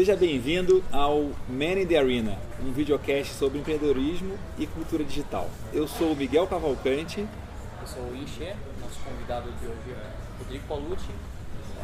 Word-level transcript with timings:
Seja 0.00 0.16
bem-vindo 0.16 0.82
ao 0.90 1.24
Man 1.46 1.78
in 1.78 1.86
the 1.86 1.98
Arena, 1.98 2.38
um 2.64 2.72
videocast 2.72 3.34
sobre 3.34 3.58
empreendedorismo 3.58 4.34
e 4.58 4.66
cultura 4.66 5.04
digital. 5.04 5.50
Eu 5.74 5.86
sou 5.86 6.12
o 6.12 6.16
Miguel 6.16 6.46
Cavalcante. 6.46 7.20
Eu 7.20 7.86
sou 7.86 8.04
o 8.04 8.16
Inche, 8.16 8.50
nosso 8.80 8.98
convidado 9.00 9.52
de 9.60 9.66
hoje 9.66 9.90
é 9.90 10.10
Rodrigo 10.38 10.64
Paulucci, 10.66 11.10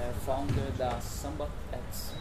é 0.00 0.10
founder 0.24 0.64
da 0.78 0.98
Samba 0.98 1.46
X. 1.70 2.14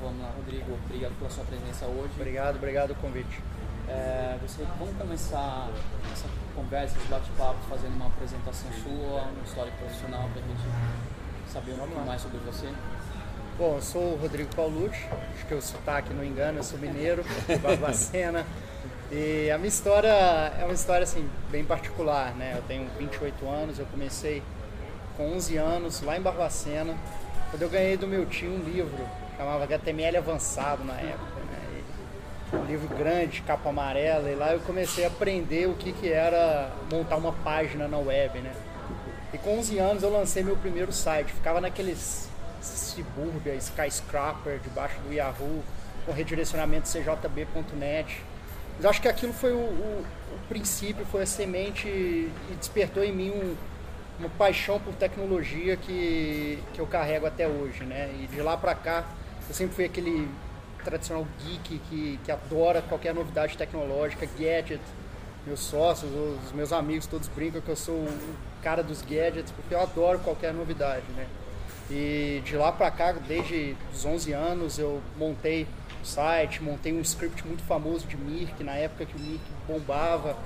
Vamos 0.00 0.22
lá, 0.22 0.32
Rodrigo, 0.36 0.78
obrigado 0.84 1.18
pela 1.18 1.30
sua 1.30 1.42
presença 1.42 1.84
hoje. 1.86 2.12
Obrigado, 2.14 2.54
obrigado 2.54 2.94
pelo 2.94 3.00
convite. 3.00 3.42
É, 3.88 4.38
você, 4.40 4.64
vamos 4.78 4.96
começar 4.96 5.68
essa 6.12 6.28
conversa, 6.54 6.96
esse 6.96 7.08
bate-papo, 7.08 7.58
fazendo 7.68 7.96
uma 7.96 8.06
apresentação 8.06 8.70
sua, 8.84 9.22
uma 9.22 9.42
história 9.44 9.72
profissional 9.80 10.30
para 10.32 10.44
a 10.44 10.46
gente 10.46 11.50
saber 11.50 11.72
um 11.72 11.78
pouco 11.78 12.06
mais 12.06 12.22
sobre 12.22 12.38
você. 12.38 12.72
Bom, 13.60 13.74
eu 13.74 13.82
sou 13.82 14.14
o 14.14 14.16
Rodrigo 14.16 14.48
Paulucci, 14.56 15.06
acho 15.34 15.44
que 15.44 15.52
o 15.52 15.60
sotaque 15.60 16.14
não 16.14 16.24
engana, 16.24 16.60
eu 16.60 16.62
sou 16.62 16.78
mineiro, 16.78 17.22
de 17.46 17.56
Barbacena. 17.60 18.46
E 19.12 19.50
a 19.50 19.58
minha 19.58 19.68
história 19.68 20.08
é 20.08 20.64
uma 20.64 20.72
história 20.72 21.04
assim, 21.04 21.28
bem 21.50 21.62
particular, 21.62 22.34
né? 22.36 22.54
Eu 22.56 22.62
tenho 22.62 22.88
28 22.98 23.46
anos, 23.46 23.78
eu 23.78 23.84
comecei 23.84 24.42
com 25.14 25.34
11 25.34 25.58
anos 25.58 26.00
lá 26.00 26.16
em 26.16 26.22
Barbacena, 26.22 26.96
quando 27.50 27.60
eu 27.60 27.68
ganhei 27.68 27.98
do 27.98 28.06
meu 28.06 28.24
tio 28.24 28.50
um 28.50 28.60
livro, 28.60 29.06
chamava 29.36 29.64
HTML 29.64 30.16
Avançado 30.16 30.82
na 30.82 30.94
época, 30.94 31.40
né? 31.50 31.82
E 32.54 32.56
um 32.56 32.64
livro 32.64 32.88
grande, 32.96 33.42
capa 33.42 33.68
amarela, 33.68 34.30
e 34.30 34.36
lá 34.36 34.54
eu 34.54 34.60
comecei 34.60 35.04
a 35.04 35.08
aprender 35.08 35.68
o 35.68 35.74
que, 35.74 35.92
que 35.92 36.10
era 36.10 36.72
montar 36.90 37.16
uma 37.16 37.32
página 37.32 37.86
na 37.86 37.98
web, 37.98 38.38
né? 38.38 38.54
E 39.34 39.36
com 39.36 39.58
11 39.58 39.78
anos 39.78 40.02
eu 40.02 40.10
lancei 40.10 40.42
meu 40.42 40.56
primeiro 40.56 40.90
site, 40.90 41.30
ficava 41.30 41.60
naqueles 41.60 42.29
subúrbia, 42.60 43.54
skyscraper, 43.56 44.58
debaixo 44.58 44.98
do 45.00 45.12
Yahoo, 45.12 45.62
com 46.04 46.12
redirecionamento 46.12 46.88
cjb.net. 46.88 48.22
Mas 48.76 48.86
acho 48.86 49.02
que 49.02 49.08
aquilo 49.08 49.32
foi 49.32 49.52
o, 49.52 49.58
o, 49.58 50.04
o, 50.34 50.48
princípio, 50.48 51.04
foi 51.06 51.22
a 51.22 51.26
semente 51.26 51.86
e 51.86 52.32
despertou 52.58 53.04
em 53.04 53.12
mim 53.12 53.30
um, 53.30 53.56
uma 54.18 54.28
paixão 54.30 54.80
por 54.80 54.94
tecnologia 54.94 55.76
que, 55.76 56.62
que 56.72 56.80
eu 56.80 56.86
carrego 56.86 57.26
até 57.26 57.46
hoje, 57.46 57.84
né? 57.84 58.10
E 58.22 58.26
de 58.26 58.40
lá 58.40 58.56
para 58.56 58.74
cá, 58.74 59.04
eu 59.48 59.54
sempre 59.54 59.74
fui 59.74 59.84
aquele 59.84 60.28
tradicional 60.84 61.26
geek 61.40 61.78
que, 61.90 62.18
que 62.24 62.32
adora 62.32 62.82
qualquer 62.82 63.14
novidade 63.14 63.56
tecnológica, 63.56 64.26
gadget. 64.38 64.80
Meus 65.46 65.60
sócios, 65.60 66.10
os 66.44 66.52
meus 66.52 66.70
amigos 66.72 67.06
todos 67.06 67.26
brincam 67.28 67.62
que 67.62 67.68
eu 67.70 67.76
sou 67.76 67.94
o 67.94 68.62
cara 68.62 68.82
dos 68.82 69.00
gadgets, 69.00 69.50
porque 69.52 69.74
eu 69.74 69.80
adoro 69.80 70.18
qualquer 70.18 70.52
novidade, 70.52 71.04
né? 71.16 71.26
E 71.90 72.40
de 72.44 72.56
lá 72.56 72.70
para 72.70 72.90
cá, 72.90 73.12
desde 73.12 73.76
os 73.92 74.04
11 74.04 74.32
anos, 74.32 74.78
eu 74.78 75.02
montei 75.18 75.66
o 76.00 76.06
site, 76.06 76.62
montei 76.62 76.92
um 76.92 77.00
script 77.00 77.44
muito 77.44 77.62
famoso 77.64 78.06
de 78.06 78.16
Mirk, 78.16 78.62
na 78.62 78.76
época 78.76 79.06
que 79.06 79.16
o 79.16 79.20
Mirk 79.20 79.44
bombava. 79.66 80.36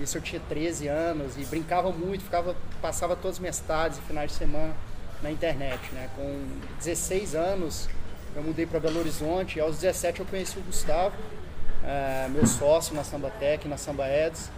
Isso 0.00 0.16
eu 0.16 0.22
tinha 0.22 0.40
13 0.48 0.88
anos 0.88 1.36
e 1.36 1.44
brincava 1.44 1.92
muito, 1.92 2.24
ficava, 2.24 2.56
passava 2.80 3.14
todas 3.14 3.36
as 3.36 3.38
minhas 3.38 3.58
tardes 3.60 3.98
e 3.98 4.02
finais 4.02 4.32
de 4.32 4.38
semana 4.38 4.74
na 5.22 5.30
internet. 5.30 5.80
Né? 5.92 6.08
Com 6.16 6.46
16 6.78 7.34
anos, 7.34 7.88
eu 8.34 8.42
mudei 8.42 8.66
para 8.66 8.80
Belo 8.80 8.98
Horizonte 8.98 9.58
e 9.58 9.60
aos 9.60 9.78
17 9.78 10.20
eu 10.20 10.26
conheci 10.26 10.58
o 10.58 10.62
Gustavo, 10.62 11.14
é, 11.84 12.28
meu 12.30 12.46
sócio 12.46 12.94
na 12.94 13.04
Samba 13.04 13.30
Tech, 13.30 13.68
na 13.68 13.76
Samba 13.76 14.08
Eds. 14.08 14.50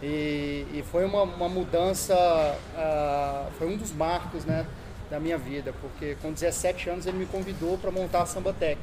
E, 0.00 0.64
e 0.72 0.84
foi 0.92 1.04
uma, 1.04 1.22
uma 1.22 1.48
mudança, 1.48 2.14
uh, 2.14 3.50
foi 3.58 3.66
um 3.66 3.76
dos 3.76 3.90
marcos, 3.90 4.44
né? 4.44 4.64
Da 5.10 5.18
minha 5.18 5.38
vida, 5.38 5.72
porque 5.80 6.16
com 6.20 6.32
17 6.32 6.90
anos 6.90 7.06
ele 7.06 7.18
me 7.18 7.26
convidou 7.26 7.78
para 7.78 7.90
montar 7.90 8.22
a 8.22 8.26
Sambatec. 8.26 8.78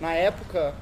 Na 0.00 0.12
época, 0.14 0.74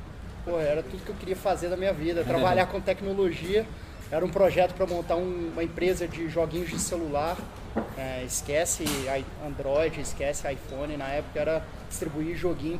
pô, 0.44 0.58
era 0.58 0.82
tudo 0.82 1.04
que 1.04 1.10
eu 1.10 1.14
queria 1.14 1.36
fazer 1.36 1.68
da 1.68 1.76
minha 1.76 1.92
vida, 1.92 2.24
trabalhar 2.24 2.66
com 2.66 2.80
tecnologia. 2.80 3.66
Era 4.10 4.24
um 4.24 4.28
projeto 4.28 4.74
para 4.74 4.86
montar 4.86 5.16
um, 5.16 5.50
uma 5.52 5.64
empresa 5.64 6.06
de 6.06 6.28
joguinhos 6.28 6.70
de 6.70 6.78
celular. 6.78 7.36
É, 7.96 8.22
esquece 8.24 8.84
Android, 9.44 10.00
esquece 10.00 10.50
iPhone. 10.52 10.96
Na 10.96 11.08
época 11.08 11.40
era 11.40 11.64
distribuir 11.88 12.36
joguinho 12.36 12.78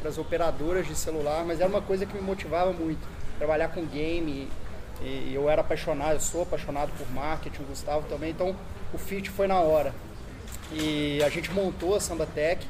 para 0.00 0.08
as 0.08 0.18
operadoras 0.18 0.86
de 0.86 0.94
celular, 0.94 1.44
mas 1.44 1.60
era 1.60 1.68
uma 1.68 1.82
coisa 1.82 2.04
que 2.04 2.14
me 2.14 2.20
motivava 2.20 2.72
muito. 2.72 3.00
Trabalhar 3.38 3.68
com 3.68 3.84
game, 3.86 4.48
e 5.00 5.32
eu 5.34 5.48
era 5.48 5.62
apaixonado, 5.62 6.14
eu 6.14 6.20
sou 6.20 6.42
apaixonado 6.42 6.92
por 6.96 7.10
marketing, 7.10 7.62
o 7.62 7.66
Gustavo 7.66 8.06
também, 8.08 8.30
então 8.30 8.54
o 8.92 8.98
fit 8.98 9.30
foi 9.30 9.46
na 9.46 9.58
hora. 9.58 9.92
E 10.70 11.22
a 11.22 11.28
gente 11.28 11.50
montou 11.50 11.94
a 11.94 12.00
Sambatec. 12.00 12.66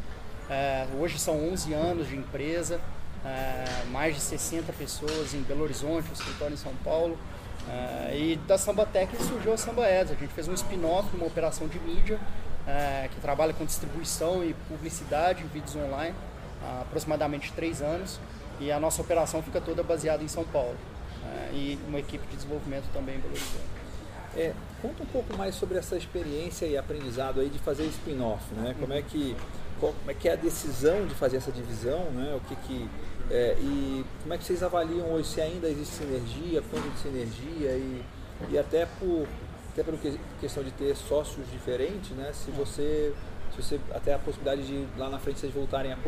É, 0.51 0.87
hoje 0.99 1.19
são 1.19 1.49
11 1.53 1.73
anos 1.73 2.09
de 2.09 2.17
empresa, 2.17 2.81
é, 3.25 3.85
mais 3.91 4.15
de 4.15 4.21
60 4.21 4.73
pessoas 4.73 5.35
em 5.35 5.43
Belo 5.43 5.63
Horizonte, 5.63 6.11
o 6.11 6.13
escritório 6.13 6.55
em 6.55 6.57
São 6.57 6.75
Paulo. 6.85 7.19
É, 7.69 8.17
e 8.17 8.37
da 8.47 8.59
Sambatec 8.59 9.17
surgiu 9.23 9.53
a 9.53 9.57
Samba 9.57 9.87
Ads. 9.87 10.13
A 10.13 10.17
gente 10.17 10.33
fez 10.33 10.49
um 10.49 10.55
spin-off, 10.55 11.15
uma 11.15 11.27
operação 11.27 11.69
de 11.69 11.79
mídia 11.79 12.19
que 13.13 13.21
trabalha 13.21 13.53
com 13.53 13.65
distribuição 13.65 14.45
e 14.45 14.55
publicidade 14.69 15.43
em 15.43 15.49
vídeos 15.49 15.75
online 15.75 16.15
há 16.65 16.83
aproximadamente 16.83 17.53
três 17.53 17.83
anos. 17.83 18.21
E 18.61 18.71
a 18.71 18.79
nossa 18.79 19.03
operação 19.03 19.43
fica 19.43 19.61
toda 19.61 19.83
baseada 19.83 20.23
em 20.23 20.29
São 20.29 20.45
Paulo. 20.45 20.77
E 21.53 21.77
uma 21.89 21.99
equipe 21.99 22.25
de 22.29 22.37
desenvolvimento 22.37 22.85
também 22.93 23.17
em 23.17 23.19
Belo 23.19 23.35
Horizonte. 23.35 23.72
É, 24.37 24.55
conta 24.81 25.03
um 25.03 25.07
pouco 25.07 25.37
mais 25.37 25.55
sobre 25.55 25.77
essa 25.77 25.97
experiência 25.97 26.65
e 26.65 26.77
aprendizado 26.77 27.41
aí 27.41 27.51
de 27.51 27.59
fazer 27.59 27.85
spin-off, 27.85 28.43
né? 28.55 28.75
Como 28.79 28.93
é 28.93 29.03
que 29.03 29.37
como 29.79 29.95
é 30.07 30.15
que 30.15 30.29
é 30.29 30.33
a 30.33 30.37
decisão 30.37 31.07
de 31.07 31.15
fazer 31.15 31.39
essa 31.39 31.51
divisão, 31.51 32.05
né? 32.13 32.35
O 32.37 32.41
que 32.49 32.57
que 32.57 32.89
é, 33.31 33.57
e 33.59 34.05
como 34.23 34.33
é 34.33 34.39
que 34.39 34.45
vocês 34.45 34.63
avaliam 34.63 35.13
hoje 35.13 35.29
se 35.29 35.41
ainda 35.41 35.69
existe 35.69 35.97
sinergia, 35.97 36.63
quanto 36.71 36.89
de 36.89 36.99
sinergia 37.01 37.71
e, 37.73 38.03
e 38.51 38.59
até 38.59 38.87
por 38.87 39.27
até 39.73 39.83
por 39.83 39.95
questão 40.41 40.63
de 40.63 40.71
ter 40.73 40.95
sócios 40.97 41.51
diferentes, 41.51 42.11
né? 42.11 42.33
Se 42.33 42.51
você 42.53 43.13
se 43.55 43.63
você 43.63 43.81
até 43.95 44.15
a 44.15 44.19
possibilidade 44.19 44.67
de 44.67 44.87
lá 44.97 45.11
na 45.11 45.19
frente 45.19 45.41
vocês 45.41 45.53
voltarem 45.53 45.93
a 45.93 45.99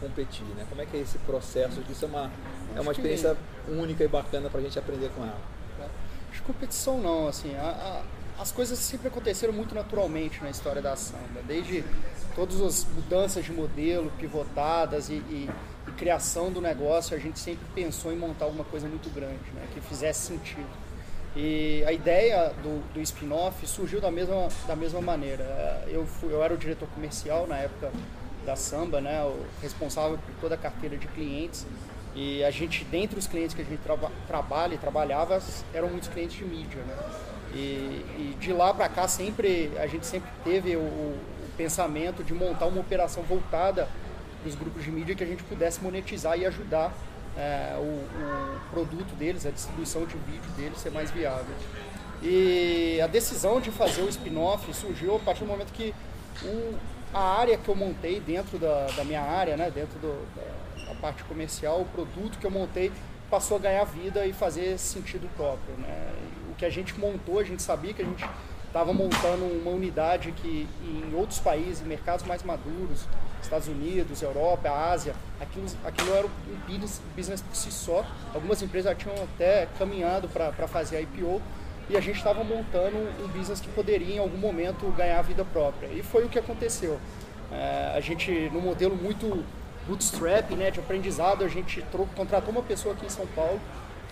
competir, 0.00 0.44
né? 0.56 0.64
Como 0.68 0.80
é 0.80 0.86
que 0.86 0.96
é 0.96 1.00
esse 1.00 1.18
processo? 1.18 1.82
Isso 1.90 2.04
é 2.04 2.08
uma 2.08 2.30
é 2.76 2.80
uma 2.80 2.92
experiência 2.92 3.36
única 3.68 4.04
e 4.04 4.08
bacana 4.08 4.48
para 4.48 4.60
a 4.60 4.62
gente 4.62 4.78
aprender 4.78 5.10
com 5.16 5.24
ela 5.24 5.40
de 6.32 6.40
competição 6.42 7.00
não, 7.00 7.28
assim, 7.28 7.54
a, 7.56 8.02
a, 8.38 8.42
as 8.42 8.50
coisas 8.50 8.78
sempre 8.78 9.08
aconteceram 9.08 9.52
muito 9.52 9.74
naturalmente 9.74 10.42
na 10.42 10.50
história 10.50 10.80
da 10.80 10.96
samba, 10.96 11.42
desde 11.46 11.84
todas 12.34 12.60
as 12.60 12.84
mudanças 12.84 13.44
de 13.44 13.52
modelo, 13.52 14.10
pivotadas 14.18 15.10
e, 15.10 15.14
e, 15.14 15.50
e 15.86 15.92
criação 15.92 16.50
do 16.50 16.60
negócio, 16.60 17.14
a 17.14 17.20
gente 17.20 17.38
sempre 17.38 17.64
pensou 17.74 18.12
em 18.12 18.16
montar 18.16 18.46
alguma 18.46 18.64
coisa 18.64 18.88
muito 18.88 19.10
grande, 19.10 19.50
né, 19.54 19.66
que 19.74 19.80
fizesse 19.80 20.26
sentido. 20.26 20.82
E 21.34 21.82
a 21.86 21.92
ideia 21.92 22.52
do, 22.62 22.82
do 22.92 23.00
spin-off 23.00 23.66
surgiu 23.66 24.00
da 24.00 24.10
mesma, 24.10 24.48
da 24.66 24.76
mesma 24.76 25.00
maneira. 25.00 25.82
Eu, 25.88 26.06
fui, 26.06 26.30
eu 26.30 26.42
era 26.42 26.52
o 26.52 26.58
diretor 26.58 26.86
comercial 26.90 27.46
na 27.46 27.56
época 27.56 27.90
da 28.44 28.54
Samba, 28.54 29.00
né, 29.00 29.22
o 29.22 29.46
responsável 29.62 30.18
por 30.18 30.34
toda 30.40 30.54
a 30.56 30.58
carteira 30.58 30.96
de 30.96 31.06
clientes 31.08 31.66
e 32.14 32.44
a 32.44 32.50
gente, 32.50 32.84
dentre 32.84 33.18
os 33.18 33.26
clientes 33.26 33.54
que 33.54 33.62
a 33.62 33.64
gente 33.64 33.80
traba, 33.80 34.12
trabalha 34.26 34.74
e 34.74 34.78
trabalhava, 34.78 35.40
eram 35.72 35.88
muitos 35.88 36.08
clientes 36.08 36.36
de 36.36 36.44
mídia, 36.44 36.82
né? 36.82 36.96
E, 37.54 38.04
e 38.18 38.36
de 38.40 38.52
lá 38.52 38.72
para 38.72 38.88
cá 38.88 39.06
sempre 39.06 39.70
a 39.78 39.86
gente 39.86 40.06
sempre 40.06 40.30
teve 40.42 40.74
o, 40.76 40.80
o, 40.80 41.18
pensamento 41.54 42.24
de 42.24 42.32
montar 42.32 42.64
uma 42.64 42.80
operação 42.80 43.22
voltada 43.22 43.86
para 44.40 44.48
os 44.48 44.54
grupos 44.54 44.82
de 44.82 44.90
mídia 44.90 45.14
que 45.14 45.22
a 45.22 45.26
gente 45.26 45.42
pudesse 45.42 45.82
monetizar 45.82 46.38
e 46.38 46.46
ajudar 46.46 46.90
é, 47.36 47.74
o, 47.76 47.82
o, 47.82 48.60
produto 48.70 49.14
deles, 49.16 49.44
a 49.44 49.50
distribuição 49.50 50.06
de 50.06 50.16
vídeo 50.16 50.50
deles 50.56 50.78
ser 50.78 50.90
mais 50.90 51.10
viável. 51.10 51.54
E 52.22 52.98
a 53.02 53.06
decisão 53.06 53.60
de 53.60 53.70
fazer 53.70 54.00
o 54.00 54.08
spin-off 54.08 54.72
surgiu 54.72 55.16
a 55.16 55.18
partir 55.18 55.40
do 55.40 55.46
momento 55.46 55.72
que 55.74 55.94
o, 56.42 56.74
a 57.12 57.38
área 57.38 57.58
que 57.58 57.68
eu 57.68 57.74
montei 57.74 58.18
dentro 58.18 58.58
da, 58.58 58.86
da 58.96 59.04
minha 59.04 59.20
área, 59.20 59.56
né, 59.56 59.70
dentro 59.70 59.98
do, 59.98 60.26
da, 60.34 60.61
parte 61.02 61.24
comercial, 61.24 61.80
o 61.80 61.84
produto 61.86 62.38
que 62.38 62.46
eu 62.46 62.50
montei 62.50 62.92
passou 63.28 63.56
a 63.56 63.60
ganhar 63.60 63.84
vida 63.84 64.24
e 64.24 64.32
fazer 64.32 64.78
sentido 64.78 65.28
próprio. 65.36 65.74
Né? 65.76 66.12
O 66.50 66.54
que 66.54 66.64
a 66.64 66.70
gente 66.70 66.98
montou, 66.98 67.40
a 67.40 67.44
gente 67.44 67.60
sabia 67.60 67.92
que 67.92 68.02
a 68.02 68.04
gente 68.04 68.24
estava 68.66 68.92
montando 68.92 69.44
uma 69.44 69.72
unidade 69.72 70.32
que 70.32 70.68
em 70.84 71.14
outros 71.14 71.40
países, 71.40 71.84
mercados 71.84 72.24
mais 72.24 72.42
maduros, 72.42 73.06
Estados 73.42 73.66
Unidos, 73.68 74.22
Europa, 74.22 74.70
Ásia, 74.70 75.14
aquilo, 75.40 75.66
aquilo 75.84 76.14
era 76.14 76.26
um 76.26 76.30
business, 76.66 77.02
business 77.16 77.40
por 77.40 77.56
si 77.56 77.72
só. 77.72 78.06
Algumas 78.32 78.62
empresas 78.62 78.92
já 78.92 78.94
tinham 78.94 79.16
até 79.24 79.66
caminhado 79.78 80.28
para 80.28 80.68
fazer 80.68 80.98
a 80.98 81.00
IPO 81.00 81.42
e 81.90 81.96
a 81.96 82.00
gente 82.00 82.16
estava 82.16 82.44
montando 82.44 82.96
um 82.96 83.28
business 83.28 83.60
que 83.60 83.68
poderia 83.68 84.14
em 84.14 84.18
algum 84.18 84.38
momento 84.38 84.86
ganhar 84.96 85.20
vida 85.22 85.44
própria. 85.44 85.88
E 85.88 86.02
foi 86.02 86.24
o 86.24 86.28
que 86.28 86.38
aconteceu. 86.38 86.98
É, 87.50 87.92
a 87.96 88.00
gente, 88.00 88.30
num 88.52 88.60
modelo 88.60 88.96
muito 88.96 89.44
bootstrap, 89.86 90.50
né, 90.52 90.70
de 90.70 90.80
aprendizado, 90.80 91.44
a 91.44 91.48
gente 91.48 91.84
contratou 92.16 92.50
uma 92.50 92.62
pessoa 92.62 92.94
aqui 92.94 93.06
em 93.06 93.10
São 93.10 93.26
Paulo 93.28 93.60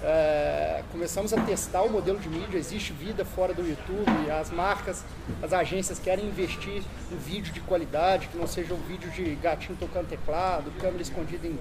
é, 0.02 0.82
começamos 0.90 1.32
a 1.34 1.40
testar 1.42 1.82
o 1.82 1.90
modelo 1.90 2.18
de 2.18 2.28
mídia, 2.28 2.56
existe 2.56 2.92
vida 2.92 3.22
fora 3.22 3.52
do 3.52 3.60
YouTube, 3.60 4.30
as 4.30 4.50
marcas, 4.50 5.04
as 5.42 5.52
agências 5.52 5.98
querem 5.98 6.24
investir 6.24 6.82
em 7.12 7.16
vídeo 7.16 7.52
de 7.52 7.60
qualidade, 7.60 8.28
que 8.28 8.38
não 8.38 8.46
seja 8.46 8.72
um 8.72 8.78
vídeo 8.78 9.10
de 9.10 9.34
gatinho 9.34 9.76
tocando 9.78 10.08
teclado, 10.08 10.70
câmera 10.80 11.02
escondida 11.02 11.46
em 11.46 11.58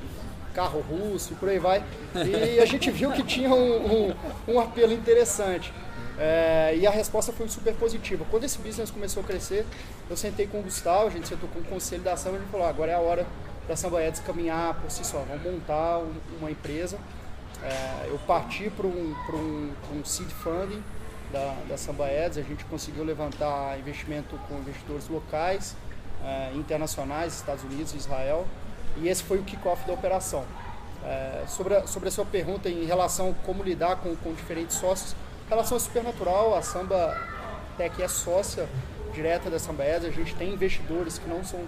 carro 0.54 0.80
russo 0.80 1.34
e 1.34 1.36
por 1.36 1.50
aí 1.50 1.60
vai. 1.60 1.84
E 2.16 2.60
a 2.60 2.66
gente 2.66 2.90
viu 2.90 3.12
que 3.12 3.24
tinha 3.24 3.50
um, 3.50 4.08
um, 4.08 4.16
um 4.48 4.60
apelo 4.60 4.94
interessante. 4.94 5.74
É, 6.18 6.76
e 6.78 6.88
a 6.88 6.92
resposta 6.92 7.32
foi 7.32 7.48
super 7.50 7.74
positiva. 7.76 8.26
Quando 8.30 8.46
esse 8.46 8.58
business 8.60 8.90
começou 8.90 9.22
a 9.24 9.26
crescer, 9.26 9.66
eu 10.10 10.18
sentei 10.18 10.48
com 10.48 10.60
o 10.60 10.64
Gustavo, 10.64 11.08
a 11.08 11.10
gente 11.10 11.28
sentou 11.28 11.50
com 11.50 11.60
o 11.60 11.64
conselho 11.64 12.04
da 12.04 12.16
Samba 12.16 12.36
e 12.36 12.40
a 12.40 12.42
gente 12.42 12.52
falou, 12.52 12.68
agora 12.68 12.92
é 12.92 12.96
a 12.96 13.00
hora 13.00 13.28
da 13.70 13.76
Samba 13.76 14.02
Eds 14.04 14.20
caminhar 14.22 14.74
por 14.82 14.90
si 14.90 15.06
só, 15.06 15.20
vamos 15.20 15.44
montar 15.44 16.00
uma 16.40 16.50
empresa. 16.50 16.98
É, 17.62 18.08
eu 18.08 18.18
parti 18.26 18.68
para 18.68 18.88
um, 18.88 19.16
um, 19.32 19.72
um 19.94 20.04
seed 20.04 20.32
funding 20.32 20.84
da, 21.32 21.56
da 21.68 21.78
Samba 21.78 22.08
Ads, 22.08 22.40
a 22.40 22.42
gente 22.42 22.66
conseguiu 22.66 23.04
levantar 23.04 23.78
investimento 23.78 24.36
com 24.48 24.56
investidores 24.56 25.08
locais, 25.08 25.76
é, 26.26 26.52
internacionais, 26.56 27.36
Estados 27.36 27.64
Unidos, 27.64 27.94
Israel, 27.94 28.48
e 28.98 29.08
esse 29.08 29.22
foi 29.22 29.38
o 29.38 29.44
kickoff 29.44 29.86
da 29.86 29.94
operação. 29.94 30.44
É, 31.06 31.44
sobre, 31.48 31.76
a, 31.76 31.86
sobre 31.86 32.10
a 32.10 32.12
sua 32.12 32.26
pergunta 32.26 32.68
em 32.70 32.86
relação 32.86 33.30
a 33.30 33.46
como 33.46 33.62
lidar 33.62 33.98
com, 33.98 34.16
com 34.16 34.34
diferentes 34.34 34.78
sócios, 34.78 35.16
relação 35.48 35.78
é 35.78 35.80
super 35.80 36.04
natural, 36.04 36.56
a 36.56 36.64
Samba 36.64 37.16
Tech 37.78 38.02
é 38.02 38.08
sócia 38.08 38.68
direta 39.14 39.48
da 39.48 39.60
Samba 39.60 39.84
Ads, 39.84 40.06
a 40.06 40.12
gente 40.12 40.34
tem 40.36 40.54
investidores 40.54 41.20
que 41.20 41.30
não 41.30 41.44
são 41.44 41.60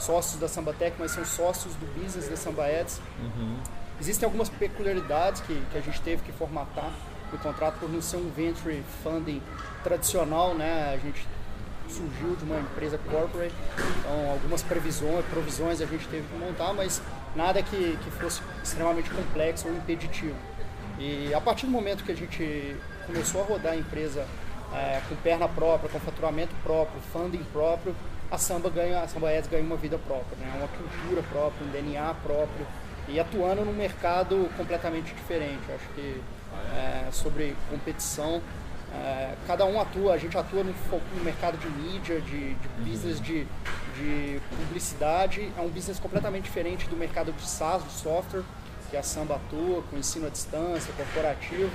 sócios 0.00 0.40
da 0.40 0.48
Samba 0.48 0.72
Tech, 0.72 0.96
mas 0.98 1.12
são 1.12 1.24
sócios 1.24 1.74
do 1.74 1.86
business 2.00 2.28
da 2.28 2.36
Samba 2.36 2.66
Ads. 2.66 3.00
Uhum. 3.20 3.56
Existem 4.00 4.26
algumas 4.26 4.48
peculiaridades 4.48 5.42
que, 5.42 5.62
que 5.70 5.78
a 5.78 5.80
gente 5.80 6.00
teve 6.00 6.22
que 6.22 6.32
formatar 6.32 6.90
no 7.30 7.38
contrato 7.38 7.78
por 7.78 7.88
não 7.88 8.00
ser 8.00 8.16
um 8.16 8.30
venture 8.30 8.82
funding 9.02 9.42
tradicional, 9.84 10.54
né? 10.54 10.94
A 10.94 10.98
gente 10.98 11.26
surgiu 11.88 12.36
de 12.36 12.44
uma 12.44 12.58
empresa 12.58 12.98
corporate, 12.98 13.54
então 13.98 14.30
algumas 14.30 14.62
previsões, 14.62 15.24
provisões 15.26 15.80
a 15.80 15.86
gente 15.86 16.06
teve 16.08 16.26
que 16.26 16.38
montar, 16.38 16.72
mas 16.72 17.02
nada 17.34 17.62
que, 17.62 17.98
que 18.02 18.10
fosse 18.12 18.40
extremamente 18.62 19.10
complexo 19.10 19.68
ou 19.68 19.74
impeditivo. 19.74 20.36
E 20.98 21.32
a 21.34 21.40
partir 21.40 21.66
do 21.66 21.72
momento 21.72 22.04
que 22.04 22.12
a 22.12 22.16
gente 22.16 22.76
começou 23.06 23.42
a 23.42 23.44
rodar 23.44 23.72
a 23.72 23.76
empresa 23.76 24.26
é, 24.72 25.00
com 25.08 25.16
perna 25.16 25.48
própria, 25.48 25.90
com 25.90 25.98
faturamento 25.98 26.54
próprio, 26.62 27.00
funding 27.12 27.44
próprio, 27.52 27.94
a 28.30 28.38
Samba 28.38 28.70
ganha, 28.70 29.00
a 29.00 29.08
Samba 29.08 29.30
Ads 29.30 29.48
ganha 29.48 29.64
uma 29.64 29.76
vida 29.76 29.98
própria, 29.98 30.36
né? 30.38 30.52
uma 30.56 30.68
cultura 30.68 31.22
própria, 31.30 31.66
um 31.66 31.70
DNA 31.70 32.14
próprio, 32.22 32.66
e 33.08 33.18
atuando 33.18 33.64
num 33.64 33.72
mercado 33.72 34.48
completamente 34.56 35.12
diferente. 35.12 35.60
Acho 35.72 35.88
que 35.94 36.22
é, 36.76 37.10
sobre 37.10 37.56
competição, 37.68 38.40
é, 38.92 39.34
cada 39.46 39.64
um 39.64 39.80
atua, 39.80 40.14
a 40.14 40.18
gente 40.18 40.36
atua 40.36 40.62
no, 40.62 40.72
no 40.72 41.24
mercado 41.24 41.58
de 41.58 41.68
mídia, 41.68 42.20
de, 42.20 42.54
de 42.54 42.68
uhum. 42.68 42.84
business 42.84 43.20
de, 43.20 43.46
de 43.96 44.40
publicidade, 44.48 45.52
é 45.56 45.60
um 45.60 45.68
business 45.68 45.98
completamente 45.98 46.44
diferente 46.44 46.88
do 46.88 46.96
mercado 46.96 47.32
de 47.32 47.42
SaaS, 47.42 47.82
de 47.84 47.92
software, 47.92 48.42
que 48.90 48.96
a 48.96 49.02
Samba 49.02 49.36
atua, 49.36 49.82
com 49.82 49.96
ensino 49.96 50.26
à 50.26 50.30
distância, 50.30 50.92
corporativo, 50.94 51.70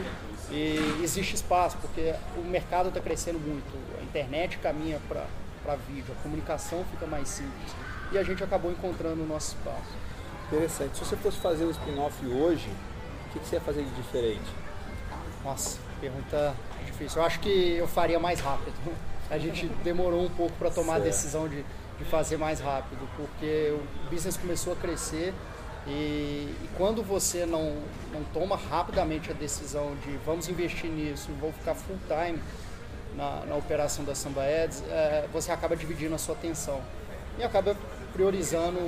e 0.51 1.01
existe 1.01 1.35
espaço, 1.35 1.77
porque 1.77 2.13
o 2.37 2.41
mercado 2.41 2.89
está 2.89 2.99
crescendo 2.99 3.39
muito, 3.39 3.73
a 3.99 4.03
internet 4.03 4.57
caminha 4.57 4.99
para 5.07 5.25
vídeo, 5.73 6.13
a 6.19 6.21
comunicação 6.21 6.85
fica 6.91 7.07
mais 7.07 7.27
simples, 7.27 7.71
e 8.12 8.17
a 8.17 8.23
gente 8.23 8.44
acabou 8.44 8.71
encontrando 8.71 9.23
o 9.23 9.25
nosso 9.25 9.56
espaço. 9.56 9.95
Interessante. 10.47 10.97
Se 10.97 11.06
você 11.06 11.15
fosse 11.15 11.38
fazer 11.39 11.65
um 11.65 11.71
spin-off 11.71 12.23
hoje, 12.27 12.69
o 13.27 13.33
que, 13.33 13.39
você 13.39 13.56
ia 13.56 13.62
fazer 13.62 13.83
de 13.83 13.89
diferente? 13.95 14.45
Nossa, 15.44 15.79
pergunta 16.00 16.53
difícil. 16.85 17.19
Eu 17.19 17.25
acho 17.25 17.39
que 17.39 17.77
eu 17.77 17.88
faria 17.88 18.19
mais 18.19 18.39
rápido. 18.39 18.75
A 19.29 19.39
gente 19.39 19.65
demorou 19.83 20.23
um 20.23 20.29
pouco 20.29 20.53
para 20.57 20.69
tomar 20.69 20.94
certo. 20.94 21.01
a 21.01 21.09
decisão 21.09 21.50
de, 21.50 21.65
de 21.97 22.06
fazer 22.06 22.38
mais 22.38 22.59
rápido, 22.59 23.09
porque 23.17 23.73
o 23.73 24.09
business 24.12 24.38
começou 24.38 24.73
a 24.73 24.75
crescer 24.75 25.33
e, 25.88 25.91
e, 26.63 26.69
quando 26.77 27.03
você 27.03 27.45
não, 27.45 27.75
não 28.12 28.23
toma 28.33 28.56
rapidamente 28.56 29.31
a 29.31 29.33
decisão 29.33 29.95
de 30.03 30.17
vamos 30.25 30.47
investir 30.47 30.89
nisso, 30.89 31.29
vou 31.39 31.51
ficar 31.53 31.75
full 31.75 31.97
time 32.07 32.39
na, 33.15 33.45
na 33.45 33.56
operação 33.56 34.03
da 34.03 34.13
Samba 34.13 34.44
Ads, 34.44 34.83
é, 34.89 35.27
você 35.31 35.51
acaba 35.51 35.75
dividindo 35.75 36.13
a 36.15 36.17
sua 36.17 36.35
atenção 36.35 36.81
e 37.38 37.44
acaba 37.44 37.75
priorizando 38.13 38.79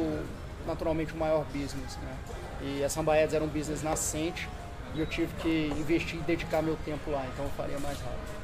naturalmente 0.66 1.14
o 1.14 1.18
maior 1.18 1.46
business. 1.46 1.98
Né? 1.98 2.18
E 2.62 2.84
a 2.84 2.90
Samba 2.90 3.16
Ads 3.16 3.34
era 3.34 3.44
um 3.44 3.48
business 3.48 3.84
nascente 3.84 4.50
e 4.96 5.00
eu 5.00 5.06
tive 5.06 5.34
que 5.42 5.68
investir 5.78 6.20
e 6.20 6.24
dedicar 6.24 6.62
meu 6.62 6.78
tempo 6.86 7.12
lá, 7.12 7.26
então 7.34 7.46
eu 7.46 7.52
faria 7.52 7.80
mais 7.80 8.00
rápido. 8.00 8.38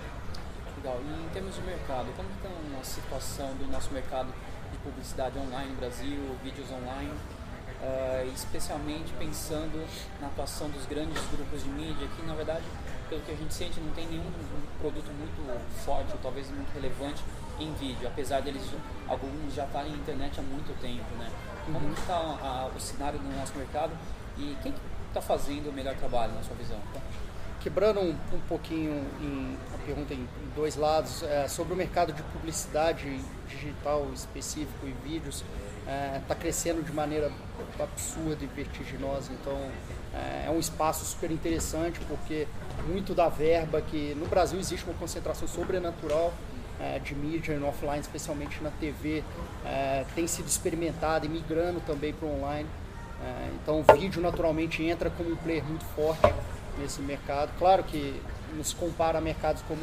Legal. 0.78 1.00
E 1.02 1.26
em 1.26 1.30
termos 1.30 1.56
de 1.56 1.62
mercado, 1.62 2.08
como 2.16 2.30
está 2.30 2.50
a 2.80 2.84
situação 2.84 3.54
do 3.56 3.72
nosso 3.72 3.92
mercado 3.92 4.28
de 4.72 4.78
publicidade 4.80 5.38
online 5.38 5.72
no 5.72 5.78
Brasil, 5.78 6.38
vídeos 6.44 6.68
online, 6.72 7.12
uh, 7.82 8.34
especialmente 8.34 9.14
pensando 9.18 9.86
na 10.20 10.28
atuação 10.28 10.70
dos 10.70 10.86
grandes 10.86 11.22
grupos 11.32 11.64
de 11.64 11.70
mídia, 11.70 12.08
que 12.16 12.26
na 12.26 12.36
verdade, 12.36 12.64
pelo 13.14 13.22
que 13.22 13.32
a 13.32 13.36
gente 13.36 13.54
sente, 13.54 13.80
não 13.80 13.92
tem 13.94 14.08
nenhum 14.08 14.26
produto 14.80 15.12
muito 15.12 15.86
forte, 15.86 16.12
ou 16.12 16.20
talvez 16.22 16.50
muito 16.50 16.74
relevante 16.74 17.24
em 17.60 17.72
vídeo, 17.76 18.08
apesar 18.08 18.42
deles 18.42 18.64
alguns 19.08 19.54
já 19.54 19.66
estarem 19.66 19.92
na 19.92 19.98
internet 19.98 20.40
há 20.40 20.44
muito 20.44 20.76
tempo, 20.82 21.06
né? 21.20 21.30
Como 21.66 21.78
uhum. 21.78 21.94
está 21.94 22.70
o 22.76 22.80
cenário 22.80 23.20
no 23.20 23.38
nosso 23.38 23.56
mercado 23.56 23.92
e 24.38 24.58
quem 24.64 24.74
está 25.08 25.22
fazendo 25.22 25.70
o 25.70 25.74
melhor 25.74 25.96
trabalho 25.96 26.34
na 26.34 26.42
sua 26.42 26.56
visão? 26.56 26.80
Quebrando 27.62 28.02
um, 28.02 28.10
um 28.10 28.40
pouquinho 28.48 29.06
em, 29.22 29.58
a 29.74 29.78
pergunta 29.86 30.14
em 30.14 30.28
dois 30.56 30.76
lados, 30.76 31.22
é, 31.24 31.48
sobre 31.48 31.74
o 31.74 31.78
mercado 31.78 32.12
de 32.12 32.22
publicidade 32.24 33.22
digital 33.48 34.12
específico 34.14 34.86
e 34.86 34.92
vídeos, 35.08 35.46
está 35.80 35.92
é, 35.92 36.22
tá 36.28 36.36
crescendo 36.36 36.82
de 36.82 36.92
maneira 36.92 37.32
absurda 37.80 38.44
e 38.44 38.48
vertiginosa. 38.48 39.32
Então, 39.32 39.72
é, 40.14 40.46
é 40.48 40.52
um 40.52 40.60
espaço 40.60 41.06
super 41.06 41.32
interessante 41.32 42.00
porque 42.08 42.48
muito 42.88 43.14
da 43.16 43.30
verba 43.30 43.82
que 43.82 44.16
no 44.16 44.28
Brasil 44.28 44.60
existe 44.60 44.86
uma 44.86 44.96
concentração 44.96 45.48
sobrenatural 45.48 46.34
é, 46.80 47.00
de 47.00 47.16
mídia 47.16 47.58
no 47.58 47.68
offline, 47.68 48.00
especialmente 48.00 48.62
na 48.62 48.70
TV, 48.72 49.24
é, 49.66 50.06
tem 50.16 50.28
sido 50.28 50.48
experimentado 50.48 51.26
e 51.26 51.30
migrando 51.30 51.80
também 51.82 52.14
para 52.14 52.28
o 52.28 52.40
online. 52.40 52.70
É, 53.24 53.50
então 53.62 53.80
o 53.88 53.98
vídeo 53.98 54.22
naturalmente 54.22 54.84
entra 54.84 55.10
como 55.10 55.32
um 55.32 55.36
player 55.36 55.64
muito 55.64 55.86
forte 55.86 56.34
nesse 56.78 57.02
mercado. 57.02 57.52
Claro 57.58 57.84
que 57.84 58.22
não 58.54 58.64
se 58.64 58.76
compara 58.76 59.18
a 59.18 59.22
mercados 59.22 59.64
como 59.68 59.82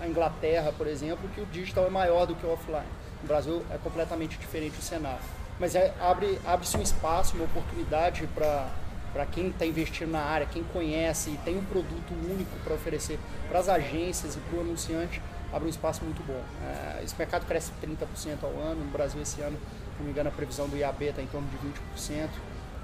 a 0.00 0.06
Inglaterra, 0.06 0.72
por 0.76 0.86
exemplo, 0.86 1.28
que 1.34 1.40
o 1.40 1.46
digital 1.46 1.86
é 1.86 1.90
maior 1.90 2.26
do 2.26 2.34
que 2.34 2.46
o 2.46 2.52
offline. 2.52 2.86
No 3.22 3.28
Brasil 3.28 3.64
é 3.70 3.78
completamente 3.78 4.36
diferente 4.38 4.78
o 4.78 4.82
cenário. 4.82 5.22
Mas 5.58 5.74
é, 5.74 5.94
abre, 6.00 6.38
abre-se 6.44 6.76
um 6.76 6.82
espaço, 6.82 7.34
uma 7.36 7.44
oportunidade 7.44 8.26
para 8.34 8.68
para 9.14 9.24
quem 9.24 9.48
está 9.48 9.64
investindo 9.64 10.10
na 10.10 10.20
área, 10.20 10.44
quem 10.44 10.64
conhece 10.64 11.30
e 11.30 11.38
tem 11.44 11.56
um 11.56 11.64
produto 11.64 12.12
único 12.28 12.50
para 12.64 12.74
oferecer 12.74 13.16
para 13.48 13.60
as 13.60 13.68
agências 13.68 14.34
e 14.34 14.38
para 14.40 14.58
o 14.58 14.60
anunciante, 14.60 15.22
abre 15.52 15.68
um 15.68 15.70
espaço 15.70 16.04
muito 16.04 16.20
bom. 16.26 16.42
É, 16.66 17.04
esse 17.04 17.14
mercado 17.16 17.46
cresce 17.46 17.70
30% 17.80 18.42
ao 18.42 18.50
ano, 18.50 18.84
no 18.84 18.90
Brasil 18.90 19.22
esse 19.22 19.40
ano, 19.40 19.56
se 19.56 19.98
não 19.98 20.06
me 20.06 20.10
engano, 20.10 20.28
a 20.28 20.32
previsão 20.32 20.68
do 20.68 20.76
IAB 20.76 21.04
está 21.04 21.22
em 21.22 21.26
torno 21.28 21.48
de 21.48 21.56
20%, 21.56 22.28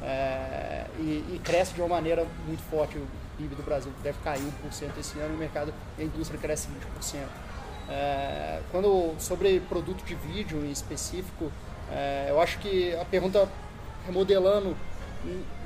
é, 0.02 0.86
e, 1.00 1.34
e, 1.34 1.40
cresce 1.42 1.74
de 1.74 1.80
uma 1.80 1.88
maneira 1.88 2.24
muito 2.46 2.62
forte. 2.70 2.96
O 2.96 3.06
PIB 3.36 3.54
do 3.56 3.62
Brasil 3.64 3.92
deve 4.02 4.18
cair 4.20 4.40
1% 4.40 4.98
esse 4.98 5.18
ano, 5.18 5.32
e 5.32 5.36
o 5.36 5.38
mercado 5.38 5.74
a 5.98 6.02
indústria 6.02 6.38
cresce 6.40 6.68
20%. 7.02 7.26
É, 7.88 8.60
quando, 8.70 9.16
sobre 9.18 9.58
produto 9.60 10.04
de 10.04 10.14
vídeo 10.14 10.64
em 10.64 10.70
específico, 10.70 11.50
é, 11.90 12.26
eu 12.28 12.40
acho 12.40 12.60
que 12.60 12.94
a 12.94 13.04
pergunta 13.04 13.48
remodelando 14.06 14.76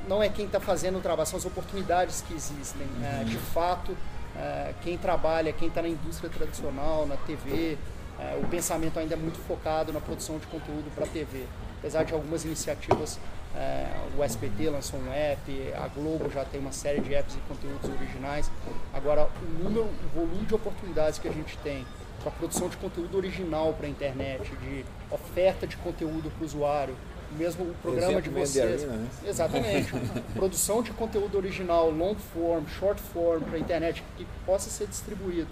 não 0.08 0.22
é 0.22 0.28
quem 0.28 0.46
está 0.46 0.60
fazendo 0.60 0.98
o 0.98 1.00
trabalho, 1.00 1.28
são 1.28 1.38
as 1.38 1.44
oportunidades 1.44 2.22
que 2.22 2.34
existem. 2.34 2.86
Né? 2.98 3.20
Uhum. 3.20 3.24
de 3.24 3.38
fato, 3.38 3.96
é, 4.36 4.74
quem 4.82 4.98
trabalha, 4.98 5.52
quem 5.52 5.68
está 5.68 5.82
na 5.82 5.88
indústria 5.88 6.30
tradicional, 6.30 7.06
na 7.06 7.16
TV, 7.16 7.78
é, 8.18 8.38
o 8.42 8.46
pensamento 8.48 8.98
ainda 8.98 9.14
é 9.14 9.16
muito 9.16 9.38
focado 9.46 9.92
na 9.92 10.00
produção 10.00 10.38
de 10.38 10.46
conteúdo 10.46 10.90
para 10.94 11.06
TV. 11.06 11.44
Apesar 11.78 12.04
de 12.04 12.14
algumas 12.14 12.44
iniciativas, 12.44 13.18
é, 13.56 13.86
o 14.16 14.22
SBT 14.22 14.70
lançou 14.70 14.98
um 14.98 15.12
app, 15.12 15.72
a 15.74 15.88
Globo 15.88 16.30
já 16.30 16.44
tem 16.44 16.60
uma 16.60 16.72
série 16.72 17.00
de 17.00 17.14
apps 17.14 17.34
e 17.34 17.38
conteúdos 17.48 17.88
originais. 17.90 18.50
Agora, 18.92 19.28
o 19.42 19.62
número, 19.62 19.84
o 19.84 20.08
volume 20.14 20.46
de 20.46 20.54
oportunidades 20.54 21.18
que 21.18 21.28
a 21.28 21.32
gente 21.32 21.56
tem 21.58 21.86
para 22.20 22.30
produção 22.32 22.68
de 22.68 22.76
conteúdo 22.76 23.16
original 23.16 23.74
para 23.74 23.86
a 23.86 23.90
internet, 23.90 24.50
de 24.56 24.84
oferta 25.10 25.66
de 25.66 25.76
conteúdo 25.76 26.30
para 26.30 26.42
o 26.42 26.46
usuário, 26.46 26.96
mesmo 27.34 27.64
o 27.64 27.74
programa 27.82 28.20
de 28.22 28.30
vocês. 28.30 28.82
Arena, 28.82 28.96
né? 28.96 29.08
Exatamente. 29.26 29.92
produção 30.34 30.82
de 30.82 30.92
conteúdo 30.92 31.36
original, 31.36 31.90
long 31.90 32.14
form, 32.14 32.64
short 32.66 33.00
form 33.00 33.42
para 33.42 33.56
a 33.56 33.60
internet 33.60 34.02
que 34.16 34.26
possa 34.46 34.70
ser 34.70 34.86
distribuído 34.86 35.48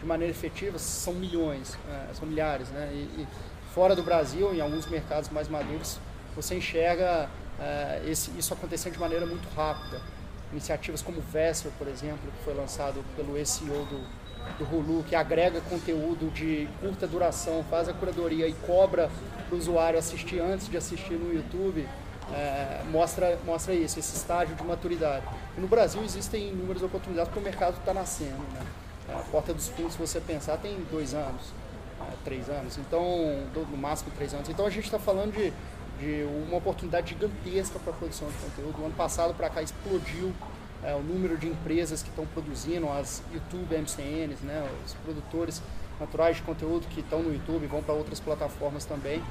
de 0.00 0.06
maneira 0.06 0.30
efetiva 0.30 0.78
são 0.78 1.14
milhões, 1.14 1.76
é, 1.88 2.14
são 2.14 2.28
milhares, 2.28 2.68
né? 2.68 2.90
E, 2.92 3.22
e, 3.22 3.26
fora 3.72 3.94
do 3.94 4.02
Brasil, 4.02 4.54
em 4.54 4.60
alguns 4.60 4.86
mercados 4.86 5.28
mais 5.30 5.48
maduros, 5.48 5.98
você 6.34 6.54
enxerga 6.54 7.28
é, 7.60 8.02
esse, 8.06 8.30
isso 8.38 8.52
acontecendo 8.54 8.94
de 8.94 8.98
maneira 9.00 9.26
muito 9.26 9.48
rápida. 9.54 10.00
iniciativas 10.52 11.02
como 11.02 11.18
o 11.18 11.22
Vessel, 11.22 11.72
por 11.78 11.88
exemplo, 11.88 12.30
que 12.38 12.44
foi 12.44 12.54
lançado 12.54 13.04
pelo 13.16 13.44
SEO 13.44 13.84
do, 13.86 14.25
do 14.58 14.64
Hulu, 14.64 15.04
que 15.04 15.14
agrega 15.14 15.60
conteúdo 15.62 16.32
de 16.32 16.68
curta 16.80 17.06
duração, 17.06 17.64
faz 17.70 17.88
a 17.88 17.92
curadoria 17.92 18.48
e 18.48 18.52
cobra 18.66 19.10
para 19.48 19.54
o 19.54 19.58
usuário 19.58 19.98
assistir 19.98 20.40
antes 20.40 20.68
de 20.68 20.76
assistir 20.76 21.14
no 21.14 21.32
YouTube, 21.32 21.86
é, 22.32 22.82
mostra, 22.90 23.38
mostra 23.44 23.74
isso, 23.74 23.98
esse 23.98 24.16
estágio 24.16 24.54
de 24.54 24.64
maturidade. 24.64 25.24
E 25.56 25.60
no 25.60 25.68
Brasil 25.68 26.02
existem 26.02 26.48
inúmeras 26.48 26.82
oportunidades 26.82 27.28
porque 27.28 27.40
o 27.40 27.50
mercado 27.50 27.78
está 27.78 27.94
nascendo. 27.94 28.42
Né? 28.52 28.60
A 29.08 29.18
porta 29.30 29.54
dos 29.54 29.68
fundos, 29.68 29.92
se 29.92 29.98
você 29.98 30.20
pensar, 30.20 30.56
tem 30.56 30.76
dois 30.90 31.14
anos, 31.14 31.52
é, 32.00 32.12
três 32.24 32.48
anos, 32.48 32.76
então, 32.78 33.02
no 33.54 33.76
máximo 33.76 34.10
três 34.16 34.34
anos. 34.34 34.48
Então 34.48 34.66
a 34.66 34.70
gente 34.70 34.84
está 34.84 34.98
falando 34.98 35.32
de, 35.32 35.52
de 36.00 36.24
uma 36.48 36.58
oportunidade 36.58 37.10
gigantesca 37.10 37.78
para 37.78 37.92
a 37.92 37.96
produção 37.96 38.28
de 38.28 38.34
conteúdo. 38.38 38.82
O 38.82 38.86
ano 38.86 38.94
passado 38.94 39.32
para 39.34 39.48
cá 39.48 39.62
explodiu 39.62 40.32
é, 40.86 40.94
o 40.94 41.02
número 41.02 41.36
de 41.36 41.48
empresas 41.48 42.02
que 42.02 42.08
estão 42.08 42.24
produzindo, 42.26 42.88
as 42.88 43.22
YouTube 43.32 43.76
MCNs, 43.76 44.40
né, 44.42 44.66
os 44.84 44.94
produtores 44.94 45.60
naturais 45.98 46.36
de 46.36 46.42
conteúdo 46.42 46.86
que 46.88 47.00
estão 47.00 47.22
no 47.22 47.32
YouTube, 47.32 47.66
vão 47.66 47.82
para 47.82 47.94
outras 47.94 48.20
plataformas 48.20 48.84
também, 48.84 49.22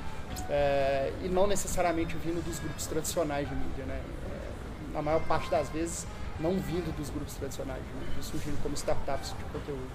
é, 0.50 1.14
e 1.24 1.30
não 1.30 1.48
necessariamente 1.48 2.16
vindo 2.18 2.44
dos 2.44 2.60
grupos 2.60 2.86
tradicionais 2.88 3.48
de 3.48 3.56
mídia. 3.56 3.86
Né? 3.86 4.02
É, 4.30 4.94
na 4.94 5.02
maior 5.02 5.22
parte 5.22 5.50
das 5.50 5.70
vezes, 5.70 6.06
não 6.40 6.60
vindo 6.60 6.94
dos 6.98 7.10
grupos 7.10 7.36
tradicionais 7.36 7.82
de 7.82 8.06
mídia, 8.06 8.22
surgindo 8.22 8.62
como 8.62 8.76
startups 8.76 9.30
de 9.38 9.44
conteúdo. 9.46 9.90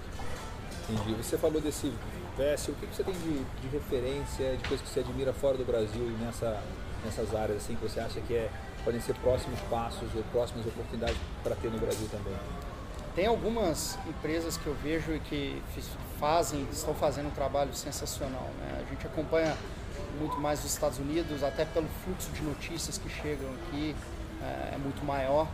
Entendi. 0.89 1.13
Você 1.21 1.37
falou 1.37 1.61
desse 1.61 1.93
VS, 2.37 2.69
o 2.69 2.73
que 2.73 2.87
você 2.87 3.03
tem 3.03 3.13
de, 3.13 3.43
de 3.61 3.67
referência, 3.71 4.57
de 4.57 4.67
coisas 4.67 4.81
que 4.81 4.93
você 4.93 5.01
admira 5.01 5.31
fora 5.31 5.57
do 5.57 5.65
Brasil 5.65 6.03
nessa, 6.19 6.59
nessas 7.05 7.35
áreas 7.35 7.57
assim, 7.57 7.75
que 7.75 7.83
você 7.83 7.99
acha 7.99 8.19
que 8.21 8.33
é, 8.33 8.49
podem 8.83 9.01
ser 9.01 9.15
próximos 9.15 9.59
passos 9.61 10.07
ou 10.15 10.23
próximas 10.31 10.65
oportunidades 10.65 11.17
para 11.43 11.55
ter 11.55 11.69
no 11.71 11.77
Brasil 11.77 12.07
também? 12.11 12.33
Tem 13.15 13.25
algumas 13.25 13.99
empresas 14.07 14.55
que 14.57 14.67
eu 14.67 14.75
vejo 14.75 15.13
e 15.13 15.19
que 15.19 15.61
fazem, 16.19 16.65
estão 16.71 16.93
fazendo 16.93 17.27
um 17.27 17.31
trabalho 17.31 17.73
sensacional. 17.73 18.49
Né? 18.59 18.83
A 18.85 18.89
gente 18.89 19.05
acompanha 19.05 19.55
muito 20.17 20.39
mais 20.39 20.63
os 20.63 20.71
Estados 20.71 20.99
Unidos, 20.99 21.43
até 21.43 21.65
pelo 21.65 21.87
fluxo 22.03 22.29
de 22.31 22.41
notícias 22.41 22.97
que 22.97 23.09
chegam 23.09 23.49
aqui 23.67 23.95
é, 24.41 24.75
é 24.75 24.77
muito 24.77 25.03
maior. 25.03 25.47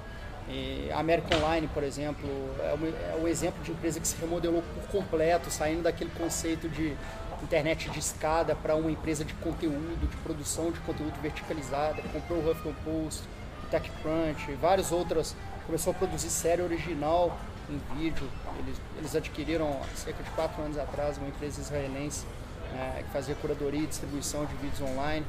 E 0.49 0.89
a 0.91 0.99
American 0.99 1.39
Online, 1.39 1.67
por 1.67 1.83
exemplo, 1.83 2.29
é 2.59 2.73
o, 2.73 3.25
é 3.25 3.29
exemplo 3.29 3.61
de 3.63 3.71
empresa 3.71 3.99
que 3.99 4.07
se 4.07 4.15
remodelou 4.17 4.63
por 4.73 5.01
completo, 5.01 5.51
saindo 5.51 5.83
daquele 5.83 6.09
conceito 6.11 6.69
de 6.69 6.95
internet 7.43 7.89
de 7.89 7.99
escada 7.99 8.55
para 8.55 8.75
uma 8.75 8.91
empresa 8.91 9.23
de 9.23 9.33
conteúdo, 9.35 10.07
de 10.09 10.17
produção 10.17 10.71
de 10.71 10.79
conteúdo 10.79 11.13
verticalizada. 11.21 12.01
Comprou 12.13 12.39
o 12.39 12.51
Huffington 12.51 12.73
Post, 12.83 13.23
TechCrunch, 13.69 14.51
várias 14.61 14.91
outras. 14.91 15.35
Começou 15.65 15.91
a 15.91 15.93
produzir 15.95 16.29
série 16.29 16.61
original 16.61 17.37
em 17.69 17.79
vídeo. 17.95 18.27
Eles, 18.59 18.77
eles 18.97 19.15
adquiriram, 19.15 19.79
cerca 19.95 20.23
de 20.23 20.29
quatro 20.31 20.61
anos 20.61 20.77
atrás, 20.77 21.17
uma 21.17 21.27
empresa 21.27 21.59
israelense 21.61 22.25
é, 22.73 23.03
que 23.03 23.09
fazia 23.11 23.35
curadoria 23.35 23.81
e 23.81 23.87
distribuição 23.87 24.45
de 24.45 24.55
vídeos 24.55 24.81
online. 24.81 25.25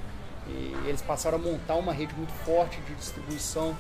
E 0.46 0.74
eles 0.86 1.02
passaram 1.02 1.36
a 1.36 1.40
montar 1.40 1.74
uma 1.74 1.92
rede 1.92 2.14
muito 2.14 2.32
forte 2.44 2.80
de 2.82 2.94
distribuição 2.94 3.76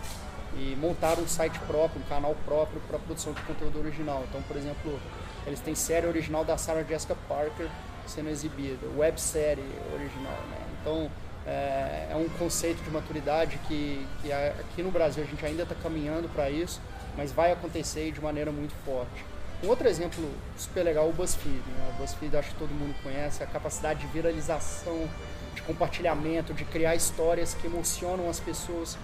e 0.56 0.76
montaram 0.76 1.22
um 1.22 1.28
site 1.28 1.58
próprio, 1.60 2.02
um 2.02 2.08
canal 2.08 2.34
próprio 2.44 2.80
para 2.88 2.98
produção 2.98 3.32
de 3.32 3.40
conteúdo 3.42 3.78
original. 3.78 4.24
Então, 4.28 4.42
por 4.42 4.56
exemplo, 4.56 5.00
eles 5.46 5.60
têm 5.60 5.74
série 5.74 6.06
original 6.06 6.44
da 6.44 6.58
Sarah 6.58 6.82
Jessica 6.82 7.16
Parker 7.28 7.68
sendo 8.08 8.30
exibida, 8.30 8.86
websérie 8.96 9.64
original. 9.94 10.40
Né? 10.50 10.66
Então, 10.80 11.10
é, 11.46 12.08
é, 12.10 12.16
um 12.16 12.28
conceito 12.38 12.82
de 12.82 12.90
maturidade 12.90 13.58
que, 13.68 14.06
que 14.20 14.32
aqui 14.32 14.82
no 14.82 14.90
Brasil 14.90 15.22
a 15.22 15.26
gente 15.26 15.44
ainda 15.44 15.62
está 15.62 15.74
caminhando 15.74 16.28
para 16.28 16.50
isso 16.50 16.80
mas 17.18 17.32
vai 17.32 17.50
acontecer 17.50 18.12
de 18.12 18.20
maneira 18.20 18.52
muito 18.52 18.72
forte. 18.84 19.24
Um 19.62 19.66
outro 19.66 19.88
exemplo 19.88 20.24
super 20.56 20.84
legal 20.84 21.06
é 21.06 21.10
o 21.10 21.12
BuzzFeed. 21.12 21.56
Né? 21.56 21.92
O 21.94 22.00
BuzzFeed 22.00 22.36
acho 22.36 22.50
que 22.50 22.56
todo 22.56 22.70
mundo 22.70 22.94
conhece, 23.02 23.42
a 23.42 23.46
capacidade 23.46 23.98
de 23.98 24.06
viralização, 24.06 25.08
de 25.52 25.60
compartilhamento, 25.62 26.54
de 26.54 26.64
criar 26.64 26.94
histórias 26.94 27.54
que 27.54 27.66
emocionam 27.66 28.30
as 28.30 28.38
pessoas, 28.38 28.96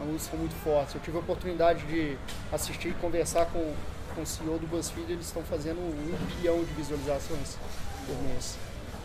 é 0.00 0.18
são 0.18 0.38
muito 0.38 0.54
fortes. 0.64 0.94
Eu 0.94 1.00
tive 1.02 1.18
a 1.18 1.20
oportunidade 1.20 1.84
de 1.84 2.16
assistir 2.50 2.88
e 2.88 2.94
conversar 2.94 3.44
com, 3.46 3.74
com 4.14 4.22
o 4.22 4.26
CEO 4.26 4.58
do 4.58 4.66
BuzzFeed, 4.66 5.12
eles 5.12 5.26
estão 5.26 5.42
fazendo 5.42 5.78
um 5.78 6.36
bilhão 6.36 6.64
de 6.64 6.72
visualizações 6.72 7.58
por 8.08 8.16
mês. 8.22 8.56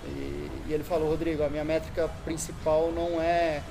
E, 0.06 0.50
e 0.68 0.74
ele 0.74 0.84
falou, 0.84 1.10
Rodrigo, 1.10 1.44
a 1.44 1.50
minha 1.50 1.64
métrica 1.64 2.10
principal 2.24 2.92
não 2.92 3.22
é 3.22 3.62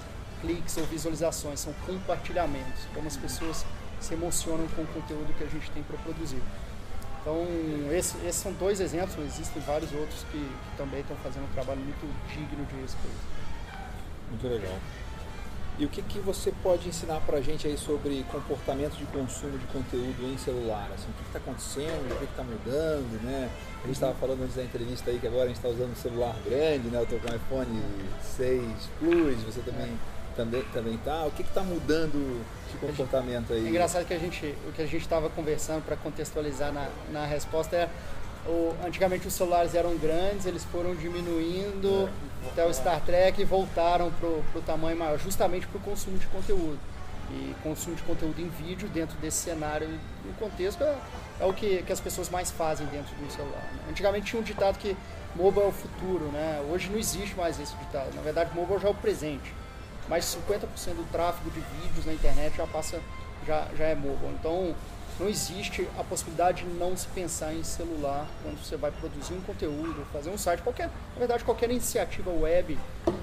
cliques 0.43 0.77
ou 0.77 0.85
visualizações, 0.85 1.61
são 1.61 1.73
compartilhamentos, 1.87 2.83
como 2.95 3.07
as 3.07 3.17
pessoas 3.17 3.65
se 4.01 4.15
emocionam 4.15 4.67
com 4.75 4.83
o 4.83 4.87
conteúdo 4.87 5.33
que 5.37 5.45
a 5.45 5.47
gente 5.47 5.71
tem 5.71 5.83
para 5.83 5.97
produzir. 5.99 6.43
Então, 7.21 7.47
esse, 7.93 8.17
esses 8.27 8.43
são 8.43 8.53
dois 8.55 8.81
exemplos, 8.81 9.25
existem 9.25 9.62
vários 9.62 9.93
outros 9.93 10.25
que, 10.33 10.39
que 10.39 10.77
também 10.77 11.01
estão 11.01 11.17
fazendo 11.19 11.45
um 11.45 11.53
trabalho 11.55 11.81
muito 11.81 12.05
digno 12.29 12.65
de 12.67 12.75
respeito. 12.83 13.17
Muito 14.29 14.49
legal. 14.49 14.77
E 15.79 15.87
o 15.87 15.88
que, 15.88 16.02
que 16.02 16.19
você 16.19 16.52
pode 16.62 16.88
ensinar 16.88 17.21
para 17.21 17.38
a 17.38 17.41
gente 17.41 17.67
aí 17.67 17.79
sobre 17.79 18.23
comportamento 18.31 18.95
de 18.97 19.07
consumo 19.07 19.59
de 19.59 19.67
conteúdo 19.67 20.23
em 20.23 20.37
celular? 20.37 20.88
Assim, 20.95 21.09
o 21.09 21.14
que 21.14 21.23
está 21.26 21.38
acontecendo, 21.38 22.14
o 22.14 22.19
que 22.19 22.25
está 22.25 22.43
mudando, 22.43 23.23
né? 23.23 23.50
A 23.83 23.87
gente 23.87 23.95
estava 23.95 24.14
falando 24.14 24.43
antes 24.43 24.55
da 24.55 24.62
entrevista 24.62 25.11
aí 25.11 25.19
que 25.19 25.26
agora 25.26 25.45
a 25.45 25.49
gente 25.49 25.57
está 25.57 25.69
usando 25.69 25.93
um 25.93 25.97
celular 25.97 26.37
grande, 26.45 26.88
né? 26.88 26.99
Eu 26.99 27.05
estou 27.05 27.19
com 27.19 27.33
um 27.33 27.37
iPhone 27.37 27.83
6 28.37 28.62
Plus, 28.99 29.43
você 29.43 29.61
também 29.61 29.99
também 30.37 30.62
também 30.73 30.97
tá. 30.99 31.25
O 31.25 31.31
que 31.31 31.43
está 31.43 31.62
mudando 31.62 32.45
de 32.71 32.79
comportamento 32.79 33.52
aí? 33.52 33.67
É 33.67 33.69
engraçado 33.69 34.07
que 34.07 34.14
a 34.14 34.19
gente, 34.19 34.55
o 34.69 34.73
que 34.73 34.83
a 34.83 34.87
gente 34.87 35.02
estava 35.02 35.29
conversando 35.31 35.85
para 35.85 35.97
contextualizar 35.97 36.73
na, 36.73 36.88
na 37.11 37.26
resposta 37.26 37.76
é 37.76 37.88
o, 38.47 38.75
antigamente 38.85 39.27
os 39.27 39.35
celulares 39.35 39.75
eram 39.75 39.97
grandes, 39.97 40.47
eles 40.47 40.65
foram 40.65 40.95
diminuindo 40.95 42.09
é, 42.45 42.49
até 42.49 42.67
o 42.67 42.73
Star 42.73 43.01
Trek 43.01 43.41
e 43.41 43.45
voltaram 43.45 44.11
para 44.13 44.29
o 44.29 44.63
tamanho 44.65 44.97
maior, 44.97 45.19
justamente 45.19 45.67
para 45.67 45.79
o 45.79 45.81
consumo 45.81 46.19
de 46.19 46.27
conteúdo. 46.27 46.79
E 47.31 47.55
consumo 47.63 47.97
de 47.97 48.03
conteúdo 48.03 48.41
em 48.41 48.49
vídeo 48.49 48.89
dentro 48.89 49.17
desse 49.19 49.39
cenário, 49.39 49.89
no 50.25 50.35
contexto, 50.35 50.83
é, 50.83 50.97
é 51.41 51.45
o 51.47 51.53
que, 51.53 51.83
que 51.83 51.93
as 51.93 52.01
pessoas 52.01 52.29
mais 52.29 52.51
fazem 52.51 52.87
dentro 52.89 53.15
do 53.15 53.33
celular. 53.33 53.63
Né? 53.73 53.85
Antigamente 53.91 54.27
tinha 54.27 54.41
um 54.41 54.45
ditado 54.45 54.79
que 54.79 54.97
mobile 55.35 55.65
é 55.65 55.69
o 55.69 55.73
futuro, 55.73 56.27
né? 56.27 56.63
hoje 56.71 56.91
não 56.91 56.99
existe 56.99 57.35
mais 57.35 57.59
esse 57.59 57.75
ditado. 57.77 58.15
Na 58.15 58.23
verdade, 58.23 58.55
mobile 58.55 58.79
já 58.79 58.89
é 58.89 58.91
o 58.91 58.95
presente 58.95 59.53
mais 60.09 60.31
de 60.31 60.39
50% 60.39 60.95
do 60.95 61.11
tráfego 61.11 61.51
de 61.51 61.61
vídeos 61.61 62.07
na 62.07 62.13
internet 62.13 62.57
já 62.57 62.67
passa, 62.67 63.01
já, 63.47 63.67
já 63.77 63.85
é 63.87 63.95
mobile. 63.95 64.35
Então, 64.39 64.75
não 65.19 65.28
existe 65.28 65.88
a 65.99 66.04
possibilidade 66.04 66.64
de 66.64 66.71
não 66.75 66.97
se 66.97 67.07
pensar 67.09 67.54
em 67.54 67.62
celular 67.62 68.26
quando 68.42 68.59
você 68.64 68.76
vai 68.76 68.90
produzir 68.90 69.35
um 69.35 69.40
conteúdo, 69.40 70.07
fazer 70.12 70.31
um 70.31 70.38
site, 70.38 70.62
qualquer, 70.62 70.87
na 70.87 71.19
verdade, 71.19 71.45
qualquer 71.45 71.71
iniciativa 71.71 72.31
web 72.31 72.78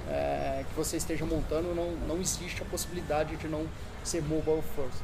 é, 0.08 0.64
que 0.68 0.74
você 0.74 0.96
esteja 0.96 1.24
montando, 1.24 1.74
não, 1.74 1.92
não 2.06 2.20
existe 2.20 2.62
a 2.62 2.64
possibilidade 2.64 3.36
de 3.36 3.48
não 3.48 3.66
ser 4.04 4.22
mobile 4.22 4.62
first. 4.74 5.02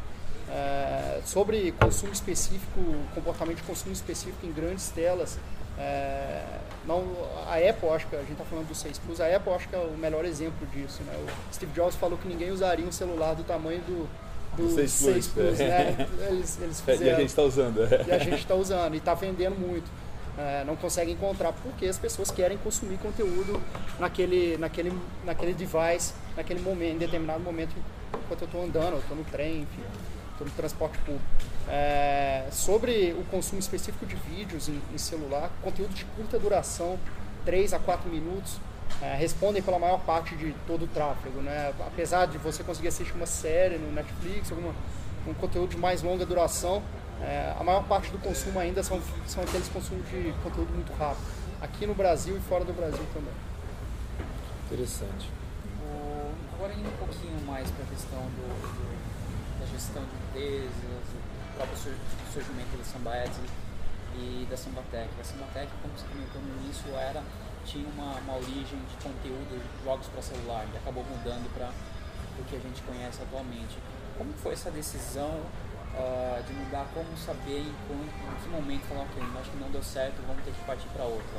É, 0.48 1.20
sobre 1.24 1.72
consumo 1.72 2.12
específico, 2.12 2.80
comportamento 3.14 3.56
de 3.56 3.62
consumo 3.64 3.92
específico 3.92 4.46
em 4.46 4.52
grandes 4.52 4.88
telas, 4.90 5.38
é, 5.78 6.42
não, 6.86 7.02
a 7.46 7.56
Apple, 7.56 7.88
acho 7.90 8.06
que 8.06 8.16
a 8.16 8.20
gente 8.20 8.32
está 8.32 8.44
falando 8.44 8.68
do 8.68 8.74
6 8.74 8.98
Plus, 8.98 9.20
a 9.20 9.34
Apple 9.34 9.52
acho 9.52 9.68
que 9.68 9.74
é 9.74 9.78
o 9.78 9.96
melhor 9.98 10.24
exemplo 10.24 10.66
disso. 10.68 11.02
Né? 11.02 11.12
O 11.16 11.54
Steve 11.54 11.72
Jobs 11.72 11.96
falou 11.96 12.16
que 12.16 12.28
ninguém 12.28 12.50
usaria 12.50 12.86
um 12.86 12.92
celular 12.92 13.34
do 13.34 13.44
tamanho 13.44 13.80
do, 13.82 14.08
do 14.56 14.68
6 14.68 14.75
Plus, 14.75 15.14
6 15.14 15.26
Plus 15.28 15.60
é. 15.60 15.68
né? 15.68 16.08
Eles, 16.28 16.58
eles 16.60 16.80
fizeram, 16.82 17.04
e 17.04 17.10
a 17.10 17.18
gente 17.20 17.28
está 17.28 17.42
usando. 17.42 17.80
E 18.06 18.12
a 18.12 18.18
gente 18.18 18.38
está 18.38 18.54
usando 18.54 18.94
e 18.94 18.98
está 18.98 19.14
vendendo 19.14 19.58
muito. 19.58 19.90
É, 20.38 20.64
não 20.64 20.76
consegue 20.76 21.12
encontrar 21.12 21.52
porque 21.52 21.86
as 21.86 21.98
pessoas 21.98 22.30
querem 22.30 22.58
consumir 22.58 22.98
conteúdo 22.98 23.60
naquele, 23.98 24.58
naquele, 24.58 24.92
naquele 25.25 25.54
device, 25.54 26.12
naquele 26.36 26.60
momento, 26.60 26.94
em 26.96 26.98
determinado 26.98 27.40
momento, 27.40 27.75
enquanto 28.12 28.42
eu 28.42 28.46
estou 28.46 28.62
andando, 28.62 28.98
estou 28.98 29.16
no 29.16 29.25
trem, 29.25 29.62
enfim, 29.62 29.82
estou 30.32 30.46
no 30.46 30.52
transporte 30.52 30.98
público. 30.98 31.25
É, 31.68 32.46
sobre 32.52 33.16
o 33.18 33.25
consumo 33.30 33.58
específico 33.58 34.04
de 34.04 34.14
vídeos 34.14 34.68
em, 34.68 34.80
em, 34.94 34.98
celular, 34.98 35.50
conteúdo 35.62 35.94
de 35.94 36.04
curta 36.04 36.38
duração, 36.38 36.98
3 37.46 37.72
a 37.72 37.78
4 37.78 38.10
minutos, 38.10 38.58
é, 39.02 39.14
respondem 39.14 39.62
pela 39.62 39.78
maior 39.78 40.00
parte 40.00 40.34
de 40.36 40.54
todo 40.66 40.84
o 40.84 40.88
tráfego. 40.88 41.40
Né? 41.40 41.72
Apesar 41.80 42.26
de 42.26 42.38
você 42.38 42.62
conseguir 42.62 42.88
assistir 42.88 43.14
uma 43.14 43.26
série 43.26 43.78
no 43.78 43.92
Netflix, 43.92 44.50
alguma, 44.50 44.74
um 45.26 45.34
conteúdo 45.34 45.70
de 45.70 45.76
mais 45.76 46.02
longa 46.02 46.24
duração, 46.24 46.82
é, 47.20 47.54
a 47.58 47.64
maior 47.64 47.84
parte 47.84 48.10
do 48.10 48.18
consumo 48.18 48.58
ainda 48.58 48.82
são, 48.82 49.00
são 49.26 49.42
aqueles 49.42 49.68
consumos 49.68 50.08
de 50.10 50.34
conteúdo 50.42 50.72
muito 50.72 50.92
rápido, 50.94 51.26
aqui 51.60 51.86
no 51.86 51.94
Brasil 51.94 52.36
e 52.36 52.40
fora 52.40 52.64
do 52.64 52.72
Brasil 52.72 53.04
também. 53.12 53.34
Interessante. 54.66 55.30
O, 55.80 56.32
agora 56.54 56.72
indo 56.74 56.88
um 56.88 56.96
pouquinho 56.98 57.40
mais 57.46 57.70
para 57.70 57.84
a 57.84 57.88
questão 57.88 58.20
do, 58.20 58.48
do, 58.76 59.60
da 59.60 59.66
gestão 59.66 60.02
de 60.02 60.40
empresas, 60.40 61.16
próprio 61.56 61.78
surgimento 62.32 62.76
da 62.76 62.84
Sambaed 62.84 63.32
e 64.14 64.46
da 64.48 64.56
Sambatec. 64.56 65.08
A 65.20 65.24
Sambatec, 65.24 65.72
como 65.82 65.96
você 65.96 66.06
comentou 66.06 66.40
no 66.42 66.62
início, 66.62 66.94
era, 66.94 67.22
tinha 67.66 67.87
uma, 67.88 68.18
uma 68.20 68.37
origem 68.37 68.78
de 68.78 68.96
conteúdo, 69.02 69.58
de 69.58 69.85
jogos 69.85 70.06
para 70.08 70.23
celular, 70.23 70.66
e 70.73 70.76
acabou 70.76 71.04
mudando 71.04 71.52
para 71.52 71.70
o 72.38 72.44
que 72.44 72.56
a 72.56 72.61
gente 72.61 72.80
conhece 72.82 73.20
atualmente. 73.23 73.76
Como 74.16 74.32
foi 74.35 74.52
essa 74.52 74.70
decisão 74.70 75.42
uh, 75.94 76.42
de 76.46 76.52
mudar 76.52 76.87
como 76.94 77.16
saber 77.18 77.61
em, 77.61 77.68
em 77.68 78.35
que 78.42 78.49
momento 78.49 78.82
falar, 78.88 79.02
ok, 79.02 79.23
acho 79.40 79.50
que 79.50 79.58
não 79.58 79.70
deu 79.70 79.82
certo, 79.82 80.23
vamos 80.26 80.42
ter 80.44 80.52
que 80.52 80.64
partir 80.64 80.88
para 80.88 81.04
outra. 81.04 81.38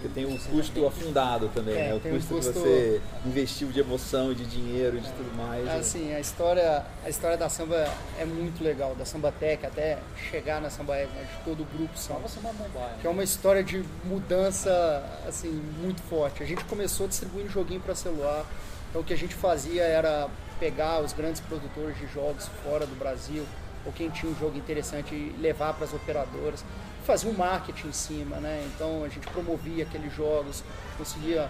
Porque 0.00 0.08
tem 0.08 0.24
o 0.24 0.38
custo 0.38 0.86
afundado 0.86 1.48
também, 1.48 1.74
é, 1.74 1.88
né? 1.88 1.94
O 1.94 2.00
custo, 2.00 2.34
custo, 2.34 2.52
que 2.52 2.58
você 2.58 3.02
investiu 3.26 3.68
de 3.68 3.80
emoção, 3.80 4.32
de 4.32 4.46
dinheiro, 4.46 4.98
de 4.98 5.10
tudo 5.12 5.36
mais. 5.36 5.64
Né? 5.64 5.76
Assim, 5.76 6.14
a 6.14 6.20
história, 6.20 6.86
a 7.04 7.08
história 7.10 7.36
da 7.36 7.50
samba 7.50 7.86
é 8.18 8.24
muito 8.24 8.64
legal, 8.64 8.94
da 8.94 9.04
Samba 9.04 9.30
Tech 9.30 9.64
até 9.66 9.98
chegar 10.30 10.58
na 10.60 10.70
Samba 10.70 10.94
né? 10.94 11.06
de 11.06 11.44
todo 11.44 11.62
o 11.62 11.66
grupo 11.66 11.98
samba. 11.98 12.26
samba 12.28 12.50
mobile. 12.54 12.98
Que 13.00 13.06
é 13.06 13.10
uma 13.10 13.22
história 13.22 13.62
de 13.62 13.84
mudança 14.04 15.04
assim 15.28 15.50
muito 15.82 16.00
forte. 16.02 16.42
A 16.42 16.46
gente 16.46 16.64
começou 16.64 17.06
distribuindo 17.06 17.50
joguinho 17.50 17.80
para 17.80 17.94
celular. 17.94 18.46
Então 18.88 19.02
o 19.02 19.04
que 19.04 19.12
a 19.12 19.18
gente 19.18 19.34
fazia 19.34 19.82
era 19.82 20.28
pegar 20.58 21.00
os 21.00 21.12
grandes 21.12 21.42
produtores 21.42 21.98
de 21.98 22.06
jogos 22.06 22.48
fora 22.64 22.86
do 22.86 22.98
Brasil, 22.98 23.44
ou 23.84 23.92
quem 23.92 24.08
tinha 24.08 24.32
um 24.32 24.38
jogo 24.38 24.56
interessante 24.56 25.14
e 25.14 25.34
levar 25.38 25.74
para 25.74 25.84
as 25.84 25.92
operadoras 25.92 26.64
fazia 27.00 27.30
um 27.30 27.34
marketing 27.34 27.88
em 27.88 27.92
cima, 27.92 28.36
né? 28.36 28.68
Então 28.74 29.04
a 29.04 29.08
gente 29.08 29.26
promovia 29.28 29.84
aqueles 29.84 30.14
jogos, 30.14 30.62
conseguia. 30.96 31.48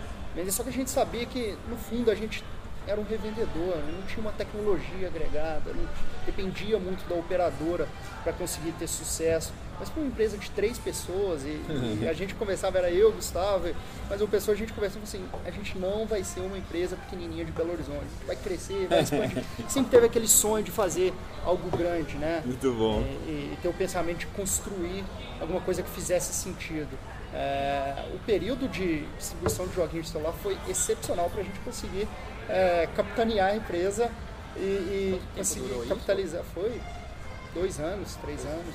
Só 0.51 0.63
que 0.63 0.69
a 0.69 0.73
gente 0.73 0.91
sabia 0.91 1.27
que 1.27 1.57
no 1.69 1.77
fundo 1.77 2.11
a 2.11 2.15
gente 2.15 2.45
era 2.87 3.01
um 3.01 3.05
revendedor, 3.05 3.77
não 3.77 4.03
tinha 4.07 4.21
uma 4.21 4.33
tecnologia 4.33 5.09
agregada, 5.09 5.73
não 5.73 5.89
dependia 6.27 6.79
muito 6.79 7.09
da 7.09 7.15
operadora 7.15 7.87
para 8.23 8.33
conseguir 8.33 8.73
ter 8.73 8.89
sucesso. 8.89 9.53
Mas 9.79 9.89
para 9.89 10.03
uma 10.03 10.09
empresa 10.11 10.37
de 10.37 10.51
três 10.51 10.77
pessoas, 10.77 11.43
e, 11.43 11.59
e, 12.03 12.07
a 12.07 12.13
gente 12.13 12.35
conversava, 12.35 12.77
era 12.77 12.91
eu, 12.91 13.11
Gustavo, 13.13 13.75
mas 14.11 14.21
o 14.21 14.29
pessoal 14.29 14.55
a 14.55 14.59
gente 14.59 14.75
conversava 14.75 15.05
assim, 15.05 15.25
a 15.43 15.51
gente 15.51 15.79
não 15.79 16.07
vai 16.07 16.23
ser 16.23 16.41
uma 16.41 16.59
empresa 16.59 16.97
pequenininha 16.97 17.47
de 17.47 17.53
Belo 17.53 17.73
Horizonte, 17.73 18.05
vai 18.27 18.37
crescer, 18.37 18.87
vai 18.89 19.01
expandir. 19.01 19.43
Sempre 19.69 19.91
teve 19.91 20.07
aquele 20.07 20.29
sonho 20.29 20.63
de 20.63 20.71
fazer 20.71 21.15
algo 21.47 21.75
grande, 21.75 22.15
né? 22.17 22.43
Muito 22.45 22.71
bom. 22.75 23.01
E, 23.27 23.55
e 23.55 23.59
ter 23.63 23.69
o 23.69 23.73
pensamento 23.73 24.19
de 24.19 24.27
construir 24.27 25.03
alguma 25.41 25.63
coisa 25.63 25.83
que 25.83 25.89
fizesse 25.89 26.35
sentido. 26.35 26.99
É, 27.33 28.05
o 28.13 28.19
período 28.19 28.69
de 28.69 29.07
distribuição 29.17 29.67
de 29.67 29.75
joguinhos 29.75 30.07
de 30.07 30.13
celular 30.13 30.35
foi 30.43 30.59
excepcional 30.69 31.31
para 31.31 31.41
a 31.41 31.45
gente 31.45 31.59
conseguir 31.61 32.07
é, 32.51 32.89
capitanear 32.95 33.51
a 33.51 33.57
empresa 33.57 34.11
e, 34.57 34.61
e 34.61 35.21
conseguir 35.37 35.89
capitalizar. 35.89 36.43
Isso? 36.43 36.51
Foi 36.53 36.81
dois 37.55 37.79
anos, 37.81 38.17
três 38.17 38.45
anos. 38.45 38.75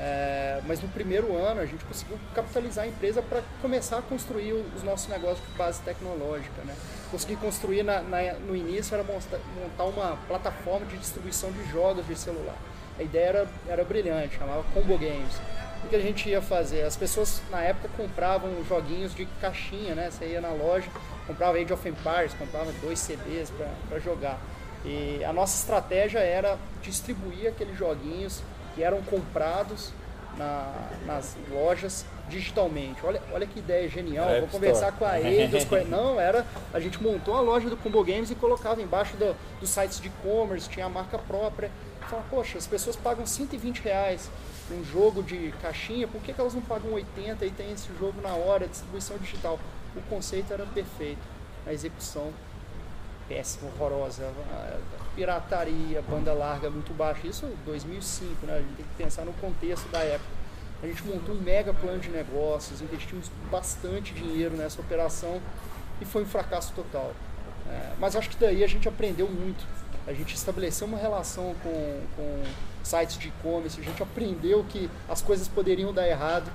É, 0.00 0.60
mas 0.64 0.80
no 0.80 0.88
primeiro 0.90 1.36
ano 1.36 1.60
a 1.60 1.66
gente 1.66 1.84
conseguiu 1.84 2.16
capitalizar 2.32 2.84
a 2.84 2.86
empresa 2.86 3.20
para 3.20 3.42
começar 3.60 3.98
a 3.98 4.02
construir 4.02 4.52
os 4.52 4.84
nossos 4.84 5.08
negócios 5.08 5.44
de 5.44 5.58
base 5.58 5.82
tecnológica. 5.82 6.62
Né? 6.64 6.74
Consegui 7.10 7.34
construir 7.36 7.82
na, 7.82 8.00
na, 8.00 8.34
no 8.34 8.54
início 8.54 8.94
era 8.94 9.02
montar 9.02 9.84
uma 9.84 10.16
plataforma 10.28 10.86
de 10.86 10.96
distribuição 10.98 11.50
de 11.50 11.68
jogos 11.68 12.06
de 12.06 12.14
celular. 12.16 12.56
A 12.96 13.02
ideia 13.02 13.26
era, 13.26 13.48
era 13.68 13.84
brilhante, 13.84 14.36
chamava 14.36 14.62
Combo 14.72 14.96
Games. 14.96 15.34
O 15.84 15.88
que 15.88 15.96
a 15.96 16.00
gente 16.00 16.28
ia 16.28 16.42
fazer? 16.42 16.82
As 16.82 16.96
pessoas 16.96 17.40
na 17.50 17.60
época 17.60 17.88
compravam 17.96 18.50
joguinhos 18.68 19.14
de 19.14 19.26
caixinha, 19.40 19.94
né? 19.94 20.10
Você 20.10 20.26
ia 20.26 20.40
na 20.40 20.50
loja, 20.50 20.88
comprava 21.28 21.58
Age 21.58 21.72
of 21.72 21.88
Empires, 21.88 22.32
comprava 22.34 22.72
dois 22.80 22.98
CDs 22.98 23.52
para 23.88 24.00
jogar. 24.00 24.40
E 24.84 25.22
a 25.24 25.32
nossa 25.32 25.56
estratégia 25.60 26.18
era 26.18 26.58
distribuir 26.82 27.48
aqueles 27.48 27.76
joguinhos 27.76 28.42
que 28.74 28.82
eram 28.82 29.02
comprados 29.02 29.92
na, 30.36 30.72
nas 31.04 31.36
lojas 31.50 32.06
digitalmente. 32.28 33.04
Olha, 33.04 33.20
olha 33.32 33.46
que 33.46 33.58
ideia 33.58 33.88
genial. 33.88 34.28
Vou 34.40 34.48
conversar 34.48 34.92
com 34.92 35.04
a 35.04 35.20
Eidos. 35.20 35.64
com 35.64 35.74
a... 35.74 35.80
Não, 35.80 36.18
era. 36.20 36.46
A 36.72 36.80
gente 36.80 37.02
montou 37.02 37.34
a 37.34 37.40
loja 37.40 37.68
do 37.68 37.76
Combo 37.76 38.02
Games 38.02 38.30
e 38.30 38.34
colocava 38.34 38.80
embaixo 38.80 39.16
do, 39.16 39.36
dos 39.60 39.68
sites 39.68 40.00
de 40.00 40.08
e-commerce, 40.08 40.68
tinha 40.68 40.86
a 40.86 40.88
marca 40.88 41.18
própria. 41.18 41.70
Fala, 42.08 42.24
poxa, 42.30 42.56
as 42.56 42.66
pessoas 42.66 42.96
pagam 42.96 43.26
120 43.26 43.80
reais 43.80 44.30
num 44.70 44.84
jogo 44.84 45.22
de 45.22 45.52
caixinha, 45.60 46.06
por 46.06 46.22
que, 46.22 46.32
que 46.32 46.40
elas 46.40 46.54
não 46.54 46.62
pagam 46.62 46.92
80 46.92 47.44
e 47.44 47.50
tem 47.50 47.72
esse 47.72 47.88
jogo 47.98 48.20
na 48.22 48.30
hora, 48.30 48.66
distribuição 48.66 49.18
digital? 49.18 49.58
O 49.98 50.02
conceito 50.08 50.52
era 50.52 50.64
perfeito, 50.66 51.20
a 51.66 51.72
execução 51.72 52.32
péssima, 53.28 53.70
horrorosa, 53.70 54.32
pirataria, 55.14 56.02
banda 56.02 56.32
larga 56.32 56.70
muito 56.70 56.94
baixa. 56.94 57.26
Isso 57.26 57.46
em 57.46 57.64
2005, 57.64 58.46
né? 58.46 58.54
A 58.54 58.58
gente 58.60 58.74
tem 58.76 58.86
que 58.86 58.94
pensar 58.96 59.24
no 59.24 59.32
contexto 59.34 59.88
da 59.90 59.98
época. 59.98 60.38
A 60.82 60.86
gente 60.86 61.04
montou 61.04 61.34
um 61.34 61.40
mega 61.40 61.74
plano 61.74 61.98
de 61.98 62.08
negócios, 62.08 62.80
investimos 62.80 63.30
bastante 63.50 64.14
dinheiro 64.14 64.56
nessa 64.56 64.80
operação 64.80 65.42
e 66.00 66.04
foi 66.04 66.22
um 66.22 66.26
fracasso 66.26 66.72
total. 66.72 67.12
É, 67.68 67.92
mas 67.98 68.16
acho 68.16 68.30
que 68.30 68.36
daí 68.36 68.62
a 68.62 68.66
gente 68.66 68.88
aprendeu 68.88 69.28
muito. 69.28 69.66
A 70.06 70.12
gente 70.12 70.34
estabeleceu 70.34 70.86
uma 70.86 70.96
relação 70.96 71.54
com, 71.62 72.00
com 72.16 72.42
sites 72.82 73.18
de 73.18 73.28
e-commerce, 73.28 73.78
a 73.78 73.84
gente 73.84 74.02
aprendeu 74.02 74.64
que 74.68 74.88
as 75.08 75.20
coisas 75.20 75.46
poderiam 75.48 75.92
dar 75.92 76.08
errado 76.08 76.50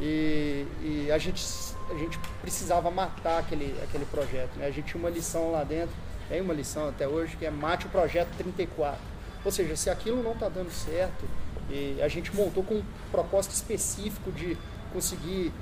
e, 0.00 0.66
e 0.82 1.12
a, 1.12 1.18
gente, 1.18 1.44
a 1.90 1.94
gente 1.94 2.18
precisava 2.40 2.90
matar 2.90 3.38
aquele, 3.38 3.78
aquele 3.82 4.04
projeto. 4.06 4.56
Né? 4.56 4.66
A 4.66 4.70
gente 4.70 4.86
tinha 4.86 5.00
uma 5.00 5.10
lição 5.10 5.52
lá 5.52 5.64
dentro 5.64 5.94
tem 6.28 6.40
uma 6.40 6.54
lição 6.54 6.88
até 6.88 7.06
hoje 7.06 7.36
que 7.36 7.46
é 7.46 7.50
mate 7.50 7.86
o 7.86 7.88
projeto 7.88 8.28
34. 8.36 8.98
Ou 9.44 9.52
seja, 9.52 9.76
se 9.76 9.88
aquilo 9.88 10.22
não 10.22 10.32
está 10.32 10.48
dando 10.48 10.70
certo, 10.70 11.24
e 11.70 12.00
a 12.02 12.08
gente 12.08 12.34
montou 12.34 12.62
com 12.62 12.76
um 12.76 12.84
propósito 13.10 13.52
específico 13.52 14.32
de 14.32 14.56
conseguir 14.92 15.52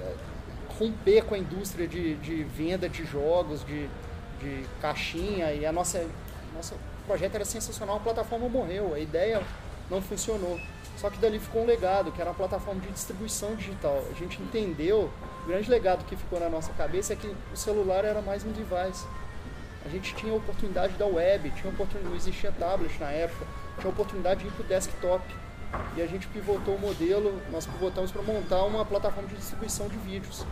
é, 0.00 0.14
romper 0.78 1.24
com 1.24 1.34
a 1.34 1.38
indústria 1.38 1.86
de, 1.86 2.14
de 2.16 2.42
venda 2.42 2.88
de 2.88 3.04
jogos, 3.04 3.64
de, 3.64 3.88
de 4.40 4.64
caixinha, 4.80 5.52
e 5.52 5.66
a 5.66 5.72
nossa, 5.72 6.06
nossa 6.54 6.74
projeto 7.06 7.34
era 7.34 7.44
sensacional, 7.44 7.96
a 7.96 8.00
plataforma 8.00 8.48
morreu, 8.48 8.94
a 8.94 8.98
ideia 8.98 9.42
não 9.90 10.00
funcionou. 10.00 10.58
Só 11.04 11.10
que 11.10 11.18
dali 11.18 11.38
ficou 11.38 11.64
um 11.64 11.66
legado, 11.66 12.10
que 12.10 12.18
era 12.18 12.30
uma 12.30 12.36
plataforma 12.36 12.80
de 12.80 12.88
distribuição 12.88 13.54
digital. 13.54 14.02
A 14.10 14.14
gente 14.14 14.40
entendeu, 14.40 15.10
o 15.44 15.46
grande 15.46 15.70
legado 15.70 16.02
que 16.06 16.16
ficou 16.16 16.40
na 16.40 16.48
nossa 16.48 16.72
cabeça 16.72 17.12
é 17.12 17.16
que 17.16 17.26
o 17.26 17.56
celular 17.56 18.06
era 18.06 18.22
mais 18.22 18.42
um 18.42 18.52
device 18.52 19.04
a 19.84 19.88
gente 19.88 20.14
tinha 20.14 20.32
a 20.32 20.36
oportunidade 20.36 20.94
da 20.94 21.06
web, 21.06 21.50
tinha 21.50 21.70
oportunidade, 21.70 22.08
não 22.08 22.16
existia 22.16 22.50
tablet 22.52 22.98
na 22.98 23.10
época, 23.10 23.44
tinha 23.78 23.86
a 23.86 23.92
oportunidade 23.92 24.40
de 24.40 24.48
ir 24.48 24.52
para 24.52 24.64
o 24.64 24.66
desktop. 24.66 25.22
E 25.96 26.02
a 26.02 26.06
gente 26.06 26.26
pivotou 26.28 26.76
o 26.76 26.78
modelo, 26.78 27.38
nós 27.50 27.66
pivotamos 27.66 28.10
para 28.10 28.22
montar 28.22 28.62
uma 28.62 28.84
plataforma 28.84 29.28
de 29.28 29.36
distribuição 29.36 29.88
de 29.88 29.96
vídeos. 29.98 30.46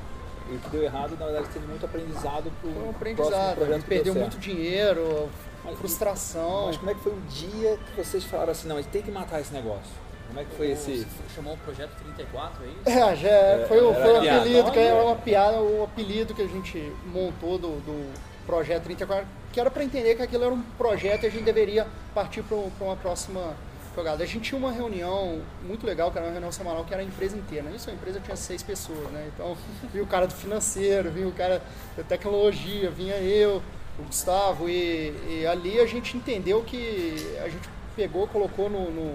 E 0.51 0.57
o 0.57 0.59
que 0.59 0.69
deu 0.71 0.83
errado, 0.83 1.17
na 1.17 1.27
verdade, 1.27 1.49
teve 1.49 1.67
muito 1.67 1.87
aprendizado 1.87 2.53
para 2.61 2.69
o 2.69 2.87
um 2.87 2.91
aprendizado, 2.91 3.62
a 3.62 3.73
gente 3.73 3.87
perdeu 3.87 4.15
muito 4.15 4.37
dinheiro, 4.38 5.31
mas, 5.65 5.79
frustração. 5.79 6.67
Mas 6.67 6.77
como 6.77 6.91
é 6.91 6.95
que 6.95 7.01
foi 7.01 7.12
o 7.12 7.21
dia 7.21 7.79
que 7.95 8.05
vocês 8.05 8.25
falaram 8.25 8.51
assim, 8.51 8.69
não, 8.69 8.77
a 8.77 8.83
gente 8.83 8.91
tem 8.91 9.03
que 9.03 9.12
matar 9.12 9.41
esse 9.41 9.53
negócio? 9.53 10.02
Como 10.33 10.40
é 10.40 10.45
que 10.45 10.57
foi 10.57 10.71
esse. 10.71 11.07
Chamou 11.35 11.53
o 11.53 11.59
projeto 11.59 11.90
34 12.03 12.64
aí? 12.64 12.77
É, 12.87 12.90
é, 12.90 13.16
já 13.16 13.29
é, 13.29 13.66
foi, 13.68 13.83
o, 13.83 13.92
foi 13.92 14.12
o 14.12 14.16
apelido, 14.16 14.73
que 14.73 14.79
era 14.79 15.05
uma 15.05 15.16
piada, 15.16 15.61
o 15.61 15.85
apelido 15.85 16.35
que 16.35 16.40
a 16.40 16.47
gente 16.47 16.90
montou 17.05 17.59
do, 17.59 17.81
do 17.83 18.12
projeto 18.47 18.85
34, 18.85 19.27
que 19.53 19.61
era 19.61 19.71
para 19.71 19.85
entender 19.85 20.14
que 20.14 20.23
aquilo 20.23 20.45
era 20.45 20.55
um 20.55 20.62
projeto 20.79 21.25
e 21.25 21.27
a 21.27 21.31
gente 21.31 21.45
deveria 21.45 21.87
partir 22.14 22.42
para 22.42 22.57
uma 22.81 22.97
próxima 22.97 23.55
jogada. 23.95 24.25
A 24.25 24.27
gente 24.27 24.49
tinha 24.49 24.59
uma 24.59 24.73
reunião 24.73 25.42
muito 25.62 25.87
legal, 25.87 26.11
que 26.11 26.16
era 26.16 26.27
uma 26.27 26.33
reunião 26.33 26.51
semanal, 26.51 26.83
que 26.83 26.95
era 26.95 27.03
a 27.03 27.05
empresa 27.07 27.37
inteira. 27.37 27.68
Isso, 27.71 27.90
a 27.90 27.92
empresa 27.92 28.18
tinha 28.18 28.35
seis 28.35 28.62
pessoas, 28.62 29.11
né? 29.11 29.31
Então, 29.35 29.55
vinha 29.92 30.03
o 30.03 30.07
cara 30.07 30.27
do 30.27 30.33
financeiro, 30.33 31.11
vinha 31.11 31.29
o 31.29 31.33
cara 31.33 31.61
da 31.95 32.03
tecnologia, 32.03 32.90
vinha 32.90 33.16
eu, 33.16 33.62
o 33.99 34.05
Gustavo, 34.05 34.66
e, 34.66 35.12
e 35.29 35.47
ali 35.47 35.79
a 35.79 35.85
gente 35.85 36.16
entendeu 36.16 36.62
que 36.62 37.37
a 37.45 37.51
gente 37.51 37.68
pegou, 37.95 38.27
colocou 38.27 38.71
no, 38.71 38.90
no, 38.90 39.14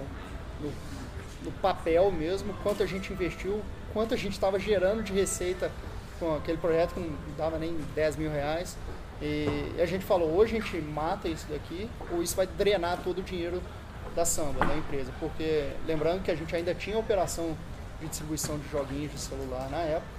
no, 0.60 0.72
no 1.42 1.52
papel 1.52 2.10
mesmo 2.10 2.54
quanto 2.62 2.82
a 2.82 2.86
gente 2.86 3.12
investiu, 3.12 3.62
quanto 3.92 4.14
a 4.14 4.16
gente 4.16 4.32
estava 4.32 4.58
gerando 4.58 5.02
de 5.02 5.12
receita 5.12 5.70
com 6.18 6.36
aquele 6.36 6.58
projeto 6.58 6.94
que 6.94 7.00
não 7.00 7.16
dava 7.36 7.58
nem 7.58 7.76
10 7.94 8.16
mil 8.16 8.30
reais. 8.30 8.76
E 9.20 9.74
a 9.80 9.86
gente 9.86 10.04
falou, 10.04 10.30
ou 10.30 10.42
a 10.42 10.46
gente 10.46 10.76
mata 10.80 11.28
isso 11.28 11.46
daqui, 11.48 11.90
ou 12.12 12.22
isso 12.22 12.36
vai 12.36 12.46
drenar 12.46 13.00
todo 13.02 13.18
o 13.18 13.22
dinheiro 13.22 13.60
da 14.14 14.24
samba, 14.24 14.64
da 14.64 14.76
empresa. 14.76 15.12
Porque 15.18 15.70
lembrando 15.86 16.22
que 16.22 16.30
a 16.30 16.36
gente 16.36 16.54
ainda 16.54 16.74
tinha 16.74 16.96
operação 16.96 17.56
de 18.00 18.06
distribuição 18.06 18.58
de 18.58 18.68
joguinhos 18.68 19.10
de 19.12 19.18
celular 19.18 19.68
na 19.70 19.78
época, 19.78 20.18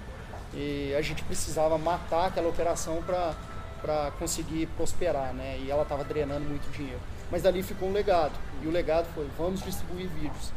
e 0.52 0.94
a 0.98 1.00
gente 1.00 1.22
precisava 1.24 1.78
matar 1.78 2.26
aquela 2.26 2.48
operação 2.48 3.02
para 3.02 4.10
conseguir 4.18 4.66
prosperar, 4.76 5.32
né? 5.32 5.58
E 5.60 5.70
ela 5.70 5.82
estava 5.82 6.04
drenando 6.04 6.46
muito 6.46 6.70
dinheiro. 6.70 7.00
Mas 7.30 7.42
dali 7.42 7.62
ficou 7.62 7.88
um 7.88 7.92
legado, 7.92 8.32
e 8.62 8.66
o 8.66 8.70
legado 8.70 9.06
foi, 9.14 9.26
vamos 9.38 9.62
distribuir 9.62 10.08
vídeos. 10.08 10.52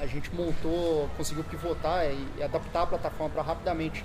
A 0.00 0.06
gente 0.06 0.34
montou, 0.34 1.08
conseguiu 1.16 1.44
pivotar 1.44 2.06
e, 2.06 2.42
adaptar 2.42 2.82
a 2.82 2.86
plataforma 2.86 3.30
para 3.30 3.42
rapidamente 3.42 4.04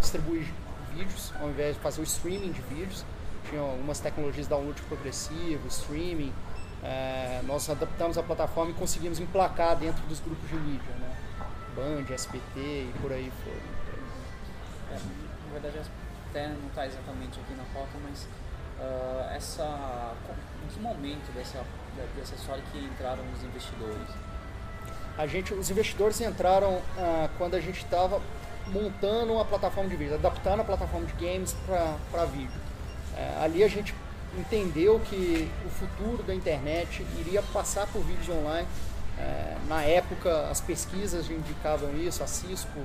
distribuir 0.00 0.46
vídeos, 0.92 1.32
ao 1.40 1.48
invés 1.48 1.76
de 1.76 1.82
fazer 1.82 2.00
o 2.00 2.04
streaming 2.04 2.52
de 2.52 2.60
vídeos. 2.62 3.04
Tinha 3.48 3.60
algumas 3.60 4.00
tecnologias 4.00 4.48
download 4.48 4.80
progressivo, 4.82 5.68
streaming. 5.68 6.32
É, 6.82 7.40
nós 7.44 7.68
adaptamos 7.70 8.18
a 8.18 8.22
plataforma 8.22 8.72
e 8.72 8.74
conseguimos 8.74 9.20
emplacar 9.20 9.76
dentro 9.76 10.02
dos 10.06 10.20
grupos 10.20 10.48
de 10.48 10.56
mídia, 10.56 10.92
né? 11.00 11.16
Band, 11.76 12.12
SBT 12.12 12.58
e 12.58 12.94
por 13.00 13.12
aí 13.12 13.32
foi. 13.44 13.52
É, 14.90 14.98
na 15.46 15.52
verdade, 15.60 15.88
até 16.30 16.48
não 16.48 16.68
está 16.68 16.86
exatamente 16.86 17.38
aqui 17.40 17.54
na 17.54 17.64
pauta, 17.72 17.96
mas 18.02 18.26
uh, 18.78 19.34
essa, 19.34 20.14
em 20.64 20.68
que 20.68 20.80
momento 20.80 21.32
dessa, 21.34 21.62
dessa 22.16 22.34
história 22.34 22.62
que 22.72 22.78
entraram 22.78 23.22
os 23.32 23.42
investidores? 23.42 24.08
A 25.18 25.26
gente, 25.26 25.54
os 25.54 25.70
investidores 25.70 26.20
entraram 26.20 26.74
uh, 26.74 27.28
quando 27.38 27.54
a 27.54 27.60
gente 27.60 27.82
estava 27.82 28.20
montando 28.66 29.32
uma 29.32 29.44
plataforma 29.44 29.88
de 29.88 29.96
vídeo, 29.96 30.14
adaptando 30.14 30.60
a 30.60 30.64
plataforma 30.64 31.06
de 31.06 31.12
games 31.14 31.56
para 32.10 32.24
vídeo. 32.26 32.60
Uh, 33.14 33.42
ali 33.42 33.64
a 33.64 33.68
gente 33.68 33.94
entendeu 34.38 35.00
que 35.08 35.50
o 35.64 35.70
futuro 35.70 36.22
da 36.22 36.34
internet 36.34 37.04
iria 37.18 37.42
passar 37.42 37.86
por 37.86 38.02
vídeos 38.02 38.28
online. 38.28 38.68
É, 39.18 39.56
na 39.66 39.82
época, 39.82 40.48
as 40.50 40.60
pesquisas 40.60 41.30
indicavam 41.30 41.96
isso, 41.96 42.22
a 42.22 42.26
Cisco 42.26 42.80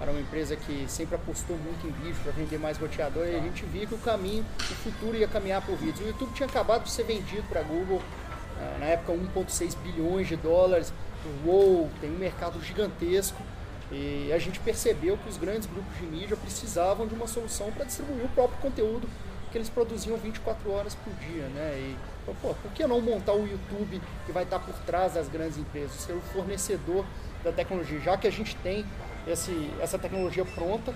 era 0.00 0.10
uma 0.10 0.20
empresa 0.20 0.56
que 0.56 0.84
sempre 0.88 1.14
apostou 1.14 1.56
muito 1.56 1.86
em 1.86 1.90
vídeo 1.90 2.16
para 2.22 2.32
vender 2.32 2.58
mais 2.58 2.78
roteador 2.78 3.26
e 3.26 3.36
a 3.36 3.40
gente 3.40 3.64
via 3.66 3.86
que 3.86 3.94
o 3.94 3.98
caminho, 3.98 4.44
o 4.58 4.74
futuro 4.74 5.16
ia 5.16 5.28
caminhar 5.28 5.62
por 5.62 5.76
vídeo. 5.76 6.04
O 6.04 6.08
YouTube 6.08 6.32
tinha 6.34 6.48
acabado 6.48 6.84
de 6.84 6.90
ser 6.90 7.04
vendido 7.04 7.42
para 7.48 7.60
a 7.60 7.62
Google, 7.62 8.00
é, 8.60 8.78
na 8.78 8.86
época 8.86 9.12
1,6 9.12 9.76
bilhões 9.78 10.28
de 10.28 10.36
dólares. 10.36 10.92
Uou, 11.44 11.90
tem 12.00 12.10
um 12.10 12.18
mercado 12.18 12.62
gigantesco. 12.62 13.42
E 13.90 14.32
a 14.32 14.38
gente 14.38 14.58
percebeu 14.60 15.18
que 15.18 15.28
os 15.28 15.36
grandes 15.36 15.66
grupos 15.66 15.94
de 15.98 16.06
mídia 16.06 16.36
precisavam 16.36 17.06
de 17.06 17.14
uma 17.14 17.26
solução 17.26 17.70
para 17.72 17.84
distribuir 17.84 18.24
o 18.24 18.28
próprio 18.28 18.58
conteúdo 18.60 19.06
que 19.52 19.58
eles 19.58 19.68
produziam 19.68 20.16
24 20.16 20.72
horas 20.72 20.94
por 20.94 21.12
dia, 21.14 21.44
né? 21.48 21.74
E, 21.76 21.96
pô, 22.40 22.54
por 22.54 22.72
que 22.72 22.86
não 22.86 23.00
montar 23.02 23.34
o 23.34 23.46
YouTube 23.46 24.00
que 24.24 24.32
vai 24.32 24.44
estar 24.44 24.58
por 24.58 24.74
trás 24.86 25.12
das 25.12 25.28
grandes 25.28 25.58
empresas, 25.58 25.92
ser 25.92 26.14
o 26.14 26.20
fornecedor 26.32 27.04
da 27.44 27.52
tecnologia, 27.52 28.00
já 28.00 28.16
que 28.16 28.26
a 28.26 28.32
gente 28.32 28.56
tem 28.56 28.84
esse, 29.26 29.70
essa 29.78 29.98
tecnologia 29.98 30.44
pronta, 30.44 30.94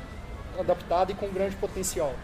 adaptada 0.59 1.12
e 1.12 1.15
com 1.15 1.29
grande 1.29 1.55
potencial. 1.57 2.15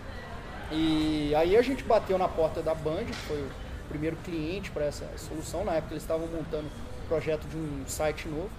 E 0.71 1.35
aí 1.35 1.55
a 1.55 1.61
gente 1.61 1.85
bateu 1.85 2.17
na 2.17 2.29
porta 2.29 2.63
da 2.63 2.75
Band, 2.75 3.05
que 3.05 3.13
foi 3.13 3.43
o 3.43 3.51
primeiro 3.91 4.17
cliente 4.25 4.71
para 4.71 4.87
essa 4.87 5.07
solução. 5.19 5.65
Na 5.67 5.73
época 5.73 5.93
eles 5.93 6.03
estavam 6.03 6.27
montando 6.27 6.67
projeto 7.13 7.47
de 7.47 7.59
um 7.59 7.85
site 7.87 8.27
novo. 8.27 8.51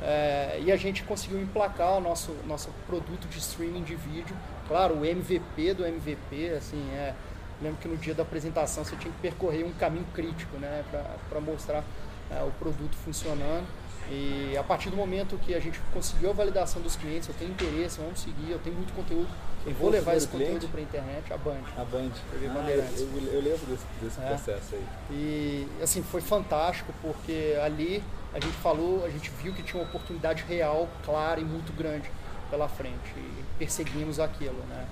É, 0.00 0.60
e 0.64 0.70
a 0.70 0.76
gente 0.76 1.02
conseguiu 1.02 1.40
emplacar 1.40 1.96
o 1.96 2.00
nosso, 2.00 2.32
nosso 2.46 2.70
produto 2.86 3.26
de 3.26 3.38
streaming 3.38 3.82
de 3.82 3.96
vídeo. 3.96 4.36
Claro, 4.68 4.98
o 4.98 5.04
MVP 5.04 5.74
do 5.74 5.84
MVP, 5.84 6.50
assim, 6.50 6.80
é, 6.92 7.14
lembro 7.60 7.78
que 7.80 7.88
no 7.88 7.96
dia 7.96 8.14
da 8.14 8.22
apresentação 8.22 8.84
você 8.84 8.94
tinha 8.96 9.12
que 9.12 9.20
percorrer 9.20 9.64
um 9.64 9.72
caminho 9.72 10.06
crítico 10.14 10.56
né, 10.58 10.84
para 11.28 11.40
mostrar 11.40 11.82
é, 12.30 12.42
o 12.42 12.50
produto 12.52 12.94
funcionando. 13.04 13.66
E 14.10 14.56
a 14.56 14.62
partir 14.62 14.88
do 14.88 14.96
momento 14.96 15.36
que 15.38 15.54
a 15.54 15.60
gente 15.60 15.80
conseguiu 15.92 16.30
a 16.30 16.32
validação 16.32 16.80
dos 16.80 16.94
clientes, 16.94 17.28
eu 17.28 17.34
tenho 17.34 17.50
interesse, 17.50 17.98
vamos 18.00 18.20
seguir, 18.20 18.52
eu 18.52 18.58
tenho 18.60 18.76
muito 18.76 18.92
conteúdo, 18.94 19.28
eu 19.66 19.74
vou 19.74 19.90
levar 19.90 20.16
esse 20.16 20.28
conteúdo 20.28 20.68
para 20.68 20.78
a 20.78 20.82
internet, 20.82 21.32
a 21.32 21.36
Band. 21.36 21.60
A 21.76 21.84
Band. 21.84 22.10
Ah, 22.32 22.70
eu, 22.70 22.78
eu, 22.78 23.32
eu, 23.32 23.42
lembro 23.42 23.66
desse, 23.66 23.84
desse 24.00 24.20
é. 24.20 24.28
processo 24.28 24.74
aí. 24.76 24.86
E 25.10 25.68
assim, 25.82 26.04
foi 26.04 26.20
fantástico, 26.20 26.94
porque 27.02 27.58
ali 27.64 28.02
a 28.32 28.38
gente 28.38 28.56
falou, 28.58 29.04
a 29.04 29.10
gente 29.10 29.28
viu 29.42 29.52
que 29.52 29.62
tinha 29.64 29.82
uma 29.82 29.88
oportunidade 29.88 30.44
real, 30.46 30.88
clara 31.04 31.40
e 31.40 31.44
muito 31.44 31.72
grande 31.72 32.08
pela 32.48 32.68
frente. 32.68 33.12
E 33.16 33.44
perseguimos 33.58 34.20
aquilo, 34.20 34.62
né? 34.68 34.86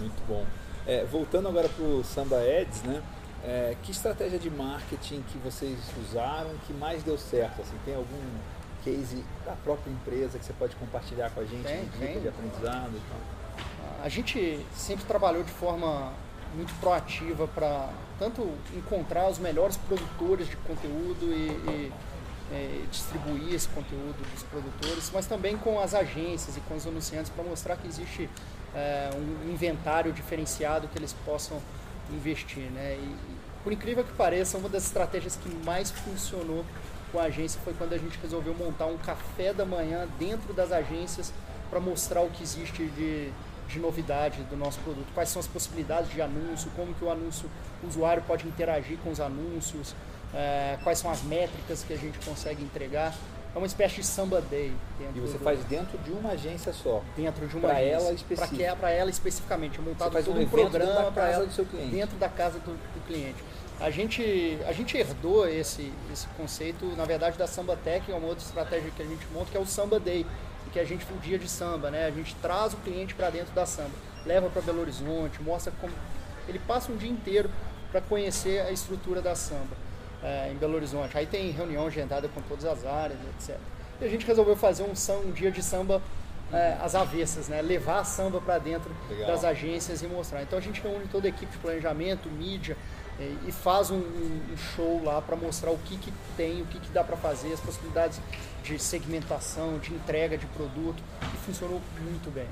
Muito 0.00 0.20
bom. 0.26 0.44
É, 0.84 1.04
voltando 1.04 1.46
agora 1.46 1.68
para 1.68 1.84
o 1.84 2.02
Samba 2.02 2.38
Ads, 2.38 2.82
né? 2.82 3.00
É, 3.42 3.74
que 3.82 3.90
estratégia 3.90 4.38
de 4.38 4.50
marketing 4.50 5.22
que 5.22 5.38
vocês 5.38 5.78
usaram 6.06 6.50
que 6.66 6.74
mais 6.74 7.02
deu 7.02 7.16
certo? 7.16 7.62
Assim, 7.62 7.76
tem 7.84 7.94
algum 7.94 8.38
case 8.84 9.24
da 9.44 9.52
própria 9.52 9.90
empresa 9.90 10.38
que 10.38 10.44
você 10.44 10.52
pode 10.52 10.76
compartilhar 10.76 11.30
com 11.30 11.40
a 11.40 11.44
gente 11.44 11.62
tem, 11.62 11.88
tem. 11.98 12.20
de 12.20 12.28
aprendizado? 12.28 12.92
A 14.02 14.08
gente 14.08 14.64
sempre 14.74 15.04
trabalhou 15.04 15.42
de 15.42 15.50
forma 15.52 16.12
muito 16.54 16.72
proativa 16.80 17.46
para 17.48 17.88
tanto 18.18 18.50
encontrar 18.74 19.28
os 19.28 19.38
melhores 19.38 19.76
produtores 19.76 20.48
de 20.48 20.56
conteúdo 20.56 21.32
e, 21.32 21.92
e 22.50 22.86
distribuir 22.90 23.54
esse 23.54 23.68
conteúdo 23.68 24.28
dos 24.32 24.42
produtores, 24.42 25.10
mas 25.14 25.26
também 25.26 25.56
com 25.56 25.78
as 25.78 25.94
agências 25.94 26.56
e 26.56 26.60
com 26.60 26.74
os 26.74 26.86
anunciantes 26.86 27.30
para 27.30 27.44
mostrar 27.44 27.76
que 27.76 27.86
existe 27.86 28.28
é, 28.74 29.10
um 29.14 29.50
inventário 29.50 30.12
diferenciado 30.12 30.88
que 30.88 30.98
eles 30.98 31.14
possam 31.24 31.60
investir. 32.14 32.70
Né? 32.70 32.98
E, 33.00 33.16
por 33.62 33.72
incrível 33.72 34.04
que 34.04 34.12
pareça, 34.12 34.56
uma 34.58 34.68
das 34.68 34.84
estratégias 34.84 35.36
que 35.36 35.48
mais 35.64 35.90
funcionou 35.90 36.64
com 37.12 37.18
a 37.18 37.24
agência 37.24 37.60
foi 37.62 37.74
quando 37.74 37.92
a 37.92 37.98
gente 37.98 38.18
resolveu 38.22 38.54
montar 38.54 38.86
um 38.86 38.96
café 38.96 39.52
da 39.52 39.64
manhã 39.64 40.08
dentro 40.18 40.52
das 40.52 40.72
agências 40.72 41.32
para 41.68 41.80
mostrar 41.80 42.22
o 42.22 42.30
que 42.30 42.42
existe 42.42 42.86
de, 42.86 43.30
de 43.68 43.78
novidade 43.78 44.42
do 44.44 44.56
nosso 44.56 44.78
produto, 44.80 45.06
quais 45.14 45.28
são 45.28 45.40
as 45.40 45.46
possibilidades 45.46 46.10
de 46.10 46.20
anúncio, 46.20 46.70
como 46.74 46.94
que 46.94 47.04
o 47.04 47.10
anúncio, 47.10 47.48
o 47.82 47.86
usuário 47.86 48.22
pode 48.26 48.46
interagir 48.46 48.98
com 48.98 49.10
os 49.10 49.20
anúncios, 49.20 49.94
é, 50.34 50.78
quais 50.82 50.98
são 50.98 51.10
as 51.10 51.22
métricas 51.22 51.82
que 51.82 51.92
a 51.92 51.96
gente 51.96 52.18
consegue 52.24 52.62
entregar. 52.62 53.14
É 53.54 53.58
uma 53.58 53.66
espécie 53.66 53.96
de 53.96 54.04
samba 54.04 54.40
day. 54.40 54.72
E 55.14 55.20
você 55.20 55.36
do, 55.36 55.44
faz 55.44 55.64
dentro 55.64 55.98
de 55.98 56.12
uma 56.12 56.30
agência 56.30 56.72
só? 56.72 57.02
Dentro 57.16 57.46
de 57.48 57.56
uma 57.56 57.68
pra 57.68 57.78
agência. 57.78 57.94
ela 57.94 58.12
específica? 58.12 58.76
Para 58.76 58.90
ela 58.90 59.10
especificamente. 59.10 59.78
É 59.78 59.82
montado 59.82 60.24
todo 60.24 60.38
um, 60.38 60.42
um 60.42 60.48
programa 60.48 61.10
para 61.10 61.28
ela 61.28 61.46
do 61.46 61.52
seu 61.52 61.64
cliente. 61.64 61.90
dentro 61.90 62.16
da 62.16 62.28
casa 62.28 62.60
do, 62.60 62.72
do, 62.72 63.06
cliente. 63.06 63.42
A 63.80 63.90
gente, 63.90 64.58
a 64.66 64.72
gente 64.72 64.96
herdou 64.96 65.48
esse, 65.48 65.92
esse 66.12 66.28
conceito, 66.36 66.84
na 66.96 67.04
verdade, 67.04 67.36
da 67.36 67.46
Samba 67.46 67.76
Tech, 67.76 68.10
é 68.10 68.14
uma 68.14 68.28
outra 68.28 68.44
estratégia 68.44 68.90
que 68.94 69.02
a 69.02 69.06
gente 69.06 69.26
monta, 69.32 69.50
que 69.50 69.56
é 69.56 69.60
o 69.60 69.66
Samba 69.66 69.98
Day, 69.98 70.24
que 70.72 70.78
a 70.78 70.84
gente 70.84 71.04
o 71.12 71.18
dia 71.18 71.38
de 71.38 71.48
samba, 71.48 71.90
né? 71.90 72.06
A 72.06 72.10
gente 72.10 72.34
traz 72.36 72.74
o 72.74 72.76
cliente 72.76 73.14
para 73.14 73.30
dentro 73.30 73.52
da 73.52 73.66
samba, 73.66 73.90
leva 74.24 74.48
para 74.48 74.62
Belo 74.62 74.82
Horizonte, 74.82 75.42
mostra 75.42 75.72
como 75.80 75.92
ele 76.46 76.60
passa 76.60 76.92
um 76.92 76.96
dia 76.96 77.10
inteiro 77.10 77.50
para 77.90 78.00
conhecer 78.00 78.60
a 78.60 78.70
estrutura 78.70 79.20
da 79.20 79.34
samba 79.34 79.89
é, 80.22 80.50
em 80.52 80.56
Belo 80.56 80.74
Horizonte. 80.74 81.16
Aí 81.16 81.26
tem 81.26 81.50
reunião 81.50 81.86
agendada 81.86 82.28
com 82.28 82.40
todas 82.42 82.64
as 82.64 82.84
áreas, 82.84 83.18
etc. 83.36 83.58
E 84.00 84.04
a 84.04 84.08
gente 84.08 84.26
resolveu 84.26 84.56
fazer 84.56 84.82
um, 84.82 84.92
um 85.26 85.30
dia 85.30 85.50
de 85.50 85.62
samba 85.62 86.00
é, 86.52 86.76
às 86.80 86.94
avessas, 86.94 87.48
né? 87.48 87.62
levar 87.62 88.00
a 88.00 88.04
samba 88.04 88.40
para 88.40 88.58
dentro 88.58 88.90
Legal. 89.08 89.28
das 89.28 89.44
agências 89.44 90.02
e 90.02 90.06
mostrar. 90.06 90.42
Então 90.42 90.58
a 90.58 90.62
gente 90.62 90.80
reúne 90.80 91.06
toda 91.06 91.26
a 91.26 91.30
equipe 91.30 91.52
de 91.52 91.58
planejamento, 91.58 92.28
mídia 92.28 92.76
é, 93.18 93.32
e 93.46 93.52
faz 93.52 93.90
um, 93.90 93.98
um 93.98 94.56
show 94.74 95.02
lá 95.04 95.20
para 95.20 95.36
mostrar 95.36 95.70
o 95.70 95.78
que, 95.78 95.96
que 95.96 96.12
tem, 96.36 96.62
o 96.62 96.66
que, 96.66 96.80
que 96.80 96.90
dá 96.90 97.04
para 97.04 97.16
fazer, 97.16 97.52
as 97.52 97.60
possibilidades 97.60 98.20
de 98.64 98.78
segmentação, 98.78 99.78
de 99.78 99.94
entrega 99.94 100.36
de 100.36 100.46
produto 100.46 101.02
e 101.22 101.36
funcionou 101.38 101.80
muito 102.00 102.32
bem. 102.32 102.46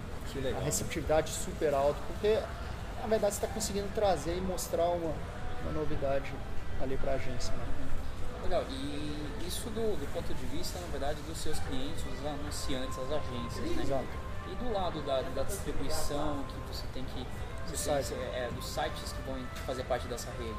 A 0.57 0.65
receptividade 0.65 1.31
super 1.31 1.73
alta, 1.73 1.99
porque 2.07 2.39
na 3.01 3.07
verdade 3.07 3.35
você 3.35 3.45
está 3.45 3.49
conseguindo 3.49 3.89
trazer 3.95 4.37
e 4.37 4.41
mostrar 4.41 4.89
uma, 4.89 5.15
uma 5.63 5.73
novidade 5.73 6.31
ali 6.81 6.97
para 6.97 7.13
a 7.13 7.15
agência. 7.15 7.53
Né? 7.55 7.89
Legal, 8.43 8.65
e 8.71 9.45
isso 9.47 9.69
do, 9.71 9.99
do, 9.99 10.13
ponto 10.13 10.33
de 10.33 10.47
vista, 10.47 10.79
na 10.79 10.87
verdade, 10.89 11.21
dos 11.23 11.39
seus 11.39 11.59
clientes, 11.61 12.05
os 12.07 12.27
anunciantes, 12.27 12.99
as 12.99 13.13
agências, 13.13 13.77
né? 13.77 13.83
Exato. 13.83 14.29
E 14.51 14.55
do 14.55 14.73
lado 14.73 15.03
da, 15.03 15.23
da 15.23 15.43
distribuição, 15.43 16.45
que 16.49 16.75
você 16.75 16.87
tem 16.95 17.05
que. 17.05 17.27
Você 17.67 17.91
Do 17.91 17.95
tem, 17.95 18.03
site. 18.03 18.15
é, 18.15 18.51
dos 18.55 18.67
sites 18.67 19.13
que 19.13 19.23
vão 19.23 19.37
fazer 19.67 19.85
parte 19.85 20.07
dessa 20.09 20.31
rede. 20.39 20.55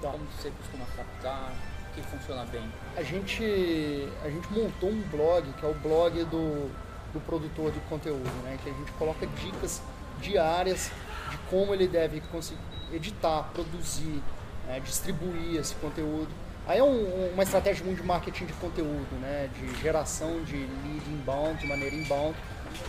Tá. 0.00 0.10
Como 0.10 0.24
você 0.26 0.50
costuma 0.50 0.84
captar? 0.96 1.52
O 1.90 1.94
que 1.94 2.02
funciona 2.02 2.44
bem? 2.46 2.72
A 2.96 3.02
gente, 3.02 4.08
a 4.24 4.30
gente 4.30 4.50
montou 4.52 4.90
um 4.90 5.02
blog, 5.08 5.52
que 5.52 5.66
é 5.66 5.68
o 5.68 5.74
blog 5.74 6.24
do, 6.24 6.70
do 7.12 7.20
produtor 7.20 7.70
de 7.70 7.80
conteúdo, 7.80 8.30
né? 8.44 8.58
que 8.62 8.70
a 8.70 8.72
gente 8.72 8.90
coloca 8.92 9.26
dicas 9.26 9.82
diárias 10.20 10.90
de 11.30 11.36
como 11.50 11.74
ele 11.74 11.86
deve 11.86 12.20
conseguir 12.22 12.60
editar, 12.92 13.42
produzir, 13.52 14.22
né? 14.66 14.80
distribuir 14.80 15.60
esse 15.60 15.74
conteúdo. 15.76 16.28
Aí 16.66 16.78
é 16.78 16.84
um, 16.84 17.32
uma 17.32 17.42
estratégia 17.42 17.84
muito 17.84 18.00
de 18.00 18.06
marketing 18.06 18.46
de 18.46 18.52
conteúdo, 18.54 19.20
né? 19.20 19.48
de 19.58 19.80
geração 19.80 20.42
de 20.44 20.56
lead 20.56 21.10
inbound, 21.10 21.60
de 21.60 21.66
maneira 21.66 21.94
inbound. 21.94 22.36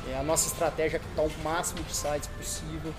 É, 0.10 0.18
a 0.18 0.24
nossa 0.24 0.48
estratégia 0.48 0.98
é 0.98 1.00
captar 1.00 1.26
o 1.26 1.44
máximo 1.44 1.84
de 1.84 1.96
sites 1.96 2.28
possível 2.28 2.94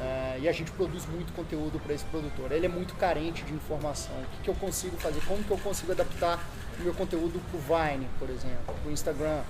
é, 0.00 0.38
e 0.40 0.48
a 0.48 0.52
gente 0.52 0.70
produz 0.70 1.06
muito 1.06 1.32
conteúdo 1.32 1.80
para 1.80 1.92
esse 1.92 2.04
produtor. 2.04 2.52
Ele 2.52 2.66
é 2.66 2.68
muito 2.68 2.94
carente 2.94 3.42
de 3.44 3.52
informação. 3.52 4.14
O 4.14 4.36
que, 4.36 4.42
que 4.44 4.50
eu 4.50 4.54
consigo 4.54 4.96
fazer? 4.96 5.20
Como 5.26 5.42
que 5.42 5.50
eu 5.50 5.58
consigo 5.58 5.92
adaptar 5.92 6.38
o 6.78 6.82
meu 6.82 6.94
conteúdo 6.94 7.40
para 7.50 7.58
o 7.58 7.90
Vine, 7.90 8.08
por 8.18 8.30
exemplo, 8.30 8.74
para 8.80 8.88
o 8.88 8.92
Instagram? 8.92 9.42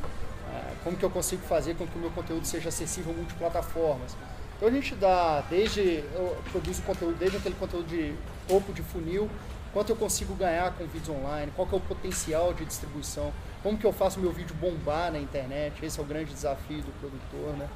É, 0.50 0.72
como 0.82 0.96
que 0.96 1.04
eu 1.04 1.10
consigo 1.10 1.42
fazer 1.42 1.74
com 1.76 1.86
que 1.86 1.96
o 1.96 2.00
meu 2.00 2.10
conteúdo 2.10 2.46
seja 2.46 2.70
acessível 2.70 3.12
multiplataformas? 3.12 4.16
Então 4.56 4.68
a 4.68 4.72
gente 4.72 4.94
dá 4.94 5.44
desde 5.50 6.02
eu 6.14 6.36
produzo 6.50 6.82
conteúdo 6.82 7.16
desde 7.18 7.36
aquele 7.36 7.54
conteúdo 7.54 7.86
de 7.86 8.14
topo 8.48 8.72
de 8.72 8.82
funil, 8.82 9.30
quanto 9.72 9.90
eu 9.90 9.96
consigo 9.96 10.34
ganhar 10.34 10.72
com 10.72 10.84
vídeos 10.86 11.10
online, 11.10 11.52
qual 11.54 11.68
que 11.68 11.74
é 11.74 11.78
o 11.78 11.80
potencial 11.80 12.52
de 12.54 12.64
distribuição, 12.64 13.32
como 13.62 13.78
que 13.78 13.84
eu 13.84 13.92
faço 13.92 14.18
meu 14.18 14.32
vídeo 14.32 14.56
bombar 14.56 15.12
na 15.12 15.18
internet, 15.18 15.84
esse 15.84 16.00
é 16.00 16.02
o 16.02 16.06
grande 16.06 16.32
desafio 16.32 16.78
do 16.78 16.92
produtor, 16.98 17.56
né? 17.56 17.68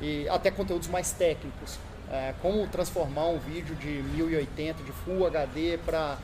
E 0.00 0.28
até 0.28 0.50
conteúdos 0.50 0.86
mais 0.88 1.10
técnicos, 1.10 1.78
é, 2.10 2.34
como 2.40 2.66
transformar 2.68 3.26
um 3.26 3.38
vídeo 3.38 3.74
de 3.76 4.02
1080 4.14 4.82
de 4.82 4.92
Full 4.92 5.26
HD 5.26 5.78
para 5.84 6.16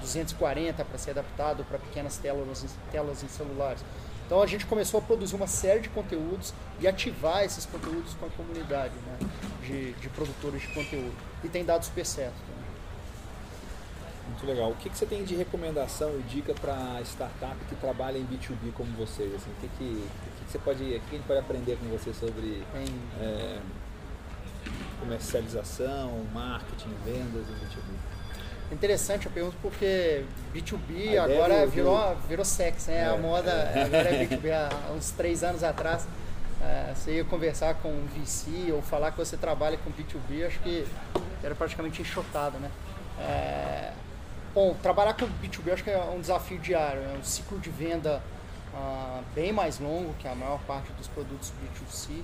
240 0.00 0.84
para 0.84 0.98
ser 0.98 1.10
adaptado 1.10 1.64
para 1.64 1.78
pequenas 1.78 2.16
telas, 2.16 2.64
telas 2.90 3.22
em 3.22 3.28
celulares. 3.28 3.84
Então 4.26 4.42
a 4.42 4.46
gente 4.46 4.66
começou 4.66 4.98
a 4.98 5.02
produzir 5.02 5.36
uma 5.36 5.46
série 5.46 5.80
de 5.80 5.88
conteúdos 5.88 6.52
e 6.80 6.88
ativar 6.88 7.44
esses 7.44 7.64
conteúdos 7.64 8.14
com 8.14 8.26
a 8.26 8.30
comunidade 8.30 8.94
né, 9.06 9.28
de, 9.62 9.92
de 9.92 10.08
produtores 10.08 10.62
de 10.62 10.68
conteúdo. 10.68 11.14
E 11.44 11.48
tem 11.48 11.64
dado 11.64 11.84
super 11.84 12.04
certo. 12.04 12.34
Né? 12.34 12.65
Muito 14.28 14.46
legal. 14.46 14.70
O 14.70 14.74
que, 14.76 14.90
que 14.90 14.96
você 14.96 15.06
tem 15.06 15.24
de 15.24 15.34
recomendação 15.34 16.18
e 16.18 16.22
dica 16.22 16.52
para 16.54 17.00
startup 17.02 17.56
que 17.68 17.74
trabalha 17.76 18.18
em 18.18 18.26
B2B 18.26 18.72
como 18.74 18.90
vocês? 18.92 19.32
Assim, 19.34 19.50
o 19.50 19.60
que, 19.60 19.68
que, 19.78 20.08
que, 20.44 20.52
você 20.52 20.58
pode, 20.58 20.82
o 20.82 20.86
que 20.86 21.00
a 21.10 21.16
gente 21.16 21.26
pode 21.26 21.40
aprender 21.40 21.76
com 21.76 21.86
você 21.86 22.12
sobre 22.12 22.62
é, 23.20 23.58
comercialização, 25.00 26.24
marketing, 26.34 26.90
vendas 27.04 27.48
em 27.48 27.54
B2B? 27.54 28.16
Interessante 28.72 29.28
a 29.28 29.30
pergunta 29.30 29.56
porque 29.62 30.24
B2B 30.52 31.16
agora 31.18 31.66
virou, 31.66 32.16
virou 32.28 32.44
sexo, 32.44 32.90
né? 32.90 32.98
É, 32.98 33.06
a 33.06 33.16
moda 33.16 33.50
é. 33.50 33.82
agora 33.84 34.08
é 34.08 34.26
B2B. 34.26 34.50
Há 34.52 34.92
uns 34.92 35.10
três 35.10 35.44
anos 35.44 35.62
atrás, 35.62 36.06
é, 36.60 36.92
você 36.92 37.12
ia 37.12 37.24
conversar 37.24 37.74
com 37.74 37.88
um 37.88 38.06
VC 38.06 38.72
ou 38.72 38.82
falar 38.82 39.12
que 39.12 39.18
você 39.18 39.36
trabalha 39.36 39.78
com 39.78 39.90
B2B, 39.90 40.46
acho 40.46 40.58
que 40.60 40.84
era 41.44 41.54
praticamente 41.54 42.02
enxotado, 42.02 42.58
né? 42.58 42.70
É, 43.20 43.92
bom, 44.56 44.74
trabalhar 44.82 45.12
com 45.12 45.26
B2B 45.26 45.70
acho 45.70 45.84
que 45.84 45.90
é 45.90 46.02
um 46.02 46.18
desafio 46.18 46.58
diário, 46.58 47.02
é 47.02 47.18
um 47.18 47.22
ciclo 47.22 47.58
de 47.58 47.68
venda 47.68 48.22
uh, 48.72 49.22
bem 49.34 49.52
mais 49.52 49.78
longo 49.78 50.14
que 50.14 50.26
a 50.26 50.34
maior 50.34 50.58
parte 50.60 50.90
dos 50.92 51.06
produtos 51.08 51.52
B2C. 51.62 52.22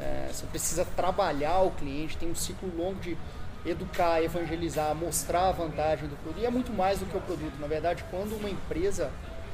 É, 0.00 0.28
você 0.32 0.46
precisa 0.46 0.84
trabalhar 0.84 1.62
o 1.62 1.72
cliente, 1.72 2.16
tem 2.16 2.30
um 2.30 2.34
ciclo 2.34 2.70
longo 2.76 3.00
de 3.00 3.18
educar, 3.66 4.22
evangelizar, 4.22 4.94
mostrar 4.94 5.48
a 5.48 5.52
vantagem 5.52 6.08
do 6.08 6.14
produto. 6.16 6.40
E 6.40 6.46
é 6.46 6.50
muito 6.50 6.72
mais 6.72 7.00
do 7.00 7.06
que 7.06 7.16
o 7.16 7.20
produto. 7.20 7.54
Na 7.58 7.66
verdade, 7.66 8.04
quando 8.08 8.36
uma 8.36 8.48
empresa 8.48 9.10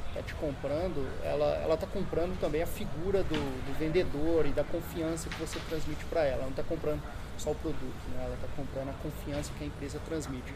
está 0.09 0.21
te 0.21 0.35
comprando, 0.35 1.07
ela 1.23 1.73
está 1.73 1.87
comprando 1.87 2.39
também 2.39 2.61
a 2.61 2.67
figura 2.67 3.23
do, 3.23 3.35
do, 3.35 3.79
vendedor 3.79 4.45
e 4.45 4.49
da 4.49 4.63
confiança 4.63 5.27
que 5.27 5.39
você 5.39 5.59
transmite 5.69 6.05
para 6.05 6.21
ela. 6.21 6.33
Ela 6.33 6.43
não 6.43 6.49
está 6.49 6.63
comprando 6.63 7.01
só 7.37 7.51
o 7.51 7.55
produto, 7.55 8.09
né? 8.13 8.23
ela 8.25 8.35
está 8.35 8.47
comprando 8.55 8.89
a 8.89 8.93
confiança 9.01 9.51
que 9.57 9.63
a 9.63 9.67
empresa 9.67 9.99
transmite. 10.07 10.53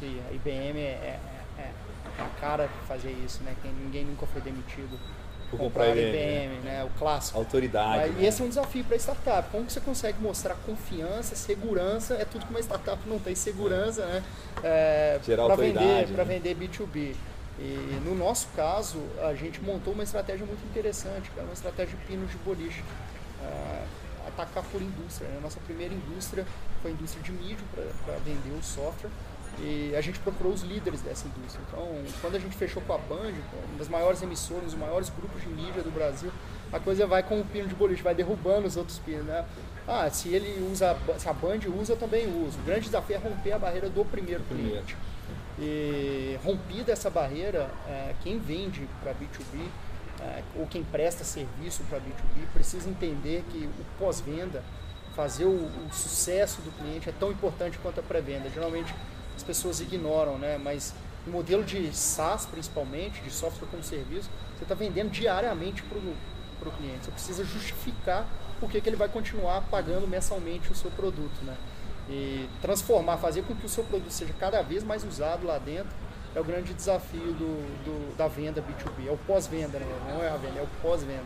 E 0.00 0.20
a 0.28 0.32
IBM 0.32 0.78
é, 0.78 0.82
é, 0.82 1.20
é, 1.58 1.62
é 1.62 2.22
a 2.22 2.40
cara 2.40 2.68
fazer 2.86 3.10
isso, 3.10 3.42
né? 3.42 3.54
Quem, 3.62 3.72
ninguém 3.72 4.04
nunca 4.04 4.26
foi 4.26 4.40
demitido 4.40 4.98
por 5.50 5.58
comprar 5.58 5.88
IBM, 5.88 6.08
IBM 6.08 6.54
né? 6.60 6.60
né? 6.64 6.84
O 6.84 6.90
clássico. 6.98 7.38
Autoridade. 7.38 8.10
Né? 8.12 8.22
E 8.22 8.26
esse 8.26 8.42
é 8.42 8.44
um 8.44 8.48
desafio 8.48 8.84
para 8.84 8.96
startup. 8.96 9.48
Como 9.50 9.68
você 9.68 9.80
consegue 9.80 10.20
mostrar 10.20 10.54
confiança, 10.66 11.34
segurança? 11.34 12.14
É 12.14 12.24
tudo 12.24 12.44
que 12.44 12.50
uma 12.50 12.60
startup 12.60 13.00
não 13.08 13.18
tem 13.18 13.34
segurança, 13.34 14.04
né? 14.06 14.22
É, 14.62 15.18
para 15.24 15.56
vender, 15.56 16.08
para 16.08 16.24
né? 16.24 16.38
vender 16.38 16.56
B2B. 16.56 17.14
E 17.58 18.00
no 18.04 18.14
nosso 18.14 18.48
caso, 18.54 19.02
a 19.22 19.34
gente 19.34 19.60
montou 19.60 19.92
uma 19.92 20.04
estratégia 20.04 20.46
muito 20.46 20.64
interessante, 20.66 21.30
que 21.30 21.40
é 21.40 21.42
uma 21.42 21.52
estratégia 21.52 21.96
de 21.96 22.04
pinos 22.04 22.30
de 22.30 22.36
boliche. 22.38 22.84
É, 23.42 23.82
atacar 24.42 24.62
por 24.64 24.80
indústria. 24.80 25.28
Né? 25.28 25.38
A 25.38 25.40
nossa 25.40 25.58
primeira 25.60 25.92
indústria 25.92 26.46
foi 26.80 26.92
a 26.92 26.94
indústria 26.94 27.22
de 27.22 27.32
mídia 27.32 27.64
para 28.04 28.16
vender 28.18 28.56
o 28.58 28.62
software. 28.62 29.10
E 29.60 29.92
a 29.96 30.00
gente 30.00 30.20
procurou 30.20 30.52
os 30.52 30.62
líderes 30.62 31.00
dessa 31.00 31.26
indústria. 31.26 31.60
Então, 31.66 31.84
quando 32.20 32.36
a 32.36 32.38
gente 32.38 32.54
fechou 32.56 32.80
com 32.82 32.92
a 32.92 32.98
Band, 32.98 33.32
uma 33.68 33.78
das 33.78 33.88
maiores 33.88 34.22
emissoras, 34.22 34.68
os 34.68 34.74
maiores 34.74 35.10
grupos 35.10 35.42
de 35.42 35.48
mídia 35.48 35.82
do 35.82 35.90
Brasil, 35.90 36.30
a 36.72 36.78
coisa 36.78 37.06
vai 37.08 37.24
com 37.24 37.40
o 37.40 37.44
pino 37.44 37.66
de 37.66 37.74
boliche, 37.74 38.00
vai 38.00 38.14
derrubando 38.14 38.68
os 38.68 38.76
outros 38.76 39.00
pinos, 39.00 39.24
né? 39.24 39.44
Ah, 39.86 40.08
se 40.10 40.28
ele 40.28 40.64
usa, 40.70 40.96
se 41.18 41.28
a 41.28 41.32
Band 41.32 41.60
usa, 41.80 41.94
eu 41.94 41.96
também 41.96 42.26
uso. 42.46 42.56
O 42.58 42.62
grande 42.62 42.82
desafio 42.82 43.16
é 43.16 43.18
romper 43.18 43.52
a 43.52 43.58
barreira 43.58 43.88
do 43.88 44.04
primeiro 44.04 44.44
cliente. 44.44 44.96
E 45.58 46.38
rompida 46.44 46.92
essa 46.92 47.10
barreira, 47.10 47.68
é, 47.88 48.14
quem 48.22 48.38
vende 48.38 48.88
para 49.02 49.12
B2B 49.12 49.58
é, 49.58 49.68
ou 50.56 50.66
quem 50.66 50.82
presta 50.82 51.24
serviço 51.24 51.82
para 51.84 51.98
B2B 51.98 52.46
precisa 52.52 52.88
entender 52.88 53.44
que 53.50 53.58
o 53.58 53.84
pós-venda, 53.98 54.62
fazer 55.14 55.44
o, 55.44 55.66
o 55.66 55.88
sucesso 55.92 56.60
do 56.62 56.70
cliente 56.72 57.08
é 57.08 57.12
tão 57.12 57.30
importante 57.30 57.78
quanto 57.78 58.00
a 58.00 58.02
pré-venda. 58.02 58.48
Geralmente 58.50 58.94
as 59.36 59.42
pessoas 59.42 59.80
ignoram, 59.80 60.38
né? 60.38 60.58
Mas 60.58 60.94
no 61.26 61.32
modelo 61.32 61.64
de 61.64 61.94
SaaS, 61.94 62.46
principalmente, 62.46 63.20
de 63.20 63.30
software 63.30 63.68
como 63.68 63.82
serviço, 63.82 64.28
você 64.56 64.64
está 64.64 64.74
vendendo 64.74 65.10
diariamente 65.10 65.82
para 65.82 65.98
o 65.98 66.72
cliente. 66.72 67.04
Você 67.04 67.10
precisa 67.10 67.44
justificar 67.44 68.26
por 68.58 68.70
que 68.70 68.82
ele 68.84 68.96
vai 68.96 69.08
continuar 69.08 69.62
pagando 69.70 70.06
mensalmente 70.06 70.72
o 70.72 70.74
seu 70.74 70.90
produto, 70.90 71.44
né? 71.44 71.56
E 72.10 72.48
transformar, 72.62 73.18
fazer 73.18 73.42
com 73.42 73.54
que 73.54 73.66
o 73.66 73.68
seu 73.68 73.84
produto 73.84 74.10
seja 74.10 74.32
cada 74.38 74.62
vez 74.62 74.82
mais 74.82 75.04
usado 75.04 75.46
lá 75.46 75.58
dentro 75.58 75.92
é 76.34 76.40
o 76.40 76.44
grande 76.44 76.74
desafio 76.74 77.32
do, 77.32 77.84
do 77.84 78.16
da 78.16 78.28
venda 78.28 78.62
B2B. 78.62 79.08
É 79.08 79.10
o 79.10 79.18
pós-venda, 79.18 79.78
né? 79.78 79.86
Não 80.08 80.22
é 80.22 80.28
a 80.28 80.36
venda, 80.36 80.58
é 80.58 80.62
o 80.62 80.68
pós-venda. 80.82 81.24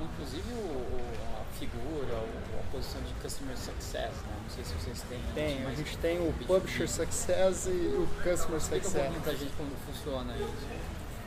Inclusive 0.00 0.52
o, 0.52 1.00
a 1.40 1.58
figura, 1.58 2.24
a 2.58 2.72
posição 2.72 3.00
de 3.02 3.12
Customer 3.14 3.56
Success, 3.56 4.12
né? 4.12 4.32
Não 4.42 4.50
sei 4.50 4.64
se 4.64 4.74
vocês 4.74 5.02
têm. 5.08 5.20
Tem, 5.34 5.66
a 5.66 5.74
gente 5.74 5.96
tem 5.98 6.18
o 6.18 6.32
Publisher 6.46 6.88
Success 6.88 7.66
e 7.66 7.70
o 7.70 8.08
Customer 8.22 8.60
Success. 8.60 8.86
Explica 8.86 9.20
pra 9.20 9.32
gente 9.34 9.52
como 9.56 9.70
funciona 9.86 10.34
isso. 10.36 10.66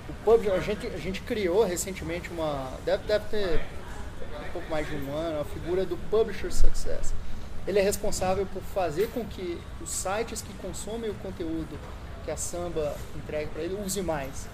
O 0.09 0.13
Publisher, 0.25 0.55
a 0.55 0.59
gente, 0.59 0.87
a 0.87 0.97
gente 0.97 1.21
criou 1.21 1.63
recentemente 1.63 2.29
uma. 2.29 2.71
Deve, 2.85 3.03
deve 3.05 3.25
ter 3.25 3.61
um 4.47 4.51
pouco 4.51 4.69
mais 4.69 4.87
de 4.87 4.95
um 4.95 5.15
ano, 5.15 5.41
a 5.41 5.45
figura 5.45 5.85
do 5.85 5.97
Publisher 6.09 6.51
Success. 6.51 7.13
Ele 7.65 7.79
é 7.79 7.81
responsável 7.81 8.45
por 8.45 8.61
fazer 8.61 9.07
com 9.13 9.25
que 9.25 9.59
os 9.81 9.89
sites 9.89 10.41
que 10.41 10.53
consomem 10.55 11.09
o 11.09 11.13
conteúdo 11.15 11.79
que 12.23 12.31
a 12.31 12.37
Samba 12.37 12.95
entrega 13.15 13.49
para 13.51 13.61
ele 13.63 13.75
use 13.75 14.01
mais 14.01 14.47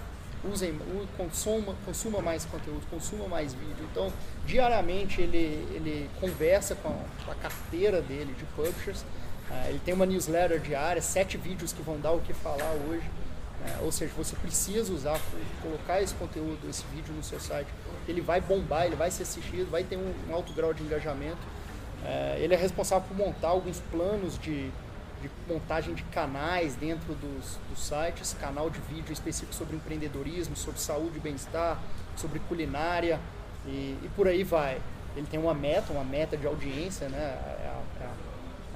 usem, 0.44 0.78
consuma, 1.16 1.74
consuma 1.84 2.20
mais 2.20 2.44
conteúdo, 2.44 2.82
consuma 2.90 3.28
mais 3.28 3.52
vídeo. 3.52 3.86
Então, 3.90 4.12
diariamente 4.46 5.20
ele, 5.20 5.66
ele 5.74 6.10
conversa 6.20 6.74
com 6.74 6.88
a, 6.88 7.24
com 7.24 7.32
a 7.32 7.34
carteira 7.34 8.00
dele 8.00 8.34
de 8.38 8.44
publishers. 8.56 9.02
Uh, 9.02 9.68
ele 9.68 9.80
tem 9.84 9.92
uma 9.92 10.06
newsletter 10.06 10.60
diária, 10.60 11.02
sete 11.02 11.36
vídeos 11.36 11.72
que 11.72 11.82
vão 11.82 11.98
dar 11.98 12.12
o 12.12 12.20
que 12.20 12.32
falar 12.32 12.72
hoje. 12.88 13.06
Uh, 13.60 13.84
ou 13.84 13.92
seja, 13.92 14.12
você 14.16 14.34
precisa 14.36 14.92
usar, 14.92 15.20
colocar 15.60 16.00
esse 16.00 16.14
conteúdo, 16.14 16.58
esse 16.68 16.84
vídeo 16.94 17.12
no 17.12 17.22
seu 17.22 17.40
site. 17.40 17.68
Ele 18.08 18.20
vai 18.20 18.40
bombar, 18.40 18.86
ele 18.86 18.96
vai 18.96 19.10
ser 19.10 19.24
assistido, 19.24 19.70
vai 19.70 19.84
ter 19.84 19.96
um, 19.96 20.14
um 20.28 20.34
alto 20.34 20.52
grau 20.52 20.72
de 20.72 20.82
engajamento. 20.82 21.38
Uh, 22.02 22.38
ele 22.38 22.54
é 22.54 22.56
responsável 22.56 23.06
por 23.06 23.16
montar 23.16 23.48
alguns 23.48 23.78
planos 23.90 24.38
de, 24.38 24.70
de 25.20 25.30
montagem 25.48 25.94
de 25.94 26.02
canais 26.04 26.74
dentro 26.74 27.14
dos, 27.14 27.58
dos 27.68 27.80
sites, 27.80 28.34
canal 28.40 28.70
de 28.70 28.80
vídeo 28.80 29.12
específico 29.12 29.54
sobre 29.54 29.76
empreendedorismo, 29.76 30.56
sobre 30.56 30.80
saúde 30.80 31.18
e 31.18 31.20
bem-estar, 31.20 31.78
sobre 32.16 32.38
culinária 32.40 33.20
e, 33.66 33.98
e, 34.02 34.10
por 34.16 34.26
aí 34.26 34.42
vai. 34.42 34.80
Ele 35.16 35.26
tem 35.26 35.38
uma 35.38 35.54
meta, 35.54 35.92
uma 35.92 36.04
meta 36.04 36.36
de 36.36 36.46
audiência, 36.46 37.08
né? 37.08 37.18
É 37.18 37.68
a, 37.68 38.04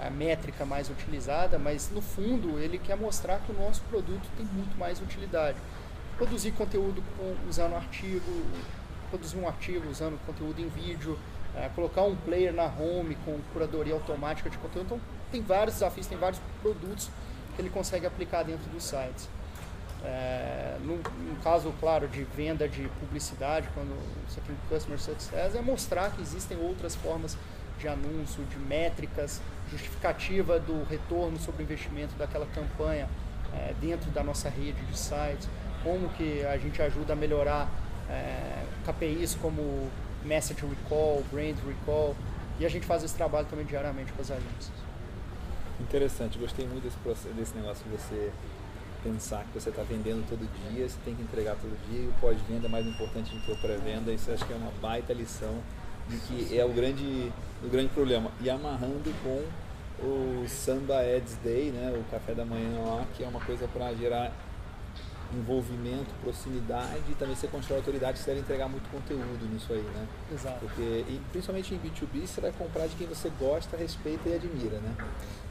é 0.02 0.06
a, 0.06 0.10
métrica 0.10 0.64
mais 0.64 0.90
utilizada, 0.90 1.58
mas 1.58 1.90
no 1.90 2.02
fundo 2.02 2.58
ele 2.58 2.78
quer 2.78 2.96
mostrar 2.96 3.38
que 3.38 3.52
o 3.52 3.54
nosso 3.54 3.80
produto 3.82 4.28
tem 4.36 4.44
muito 4.46 4.76
mais 4.76 5.00
utilidade. 5.00 5.56
Produzir 6.16 6.52
conteúdo 6.52 7.02
com, 7.16 7.48
usando 7.48 7.74
artigo, 7.74 8.44
produzir 9.10 9.36
um 9.36 9.48
artigo 9.48 9.88
usando 9.88 10.18
conteúdo 10.26 10.60
em 10.60 10.68
vídeo, 10.68 11.18
é, 11.56 11.68
colocar 11.74 12.02
um 12.02 12.16
player 12.16 12.52
na 12.52 12.64
home 12.64 13.16
com 13.24 13.38
curadoria 13.52 13.94
automática 13.94 14.50
de 14.50 14.58
conteúdo. 14.58 14.86
Então, 14.86 15.00
tem 15.30 15.42
vários 15.42 15.74
desafios, 15.76 16.06
tem 16.06 16.18
vários 16.18 16.40
produtos 16.62 17.10
que 17.54 17.62
ele 17.62 17.70
consegue 17.70 18.06
aplicar 18.06 18.42
dentro 18.42 18.68
do 18.70 18.80
site. 18.80 19.28
É, 20.04 20.76
no, 20.82 20.96
no, 20.96 21.36
caso, 21.42 21.72
claro, 21.80 22.06
de 22.06 22.24
venda 22.24 22.68
de 22.68 22.88
publicidade, 23.00 23.68
quando 23.72 23.96
você 24.28 24.40
tem 24.42 24.54
Customer 24.68 25.00
Success, 25.00 25.54
é 25.54 25.62
mostrar 25.62 26.10
que 26.10 26.20
existem 26.20 26.58
outras 26.58 26.94
formas 26.94 27.38
de 27.78 27.88
anúncio, 27.88 28.44
de 28.44 28.58
métricas, 28.58 29.40
justificativa 29.70 30.60
do 30.60 30.84
retorno 30.84 31.38
sobre 31.38 31.62
o 31.62 31.64
investimento 31.64 32.14
daquela 32.16 32.46
campanha 32.46 33.08
é, 33.54 33.74
dentro 33.80 34.10
da 34.10 34.22
nossa 34.22 34.48
rede 34.48 34.80
de 34.84 34.98
sites, 34.98 35.48
como 35.82 36.08
que 36.10 36.44
a 36.44 36.58
gente 36.58 36.80
ajuda 36.82 37.14
a 37.14 37.16
melhorar 37.16 37.68
é, 38.10 38.62
KPIs 38.84 39.34
como 39.36 39.90
message 40.24 40.60
recall, 40.66 41.22
brand 41.32 41.56
recall, 41.66 42.14
e 42.58 42.66
a 42.66 42.68
gente 42.68 42.86
faz 42.86 43.02
esse 43.02 43.14
trabalho 43.14 43.46
também 43.46 43.64
diariamente 43.64 44.12
com 44.12 44.20
as 44.20 44.30
agências. 44.30 44.83
Interessante, 45.80 46.38
gostei 46.38 46.66
muito 46.66 46.84
desse, 46.84 46.96
processo, 46.98 47.34
desse 47.34 47.54
negócio 47.56 47.84
de 47.84 47.90
você 47.90 48.32
pensar 49.02 49.44
que 49.44 49.60
você 49.60 49.68
está 49.68 49.82
vendendo 49.82 50.26
todo 50.28 50.48
dia, 50.70 50.88
você 50.88 50.96
tem 51.04 51.14
que 51.14 51.22
entregar 51.22 51.56
todo 51.56 51.76
dia 51.90 52.04
e 52.04 52.08
o 52.08 52.12
pós-venda 52.20 52.66
é 52.66 52.70
mais 52.70 52.86
importante 52.86 53.34
do 53.34 53.40
que 53.40 53.52
o 53.52 53.56
pré-venda. 53.56 54.12
Isso 54.12 54.30
acho 54.32 54.44
que 54.46 54.52
é 54.52 54.56
uma 54.56 54.70
baita 54.80 55.12
lição 55.12 55.60
de 56.08 56.16
que 56.18 56.58
é 56.58 56.64
o 56.64 56.70
grande, 56.70 57.32
o 57.62 57.68
grande 57.68 57.88
problema. 57.88 58.30
E 58.40 58.48
amarrando 58.48 59.12
com 59.22 59.44
o 60.02 60.48
Samba 60.48 61.00
Ads 61.00 61.36
Day, 61.42 61.70
né, 61.70 61.92
o 61.96 62.10
café 62.10 62.34
da 62.34 62.44
manhã 62.44 62.80
lá, 62.80 63.04
que 63.16 63.24
é 63.24 63.28
uma 63.28 63.40
coisa 63.40 63.68
para 63.68 63.92
gerar 63.94 64.32
envolvimento, 65.34 66.08
proximidade 66.22 67.02
e 67.08 67.14
também 67.14 67.34
você 67.34 67.46
constrói 67.46 67.78
autoridade, 67.78 68.18
você 68.18 68.26
deve 68.26 68.40
entregar 68.40 68.68
muito 68.68 68.88
conteúdo 68.90 69.44
nisso 69.52 69.72
aí, 69.72 69.80
né? 69.82 70.06
Exato. 70.32 70.58
Porque, 70.60 70.82
e 70.82 71.20
principalmente 71.30 71.74
em 71.74 71.78
B2B, 71.78 72.26
você 72.26 72.40
vai 72.40 72.52
comprar 72.52 72.86
de 72.86 72.96
quem 72.96 73.06
você 73.06 73.30
gosta, 73.38 73.76
respeita 73.76 74.28
e 74.28 74.34
admira, 74.34 74.78
né? 74.78 74.94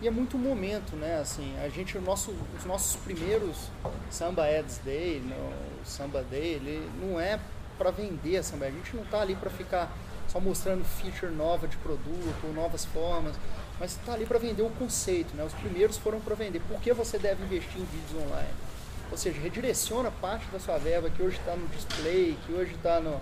E 0.01 0.07
é 0.07 0.11
muito 0.11 0.37
momento, 0.37 0.95
né? 0.95 1.19
Assim, 1.19 1.55
a 1.63 1.69
gente, 1.69 1.97
o 1.97 2.01
nosso, 2.01 2.33
os 2.57 2.65
nossos 2.65 2.95
primeiros 2.97 3.69
Samba 4.09 4.45
Ads 4.45 4.79
Day, 4.83 5.21
no 5.21 5.85
Samba 5.85 6.23
Day, 6.23 6.53
ele 6.53 6.89
não 7.01 7.19
é 7.19 7.39
para 7.77 7.91
vender 7.91 8.37
a 8.37 8.43
Samba. 8.43 8.65
A 8.65 8.71
gente 8.71 8.95
não 8.95 9.03
está 9.03 9.21
ali 9.21 9.35
para 9.35 9.49
ficar 9.49 9.95
só 10.27 10.39
mostrando 10.39 10.83
feature 10.83 11.31
nova 11.31 11.67
de 11.67 11.77
produto 11.77 12.43
ou 12.43 12.53
novas 12.53 12.85
formas, 12.85 13.35
mas 13.79 13.91
está 13.91 14.13
ali 14.13 14.25
para 14.25 14.39
vender 14.39 14.63
o 14.63 14.69
conceito. 14.69 15.35
Né? 15.35 15.43
Os 15.43 15.53
primeiros 15.53 15.97
foram 15.97 16.19
para 16.19 16.35
vender. 16.35 16.61
Por 16.67 16.79
que 16.79 16.93
você 16.93 17.17
deve 17.17 17.43
investir 17.43 17.79
em 17.79 17.85
vídeos 17.85 18.23
online? 18.25 18.72
Ou 19.11 19.17
seja, 19.17 19.39
redireciona 19.39 20.09
parte 20.09 20.45
da 20.47 20.59
sua 20.59 20.77
verba 20.77 21.09
que 21.09 21.21
hoje 21.21 21.37
está 21.37 21.55
no 21.55 21.67
display, 21.67 22.37
que 22.45 22.53
hoje 22.53 22.73
está 22.73 22.99
no, 22.99 23.19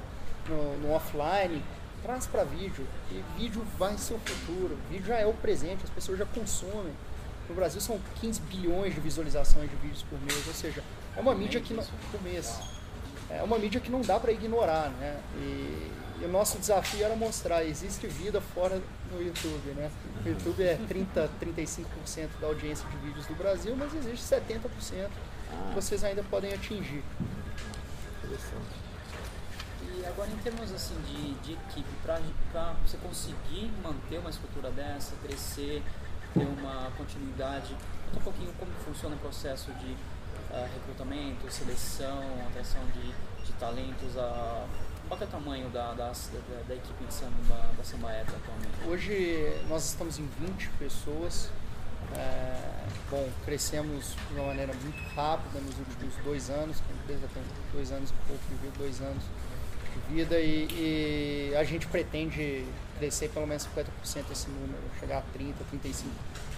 no, 0.48 0.78
no 0.78 0.94
offline, 0.94 1.62
traz 2.02 2.26
para 2.28 2.44
vídeo. 2.44 2.86
E 3.12 3.24
vídeo 3.38 3.66
vai 3.78 3.98
ser 3.98 4.14
o 4.14 4.20
futuro. 4.20 4.78
Vídeo 4.90 5.08
já 5.08 5.18
é 5.18 5.26
o 5.26 5.34
presente, 5.34 5.84
as 5.84 5.90
pessoas 5.90 6.18
já 6.18 6.26
consomem. 6.26 6.94
No 7.50 7.56
Brasil 7.56 7.82
são 7.82 8.00
15 8.22 8.42
bilhões 8.42 8.96
de 8.96 9.02
visualizações 9.02 9.70
de 9.70 9.76
vídeos 9.78 10.04
por 10.04 10.20
mês, 10.22 10.48
ou 10.48 10.54
seja, 10.54 10.84
é 11.18 11.20
uma 11.20 11.36
mídia 11.36 11.60
que 11.60 11.74
não, 11.74 11.84
por 11.84 12.22
mês. 12.22 12.60
É 13.30 13.44
uma 13.44 13.58
mídia 13.58 13.80
que 13.80 13.92
não 13.92 14.02
dá 14.02 14.20
para 14.20 14.32
ignorar, 14.32 14.90
né? 14.92 15.20
E, 15.38 15.92
e, 16.22 16.26
o 16.26 16.30
nosso 16.30 16.58
desafio 16.60 17.04
era 17.04 17.16
mostrar 17.16 17.64
existe 17.66 18.06
vida 18.08 18.40
fora 18.40 18.82
no 19.12 19.22
YouTube, 19.22 19.74
né? 19.76 19.92
O 20.26 20.30
YouTube 20.30 20.64
é 20.64 20.78
30, 20.88 21.30
35% 21.42 21.86
da 22.40 22.48
audiência 22.48 22.88
de 22.90 22.98
vídeos 22.98 23.26
do 23.26 23.36
Brasil, 23.36 23.76
mas 23.78 23.94
existe 23.94 24.24
70% 24.24 24.52
que 24.70 25.31
vocês 25.74 26.04
ainda 26.04 26.24
podem 26.24 26.54
atingir. 26.54 27.04
Interessante. 28.24 28.82
E 29.82 30.06
agora 30.06 30.30
em 30.30 30.38
termos 30.38 30.72
assim 30.72 30.96
de, 31.02 31.34
de 31.46 31.54
equipe, 31.54 31.90
para 32.04 32.74
você 32.86 32.98
conseguir 32.98 33.72
manter 33.84 34.20
uma 34.20 34.30
estrutura 34.30 34.72
dessa, 34.72 35.16
crescer, 35.24 35.84
ter 36.34 36.46
uma 36.46 36.92
continuidade. 36.98 37.76
Conta 38.06 38.20
um 38.20 38.24
pouquinho 38.24 38.54
como 38.54 38.72
funciona 38.86 39.16
o 39.16 39.20
processo 39.20 39.72
de 39.74 39.92
uh, 39.92 40.68
recrutamento, 40.74 41.52
seleção, 41.52 42.24
atração 42.48 42.82
de, 42.94 43.46
de 43.46 43.54
talentos. 43.54 44.16
Uh, 44.16 44.68
qual 45.08 45.20
é 45.20 45.26
o 45.26 45.28
tamanho 45.28 45.70
da, 45.70 45.94
da, 45.94 46.08
da, 46.08 46.64
da 46.68 46.76
equipe 46.76 47.04
de 47.04 47.14
samba, 47.14 47.70
da 47.78 47.84
Samba 47.84 48.12
atualmente? 48.12 48.88
Hoje 48.88 49.62
nós 49.68 49.90
estamos 49.90 50.18
em 50.18 50.26
20 50.40 50.70
pessoas. 50.80 51.50
É, 52.16 52.72
bom, 53.10 53.28
crescemos 53.46 54.16
de 54.30 54.36
uma 54.36 54.48
maneira 54.48 54.74
muito 54.74 55.16
rápida 55.16 55.60
nos 55.60 55.78
últimos 55.78 56.16
dois 56.24 56.50
anos, 56.50 56.78
a 56.90 57.04
empresa 57.04 57.28
tem 57.34 57.44
dois 57.74 57.92
anos 57.92 58.10
e 58.10 58.14
pouco, 58.28 58.42
viveu 58.50 58.72
dois 58.78 59.02
anos 59.02 59.24
de 59.92 60.14
vida 60.14 60.40
e, 60.40 60.68
e, 61.52 61.56
a 61.56 61.64
gente 61.64 61.88
pretende 61.88 62.66
crescer 62.98 63.30
pelo 63.30 63.46
menos 63.46 63.68
50% 63.68 64.32
esse 64.32 64.50
número, 64.50 64.80
chegar 65.00 65.18
a 65.20 65.38
30%, 65.38 65.54
35% 65.74 66.06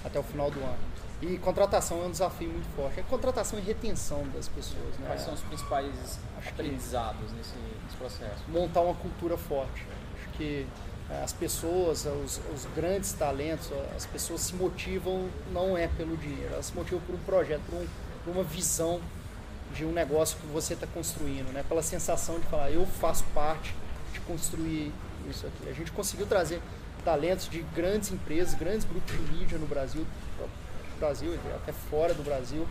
até 0.06 0.20
o 0.20 0.24
final 0.24 0.52
do 0.52 0.60
ano. 0.60 0.94
E 1.22 1.38
contratação 1.38 2.04
é 2.04 2.06
um 2.06 2.12
desafio 2.12 2.50
muito 2.50 2.68
forte. 2.76 3.00
É 3.00 3.04
contratação 3.04 3.58
e 3.58 3.62
retenção 3.62 4.28
das 4.34 4.50
pessoas. 4.50 4.98
Né? 5.00 5.08
Quais 5.08 5.22
são 5.22 5.34
os 5.34 5.40
principais 5.42 6.20
Acho 6.38 6.50
aprendizados 6.50 7.32
nesse, 7.32 7.56
nesse, 7.84 7.96
processo? 7.98 8.44
Montar 8.50 8.82
uma 8.82 8.96
cultura 8.96 9.38
forte. 9.38 9.86
Acho 10.18 10.30
que 10.38 10.68
as 11.24 11.34
pessoas, 11.34 12.06
os, 12.06 12.40
os, 12.54 12.66
grandes 12.76 13.14
talentos, 13.14 13.70
as 13.96 14.06
pessoas 14.06 14.42
se 14.42 14.56
motivam 14.56 15.30
não 15.52 15.78
é 15.78 15.88
pelo 15.88 16.16
dinheiro, 16.18 16.54
elas 16.54 16.68
se 16.68 16.74
motivam 16.74 17.02
por 17.02 17.16
um 17.16 17.20
projeto, 17.20 17.62
por, 17.70 17.76
um, 17.76 17.88
por 18.24 18.32
uma 18.32 18.44
visão 18.44 19.02
de 19.76 19.86
um 19.86 19.92
negócio 19.92 20.38
que 20.38 20.48
você 20.48 20.74
está 20.74 20.88
construindo, 20.88 21.52
né? 21.52 21.64
Pela 21.68 21.82
sensação 21.82 22.40
de 22.40 22.46
falar, 22.48 22.72
eu 22.72 22.86
faço 22.86 23.24
parte 23.34 23.76
de 24.14 24.20
construir 24.22 24.92
isso 25.30 25.46
aqui. 25.46 25.70
A 25.70 25.74
gente 25.74 25.92
conseguiu 25.92 26.26
trazer 26.26 26.62
talentos 27.04 27.50
de 27.50 27.62
grandes 27.76 28.12
empresas, 28.12 28.54
grandes 28.54 28.86
grupos 28.86 29.12
de 29.12 29.22
mídia 29.34 29.58
no 29.58 29.68
Brasil, 29.68 30.06
Brasil 31.00 31.38
até 31.56 31.74
fora 31.74 32.14
do 32.14 32.24
Brasil, 32.24 32.68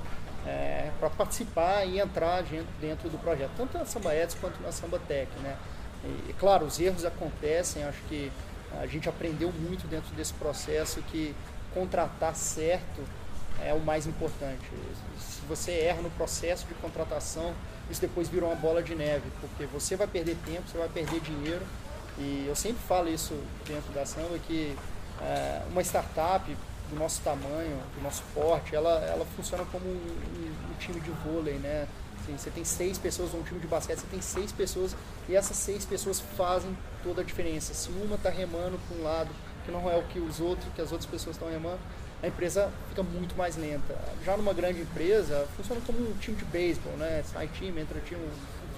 é, 0.47 0.91
para 0.99 1.11
participar 1.11 1.85
e 1.85 2.01
entrar 2.01 2.43
dentro 2.81 3.09
do 3.09 3.19
projeto, 3.19 3.51
tanto 3.57 3.77
na 3.77 3.85
Samba 3.85 4.15
Eds 4.15 4.35
quanto 4.41 4.61
na 4.63 4.73
Samba 4.73 4.99
Tech, 4.99 5.31
né? 5.43 5.57
E, 6.05 6.33
claro, 6.35 6.67
os 6.67 6.81
erros 6.81 7.05
acontecem, 7.05 7.85
acho 7.85 8.03
que 8.09 8.31
a 8.81 8.87
gente 8.87 9.09
aprendeu 9.09 9.53
muito 9.53 9.87
dentro 9.87 10.13
desse 10.15 10.33
processo 10.35 11.03
que 11.03 11.35
contratar 11.75 12.35
certo 12.35 13.03
é 13.65 13.73
o 13.73 13.81
mais 13.81 14.07
importante. 14.07 14.65
Se 15.19 15.41
você 15.49 15.73
erra 15.73 16.03
no 16.03 16.11
processo 16.11 16.67
de 16.67 16.75
contratação, 16.75 17.55
isso 17.91 18.01
depois 18.01 18.29
vira 18.29 18.47
uma 18.47 18.55
bola 18.55 18.83
de 18.83 18.95
neve, 18.95 19.31
porque 19.41 19.67
você 19.67 19.97
vai 19.97 20.07
perder 20.07 20.37
tempo, 20.45 20.63
você 20.67 20.79
vai 20.79 20.89
perder 20.89 21.21
dinheiro. 21.21 21.63
E 22.19 22.45
eu 22.47 22.57
sempre 22.57 22.83
falo 22.83 23.09
isso 23.09 23.35
dentro 23.67 23.93
da 23.93 24.05
Samba, 24.05 24.39
que 24.47 24.77
é, 25.21 25.63
uma 25.71 25.83
startup 25.83 26.57
do 26.91 26.97
nosso 26.97 27.23
tamanho, 27.23 27.79
do 27.97 28.03
nosso 28.03 28.23
porte, 28.35 28.75
ela, 28.75 29.01
ela 29.07 29.25
funciona 29.37 29.65
como 29.73 29.87
um, 29.87 29.91
um, 29.91 30.73
um 30.73 30.75
time 30.79 31.01
de 31.01 31.11
vôlei, 31.11 31.55
né? 31.55 31.87
Você 32.31 32.51
tem 32.51 32.65
seis 32.65 32.99
pessoas 32.99 33.33
num 33.33 33.43
time 33.43 33.61
de 33.61 33.67
basquete, 33.67 33.99
você 33.99 34.07
tem 34.07 34.21
seis 34.21 34.53
pessoas 34.53 34.95
e 35.29 35.35
essas 35.35 35.57
seis 35.57 35.85
pessoas 35.85 36.21
fazem 36.37 36.77
toda 37.03 37.23
a 37.23 37.25
diferença. 37.25 37.75
Se 37.75 37.91
uma 37.91 38.17
está 38.17 38.31
remando 38.31 38.79
para 38.87 38.97
um 38.97 39.03
lado, 39.03 39.31
que 39.65 39.71
não 39.71 39.91
é 39.91 39.97
o 39.97 40.03
que 40.05 40.19
os 40.19 40.41
outros, 40.41 40.67
que 40.75 40.81
as 40.81 40.93
outras 40.93 41.11
pessoas 41.11 41.37
estão 41.37 41.49
remando, 41.49 41.81
a 42.23 42.29
empresa 42.29 42.71
fica 42.89 43.03
muito 43.03 43.37
mais 43.37 43.57
lenta. 43.57 43.97
Já 44.25 44.37
numa 44.37 44.53
grande 44.53 44.81
empresa, 44.81 45.47
funciona 45.57 45.81
como 45.85 45.99
um 45.99 46.13
time 46.19 46.37
de 46.37 46.45
beisebol, 46.45 46.93
né? 46.97 47.25
Sai 47.33 47.49
time, 47.49 47.81
entra 47.81 48.01
time, 48.01 48.21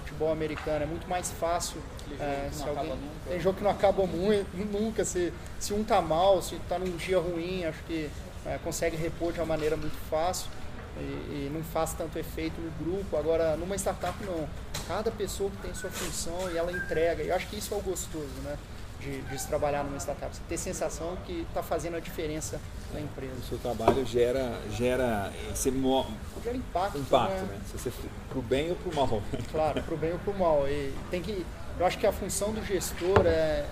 futebol 0.03 0.31
americano, 0.31 0.83
é 0.83 0.87
muito 0.87 1.07
mais 1.07 1.31
fácil. 1.31 1.77
É, 2.19 2.49
se 2.51 2.67
alguém, 2.67 2.97
tem 3.27 3.39
jogo 3.39 3.57
que 3.57 3.63
não 3.63 3.71
acaba 3.71 4.05
muito, 4.07 4.47
nunca. 4.71 5.05
Se, 5.05 5.31
se 5.59 5.73
um 5.73 5.83
tá 5.83 6.01
mal, 6.01 6.41
se 6.41 6.55
tá 6.67 6.79
num 6.79 6.95
dia 6.97 7.19
ruim, 7.19 7.65
acho 7.65 7.83
que 7.83 8.09
é, 8.45 8.57
consegue 8.63 8.97
repor 8.97 9.31
de 9.31 9.39
uma 9.39 9.45
maneira 9.45 9.77
muito 9.77 9.97
fácil 10.09 10.49
e, 10.97 11.47
e, 11.47 11.51
não 11.53 11.63
faz 11.63 11.93
tanto 11.93 12.17
efeito 12.17 12.59
no 12.61 12.71
grupo. 12.83 13.17
Agora, 13.17 13.55
numa 13.57 13.75
startup, 13.75 14.15
não. 14.23 14.47
Cada 14.87 15.11
pessoa 15.11 15.49
que 15.49 15.57
tem 15.57 15.73
sua 15.73 15.89
função 15.89 16.51
e 16.51 16.57
ela 16.57 16.71
entrega. 16.71 17.23
E 17.23 17.29
eu 17.29 17.35
acho 17.35 17.47
que 17.47 17.57
isso 17.57 17.73
é 17.73 17.77
o 17.77 17.81
gostoso, 17.81 18.27
né? 18.43 18.57
de, 19.05 19.21
de 19.21 19.39
se 19.39 19.47
trabalhar 19.47 19.83
numa 19.83 19.97
startup. 19.97 20.35
Você 20.35 20.41
ter 20.47 20.57
sensação 20.57 21.15
que 21.25 21.45
está 21.47 21.61
fazendo 21.61 21.95
a 21.95 21.99
diferença 21.99 22.59
na 22.93 22.99
empresa. 22.99 23.33
O 23.39 23.43
seu 23.43 23.57
trabalho 23.57 24.05
gera, 24.05 24.59
gera, 24.71 25.31
você 25.53 25.69
mo... 25.71 26.05
gera 26.43 26.57
impacto. 26.57 26.97
Impacto, 26.97 27.41
né? 27.41 27.53
né? 27.53 27.59
Se 27.67 27.77
você 27.77 27.91
para 28.29 28.39
o 28.39 28.41
bem 28.41 28.69
ou 28.71 28.75
para 28.75 28.91
o 28.91 28.95
mal. 28.95 29.21
Claro, 29.51 29.83
para 29.83 29.93
o 29.93 29.97
bem 29.97 30.13
ou 30.13 30.19
para 30.19 30.33
o 30.33 30.39
mal. 30.39 30.67
E 30.67 30.93
tem 31.11 31.21
que, 31.21 31.45
eu 31.79 31.85
acho 31.85 31.97
que 31.97 32.07
a 32.07 32.11
função 32.11 32.51
do 32.51 32.63
gestor 32.65 33.25
é, 33.25 33.65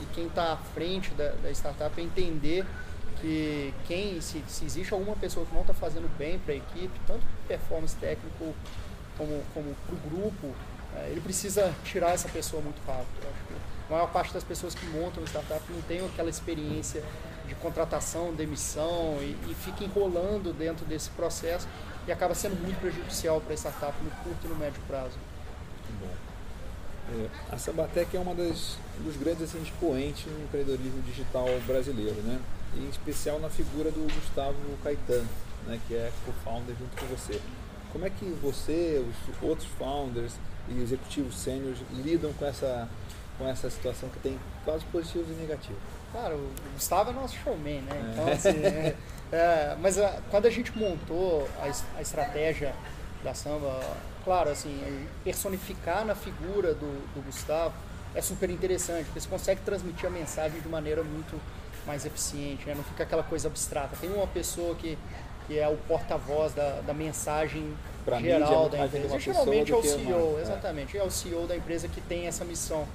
e 0.00 0.06
quem 0.14 0.26
está 0.26 0.52
à 0.52 0.56
frente 0.56 1.10
da, 1.10 1.30
da 1.42 1.50
startup 1.50 2.00
é 2.00 2.04
entender 2.04 2.64
que 3.20 3.74
quem 3.86 4.20
se, 4.20 4.42
se 4.48 4.64
existe 4.64 4.92
alguma 4.92 5.16
pessoa 5.16 5.44
que 5.44 5.54
não 5.54 5.62
está 5.62 5.74
fazendo 5.74 6.08
bem 6.16 6.38
para 6.38 6.54
a 6.54 6.56
equipe, 6.56 6.98
tanto 7.06 7.22
performance 7.46 7.96
técnico 7.96 8.54
como 9.16 9.42
como 9.52 9.74
para 9.86 9.94
o 9.94 9.98
grupo, 10.10 10.54
é, 10.96 11.10
ele 11.10 11.20
precisa 11.20 11.74
tirar 11.84 12.12
essa 12.12 12.28
pessoa 12.28 12.62
muito 12.62 12.80
rápido. 12.86 13.22
Eu 13.22 13.30
acho 13.30 13.44
que 13.46 13.54
a 13.88 13.92
maior 13.92 14.10
parte 14.10 14.32
das 14.32 14.44
pessoas 14.44 14.74
que 14.74 14.86
montam 14.86 15.22
startup 15.24 15.62
não 15.70 15.82
tem 15.82 16.04
aquela 16.04 16.30
experiência 16.30 17.02
de 17.46 17.54
contratação, 17.56 18.32
demissão 18.32 19.18
e, 19.20 19.36
e 19.50 19.54
fica 19.54 19.84
enrolando 19.84 20.52
dentro 20.52 20.86
desse 20.86 21.10
processo 21.10 21.66
e 22.06 22.12
acaba 22.12 22.34
sendo 22.34 22.60
muito 22.62 22.80
prejudicial 22.80 23.40
para 23.40 23.52
a 23.52 23.56
startup 23.56 23.94
no 24.02 24.10
curto 24.22 24.46
e 24.46 24.48
no 24.48 24.56
médio 24.56 24.80
prazo. 24.86 25.18
Bom. 26.00 26.30
É, 27.12 27.54
a 27.54 27.58
Sambatec 27.58 28.16
é 28.16 28.20
uma 28.20 28.34
das 28.34 28.78
dos 29.00 29.16
grandes 29.16 29.42
assim, 29.42 29.60
expoentes 29.62 30.26
no 30.26 30.44
empreendedorismo 30.44 31.02
digital 31.02 31.46
brasileiro, 31.66 32.20
né? 32.22 32.38
E 32.74 32.80
em 32.80 32.88
especial 32.88 33.40
na 33.40 33.50
figura 33.50 33.90
do 33.90 34.12
Gustavo 34.14 34.56
Caetano, 34.82 35.28
né? 35.66 35.80
que 35.86 35.94
é 35.94 36.12
co-founder 36.24 36.76
junto 36.76 36.96
com 36.96 37.06
você. 37.06 37.40
Como 37.92 38.04
é 38.04 38.10
que 38.10 38.24
você, 38.40 39.04
os 39.04 39.42
outros 39.42 39.68
founders 39.78 40.34
e 40.68 40.80
executivos 40.80 41.36
sêniores 41.36 41.78
lidam 41.90 42.32
com 42.34 42.46
essa 42.46 42.88
com 43.40 43.48
essa 43.48 43.70
situação 43.70 44.08
que 44.10 44.18
tem 44.18 44.38
lados 44.66 44.84
positivos 44.92 45.28
e 45.30 45.32
negativos. 45.32 45.80
Claro, 46.12 46.36
o 46.36 46.72
Gustavo 46.74 47.10
é 47.10 47.12
nosso 47.14 47.34
showman, 47.42 47.80
né? 47.80 47.90
É. 47.90 48.12
Então, 48.12 48.28
assim, 48.32 48.60
é, 48.62 48.96
é, 49.32 49.76
mas 49.80 49.98
a, 49.98 50.08
ah, 50.08 50.20
quando 50.30 50.46
a 50.46 50.50
gente 50.50 50.76
montou 50.76 51.48
a, 51.58 51.98
a, 51.98 52.02
estratégia 52.02 52.74
da 53.24 53.32
samba, 53.32 53.80
claro, 54.24 54.50
assim, 54.50 55.06
personificar 55.24 56.04
na 56.04 56.14
figura 56.14 56.74
do, 56.74 57.14
do 57.14 57.24
Gustavo 57.24 57.74
é 58.14 58.20
super 58.20 58.50
interessante, 58.50 59.04
porque 59.06 59.20
você 59.20 59.28
consegue 59.28 59.60
transmitir 59.62 60.06
a 60.06 60.10
mensagem 60.10 60.60
de 60.60 60.68
maneira 60.68 61.02
muito 61.02 61.40
mais 61.86 62.04
eficiente, 62.04 62.66
né? 62.66 62.74
não 62.74 62.84
fica 62.84 63.02
aquela 63.02 63.22
coisa 63.22 63.48
abstrata. 63.48 63.96
Tem 64.00 64.10
uma 64.10 64.26
pessoa 64.26 64.74
que, 64.74 64.98
que 65.46 65.58
é 65.58 65.68
o 65.68 65.76
porta-voz 65.76 66.52
da, 66.52 66.80
da 66.80 66.94
mensagem 66.94 67.74
pra 68.04 68.20
geral 68.20 68.64
mídia, 68.64 68.78
da 68.78 68.86
empresa. 68.86 69.18
Geralmente 69.18 69.72
é 69.72 69.76
o 69.76 69.82
CEO, 69.82 70.30
uma, 70.30 70.40
exatamente, 70.40 70.96
é. 70.96 71.00
é 71.00 71.04
o 71.04 71.10
CEO 71.10 71.46
da 71.46 71.56
empresa 71.56 71.88
que 71.88 72.00
tem 72.00 72.26
essa 72.26 72.44
missão 72.44 72.86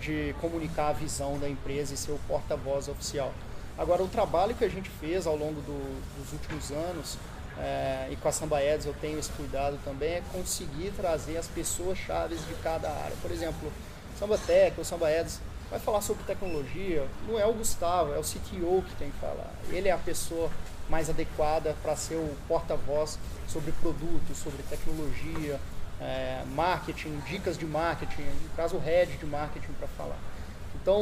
de 0.00 0.34
comunicar 0.40 0.88
a 0.88 0.92
visão 0.92 1.38
da 1.38 1.48
empresa 1.48 1.94
e 1.94 1.96
ser 1.96 2.12
o 2.12 2.20
porta-voz 2.26 2.88
oficial. 2.88 3.32
Agora, 3.76 4.02
o 4.02 4.08
trabalho 4.08 4.54
que 4.54 4.64
a 4.64 4.68
gente 4.68 4.90
fez 4.90 5.26
ao 5.26 5.36
longo 5.36 5.60
do, 5.62 6.00
dos 6.18 6.32
últimos 6.32 6.70
anos, 6.70 7.16
é, 7.58 8.08
e 8.10 8.16
com 8.16 8.28
a 8.28 8.32
Samba 8.32 8.62
Eds 8.62 8.86
eu 8.86 8.94
tenho 9.00 9.18
esse 9.18 9.30
cuidado 9.32 9.78
também, 9.84 10.14
é 10.14 10.22
conseguir 10.32 10.92
trazer 10.92 11.36
as 11.36 11.46
pessoas 11.46 11.98
chaves 11.98 12.40
de 12.46 12.54
cada 12.62 12.88
área. 12.90 13.16
Por 13.20 13.30
exemplo, 13.30 13.70
Samba 14.18 14.38
Tech 14.38 14.74
ou 14.78 14.84
Samba 14.84 15.10
Eds 15.10 15.40
vai 15.70 15.78
falar 15.78 16.00
sobre 16.00 16.24
tecnologia, 16.24 17.06
não 17.28 17.38
é 17.38 17.46
o 17.46 17.52
Gustavo, 17.52 18.12
é 18.12 18.18
o 18.18 18.22
CTO 18.22 18.82
que 18.82 18.96
tem 18.96 19.10
que 19.10 19.18
falar. 19.18 19.50
Ele 19.68 19.88
é 19.88 19.92
a 19.92 19.98
pessoa 19.98 20.50
mais 20.88 21.08
adequada 21.08 21.76
para 21.82 21.94
ser 21.94 22.16
o 22.16 22.36
porta-voz 22.48 23.18
sobre 23.46 23.70
produtos, 23.72 24.36
sobre 24.38 24.62
tecnologia, 24.64 25.60
é, 26.00 26.42
marketing, 26.54 27.20
dicas 27.20 27.56
de 27.56 27.66
marketing, 27.66 28.26
caso 28.56 28.76
o 28.76 28.80
head 28.80 29.16
de 29.16 29.26
marketing 29.26 29.72
para 29.74 29.86
falar. 29.88 30.18
Então 30.82 31.00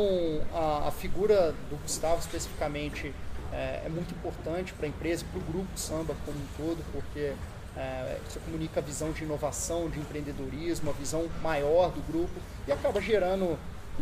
a, 0.52 0.88
a, 0.88 0.90
figura 0.90 1.54
do 1.70 1.76
Gustavo 1.82 2.18
especificamente 2.18 3.14
é, 3.52 3.82
é 3.86 3.88
muito 3.88 4.12
importante 4.14 4.74
para 4.74 4.86
a 4.86 4.88
empresa, 4.88 5.24
para 5.30 5.40
o 5.40 5.44
grupo 5.44 5.68
samba 5.76 6.14
como 6.26 6.36
um 6.36 6.46
todo, 6.56 6.84
porque 6.92 7.32
é, 7.76 8.18
você 8.28 8.40
comunica 8.40 8.80
a 8.80 8.82
visão 8.82 9.12
de 9.12 9.22
inovação, 9.24 9.88
de 9.88 9.98
empreendedorismo, 9.98 10.90
a 10.90 10.92
visão 10.92 11.26
maior 11.40 11.90
do 11.90 12.02
grupo 12.12 12.34
e 12.66 12.72
acaba 12.72 13.00
gerando 13.00 13.56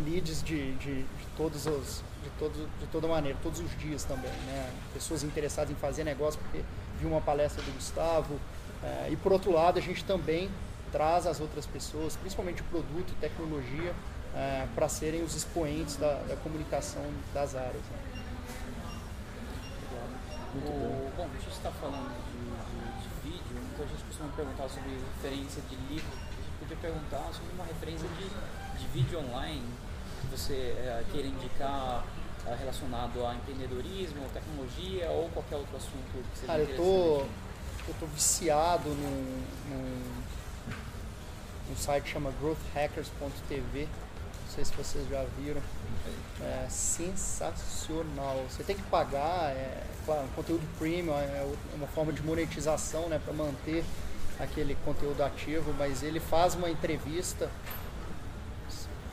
leads 0.05 0.43
de, 0.43 0.73
de, 0.75 1.03
de 1.03 1.27
todos 1.35 1.65
os 1.65 2.03
de, 2.23 2.29
todo, 2.39 2.69
de 2.79 2.87
toda 2.87 3.07
maneira, 3.07 3.37
todos 3.41 3.59
os 3.59 3.77
dias 3.79 4.03
também, 4.03 4.31
né? 4.45 4.71
Pessoas 4.93 5.23
interessadas 5.23 5.71
em 5.71 5.75
fazer 5.75 6.03
negócio 6.03 6.39
porque 6.39 6.63
viu 6.99 7.09
uma 7.09 7.21
palestra 7.21 7.61
do 7.63 7.71
Gustavo. 7.73 8.39
É, 8.83 9.09
e 9.11 9.15
por 9.15 9.31
outro 9.31 9.51
lado, 9.51 9.79
a 9.79 9.81
gente 9.81 10.03
também 10.03 10.49
traz 10.91 11.25
as 11.25 11.39
outras 11.39 11.65
pessoas, 11.65 12.15
principalmente 12.15 12.61
produto 12.63 13.11
e 13.11 13.15
tecnologia, 13.15 13.93
é, 14.35 14.67
para 14.75 14.87
serem 14.87 15.23
os 15.23 15.35
expoentes 15.35 15.95
da, 15.95 16.13
da 16.27 16.35
comunicação 16.37 17.03
das 17.33 17.55
áreas. 17.55 17.73
Né? 17.73 18.23
O, 20.55 21.11
bom, 21.15 21.23
a 21.25 21.39
gente 21.39 21.49
está 21.49 21.71
falando 21.71 22.09
de, 22.09 22.37
de, 22.37 23.03
de, 23.03 23.29
vídeo, 23.29 23.61
então 23.73 23.85
a 23.85 23.87
gente 23.87 24.03
costuma 24.05 24.29
perguntar 24.29 24.69
sobre 24.69 24.89
referência 25.15 25.61
de 25.69 25.75
livro. 25.93 26.11
A 26.11 26.35
gente 26.35 26.57
podia 26.59 26.77
perguntar 26.77 27.29
sobre 27.33 27.53
uma 27.53 27.65
referência 27.65 28.07
de, 28.07 28.79
de 28.79 28.87
vídeo 28.87 29.19
online 29.19 29.63
que 30.27 30.37
você 30.37 30.53
é, 30.53 31.03
queira 31.11 31.27
indicar 31.27 32.03
é, 32.45 32.55
relacionado 32.55 33.25
a 33.25 33.35
empreendedorismo, 33.35 34.27
tecnologia 34.33 35.09
ou 35.11 35.29
qualquer 35.29 35.55
outro 35.55 35.75
assunto 35.75 36.23
que 36.31 36.39
seja 36.39 36.47
Cara, 36.47 36.61
eu 36.61 36.75
tô, 36.75 37.21
eu 37.87 37.95
tô 37.99 38.05
viciado 38.07 38.89
num, 38.89 39.43
num, 39.69 40.13
num 41.69 41.75
site 41.75 42.03
que 42.05 42.09
chama 42.09 42.31
growthhackers.tv. 42.39 43.87
Não 43.87 44.53
sei 44.53 44.65
se 44.65 44.73
vocês 44.73 45.07
já 45.09 45.23
viram. 45.37 45.61
É 46.41 46.67
sensacional. 46.69 48.45
Você 48.49 48.63
tem 48.63 48.75
que 48.75 48.83
pagar, 48.83 49.51
é, 49.51 49.83
claro, 50.05 50.23
um 50.23 50.29
conteúdo 50.29 50.65
premium 50.77 51.13
é 51.13 51.45
uma 51.75 51.87
forma 51.87 52.13
de 52.13 52.21
monetização 52.21 53.09
né, 53.09 53.19
para 53.23 53.33
manter 53.33 53.83
aquele 54.39 54.75
conteúdo 54.85 55.21
ativo, 55.23 55.73
mas 55.77 56.03
ele 56.03 56.19
faz 56.19 56.55
uma 56.55 56.69
entrevista 56.69 57.49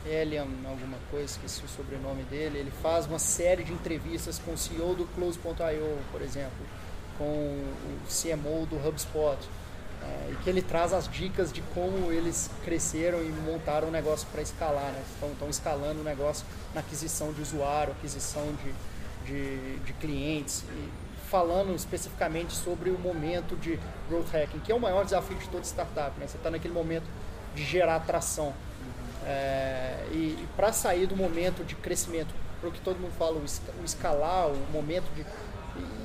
Eliam, 0.05 0.47
alguma 0.67 0.97
coisa, 1.09 1.25
esqueci 1.25 1.63
o 1.63 1.67
sobrenome 1.67 2.23
dele, 2.23 2.59
ele 2.59 2.71
faz 2.81 3.07
uma 3.07 3.17
série 3.17 3.63
de 3.63 3.73
entrevistas 3.73 4.39
com 4.39 4.53
o 4.53 4.57
CEO 4.57 4.93
do 4.93 5.05
Close.io, 5.15 5.97
por 6.11 6.21
exemplo, 6.21 6.65
com 7.17 7.23
o 7.23 7.99
CMO 8.07 8.65
do 8.67 8.75
HubSpot, 8.87 9.37
é, 10.03 10.31
e 10.31 10.35
que 10.43 10.49
ele 10.49 10.61
traz 10.61 10.93
as 10.93 11.09
dicas 11.09 11.51
de 11.51 11.61
como 11.73 12.11
eles 12.11 12.51
cresceram 12.63 13.23
e 13.23 13.29
montaram 13.29 13.87
o 13.87 13.91
negócio 13.91 14.27
para 14.31 14.41
escalar, 14.41 14.91
né? 14.91 15.03
estão, 15.13 15.31
estão 15.31 15.49
escalando 15.49 16.01
o 16.01 16.03
negócio 16.03 16.45
na 16.73 16.81
aquisição 16.81 17.33
de 17.33 17.41
usuário, 17.41 17.93
aquisição 17.93 18.45
de, 18.63 18.73
de, 19.25 19.77
de 19.79 19.93
clientes, 19.93 20.63
falando 21.31 21.73
especificamente 21.75 22.53
sobre 22.53 22.91
o 22.91 22.99
momento 22.99 23.55
de 23.55 23.79
growth 24.07 24.29
hacking, 24.31 24.59
que 24.59 24.71
é 24.71 24.75
o 24.75 24.79
maior 24.79 25.03
desafio 25.03 25.37
de 25.37 25.49
toda 25.49 25.63
startup, 25.63 26.19
né? 26.19 26.27
você 26.27 26.37
está 26.37 26.51
naquele 26.51 26.73
momento 26.73 27.05
de 27.55 27.63
gerar 27.63 27.95
atração. 27.95 28.53
É, 29.25 30.05
e, 30.11 30.47
para 30.55 30.71
sair 30.71 31.07
do 31.07 31.15
momento 31.15 31.63
de 31.63 31.75
crescimento, 31.75 32.33
para 32.59 32.69
o 32.69 32.71
que 32.71 32.79
todo 32.81 32.99
mundo 32.99 33.13
fala, 33.17 33.39
o 33.39 33.85
escalar, 33.85 34.47
o 34.47 34.57
momento 34.71 35.05
de. 35.15 35.25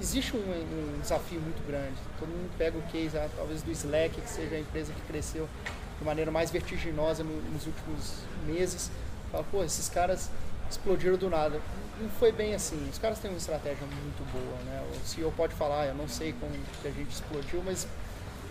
Existe 0.00 0.36
um, 0.36 0.40
um, 0.40 0.98
desafio 1.00 1.40
muito 1.40 1.64
grande. 1.66 1.94
Todo 2.18 2.28
mundo 2.28 2.50
pega 2.58 2.76
o 2.76 2.82
case, 2.82 3.16
ah, 3.16 3.28
talvez 3.36 3.62
do 3.62 3.70
Slack, 3.70 4.20
que 4.20 4.28
seja 4.28 4.56
a 4.56 4.58
empresa 4.58 4.92
que 4.92 5.00
cresceu 5.02 5.48
de 5.98 6.04
maneira 6.04 6.30
mais 6.30 6.50
vertiginosa 6.50 7.22
no, 7.22 7.40
nos 7.52 7.66
últimos 7.66 8.14
meses. 8.46 8.90
Fala, 9.30 9.44
pô, 9.44 9.62
esses 9.62 9.88
caras 9.88 10.28
explodiram 10.68 11.16
do 11.16 11.30
nada. 11.30 11.60
Não 12.00 12.08
foi 12.08 12.32
bem 12.32 12.54
assim. 12.54 12.88
Os 12.90 12.98
caras 12.98 13.18
têm 13.18 13.30
uma 13.30 13.36
estratégia 13.36 13.86
muito 13.86 14.32
boa, 14.32 14.58
né? 14.64 14.82
O 14.90 15.06
CEO 15.06 15.30
pode 15.36 15.54
falar, 15.54 15.86
eu 15.86 15.94
não 15.94 16.08
sei 16.08 16.32
como 16.32 16.52
que 16.82 16.88
a 16.88 16.90
gente 16.90 17.10
explodiu, 17.10 17.62
mas 17.64 17.86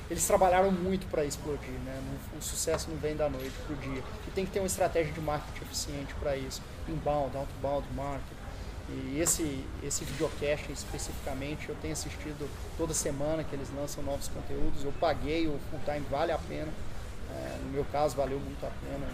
eles 0.09 0.25
trabalharam 0.25 0.71
muito 0.71 1.05
para 1.07 1.23
explodir, 1.23 1.69
né? 1.85 2.01
o 2.37 2.41
sucesso 2.41 2.89
não 2.89 2.97
vem 2.97 3.15
da 3.15 3.29
noite 3.29 3.53
para 3.65 3.73
o 3.73 3.77
dia. 3.77 4.03
E 4.27 4.31
tem 4.31 4.45
que 4.45 4.51
ter 4.51 4.59
uma 4.59 4.67
estratégia 4.67 5.13
de 5.13 5.21
marketing 5.21 5.63
eficiente 5.63 6.13
para 6.15 6.35
isso, 6.35 6.61
inbound, 6.87 7.35
outbound 7.37 7.87
marketing. 7.95 8.39
E 8.89 9.19
esse, 9.19 9.63
esse 9.83 10.03
videocast 10.03 10.71
especificamente 10.71 11.69
eu 11.69 11.75
tenho 11.75 11.93
assistido 11.93 12.49
toda 12.75 12.91
semana 12.91 13.43
que 13.43 13.55
eles 13.55 13.69
lançam 13.75 14.03
novos 14.03 14.27
conteúdos. 14.29 14.83
Eu 14.83 14.91
paguei 14.99 15.47
o 15.47 15.59
full 15.69 15.79
time, 15.85 16.05
vale 16.09 16.31
a 16.31 16.39
pena. 16.39 16.71
É, 17.31 17.57
no 17.63 17.69
meu 17.69 17.85
caso, 17.85 18.15
valeu 18.15 18.39
muito 18.39 18.65
a 18.65 18.71
pena. 18.83 19.07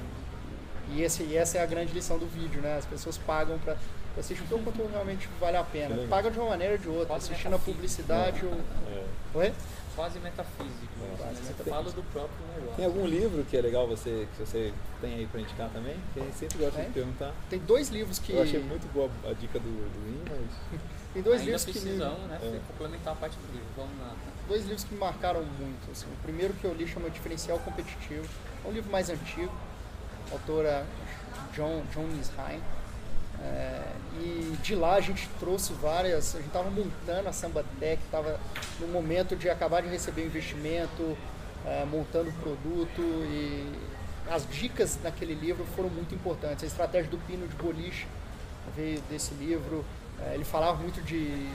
E, 0.94 1.02
esse, 1.02 1.24
e 1.24 1.36
essa 1.36 1.58
é 1.58 1.62
a 1.62 1.66
grande 1.66 1.92
lição 1.92 2.18
do 2.18 2.26
vídeo, 2.26 2.62
né? 2.62 2.78
As 2.78 2.86
pessoas 2.86 3.18
pagam 3.18 3.60
para 3.60 3.76
assistir 4.18 4.44
o 4.50 4.60
conteúdo 4.60 4.92
realmente 4.92 5.28
vale 5.42 5.58
a 5.58 5.64
pena. 5.64 6.08
Pagam 6.08 6.32
de 6.32 6.40
uma 6.40 6.50
maneira 6.50 6.74
ou 6.76 6.80
de 6.80 6.88
outra, 6.88 7.16
assistindo 7.16 7.56
a 7.56 7.60
publicidade. 7.60 8.46
Ou... 8.46 8.54
É. 8.54 9.04
Oi? 9.34 9.54
Quase 9.96 10.20
metafísico. 10.20 10.94
É, 11.02 11.18
quase 11.18 11.42
né? 11.42 11.56
Fala 11.68 11.92
do 11.92 12.04
próprio 12.12 12.48
negócio. 12.54 12.76
Tem 12.76 12.86
algum 12.86 13.06
livro 13.06 13.44
que 13.46 13.58
é 13.58 13.62
legal 13.62 13.88
você, 13.88 14.28
que 14.36 14.46
você 14.46 14.74
tem 15.02 15.16
aí 15.16 15.28
para 15.28 15.42
indicar 15.42 15.70
também? 15.70 15.96
Que 16.14 16.20
a 16.20 16.24
gente 16.24 16.38
sempre 16.38 16.58
gosta 16.58 16.82
de 16.82 16.90
perguntar. 16.92 17.34
Tem 17.50 17.60
dois 17.60 17.90
livros 17.90 18.20
que. 18.20 18.34
Eu 18.34 18.42
achei 18.42 18.60
muito 18.62 18.92
boa 18.94 19.10
a 19.24 19.34
dica 19.34 19.60
do, 19.60 19.66
do 19.66 20.10
In, 20.10 20.24
mas. 20.30 20.82
Tem 21.16 21.24
dois 21.24 21.40
Ainda 21.40 21.52
livros 21.54 21.64
precisamos, 21.64 22.22
que. 22.24 22.28
né? 22.28 22.40
É. 22.44 22.60
Complementar 22.68 23.14
a 23.14 23.16
parte 23.16 23.38
do 23.38 23.54
livro. 23.54 23.68
Vamos 23.78 23.98
lá. 24.02 24.14
Dois 24.50 24.64
livros 24.64 24.84
que 24.84 24.94
me 24.94 25.00
marcaram 25.00 25.42
muito. 25.44 25.90
Assim. 25.90 26.08
O 26.08 26.22
primeiro 26.22 26.54
que 26.56 26.66
eu 26.66 26.74
li 26.74 26.86
chama 26.86 27.10
Diferencial 27.10 27.58
Competitivo. 27.60 28.28
É 28.66 28.68
um 28.68 28.72
livro 28.74 28.92
mais 28.92 29.10
antigo. 29.10 29.54
Autora 30.30 30.86
John, 31.54 31.84
John 31.94 32.08
Nisheim. 32.08 32.62
É, 33.42 33.82
e 34.22 34.58
de 34.62 34.76
lá 34.76 34.96
a 34.96 35.02
gente 35.02 35.28
trouxe 35.40 35.74
várias, 35.74 36.36
a 36.36 36.38
gente 36.38 36.48
estava 36.48 36.70
montando 36.70 37.28
a 37.28 37.34
Samba 37.34 37.66
Tech, 37.80 38.02
estava 38.04 38.40
no 38.80 38.88
momento 38.88 39.36
de 39.36 39.50
acabar 39.50 39.82
de 39.82 39.90
receber 39.90 40.22
o 40.22 40.26
investimento, 40.26 41.18
é, 41.66 41.86
montando 41.86 42.30
o 42.30 42.34
produto 42.34 43.02
e 43.02 43.72
as 44.30 44.48
dicas 44.50 44.98
naquele 45.04 45.34
livro 45.34 45.66
foram 45.76 45.90
muito 45.90 46.16
importantes. 46.16 46.64
A 46.64 46.68
estratégia 46.68 47.10
do 47.10 47.18
pino 47.18 47.48
de 47.48 47.56
boliche 47.56 48.08
veio 48.76 49.02
desse 49.10 49.34
livro. 49.36 49.86
É, 50.26 50.34
ele 50.34 50.46
falava 50.46 50.82
muito 50.82 51.02
de 51.02 51.50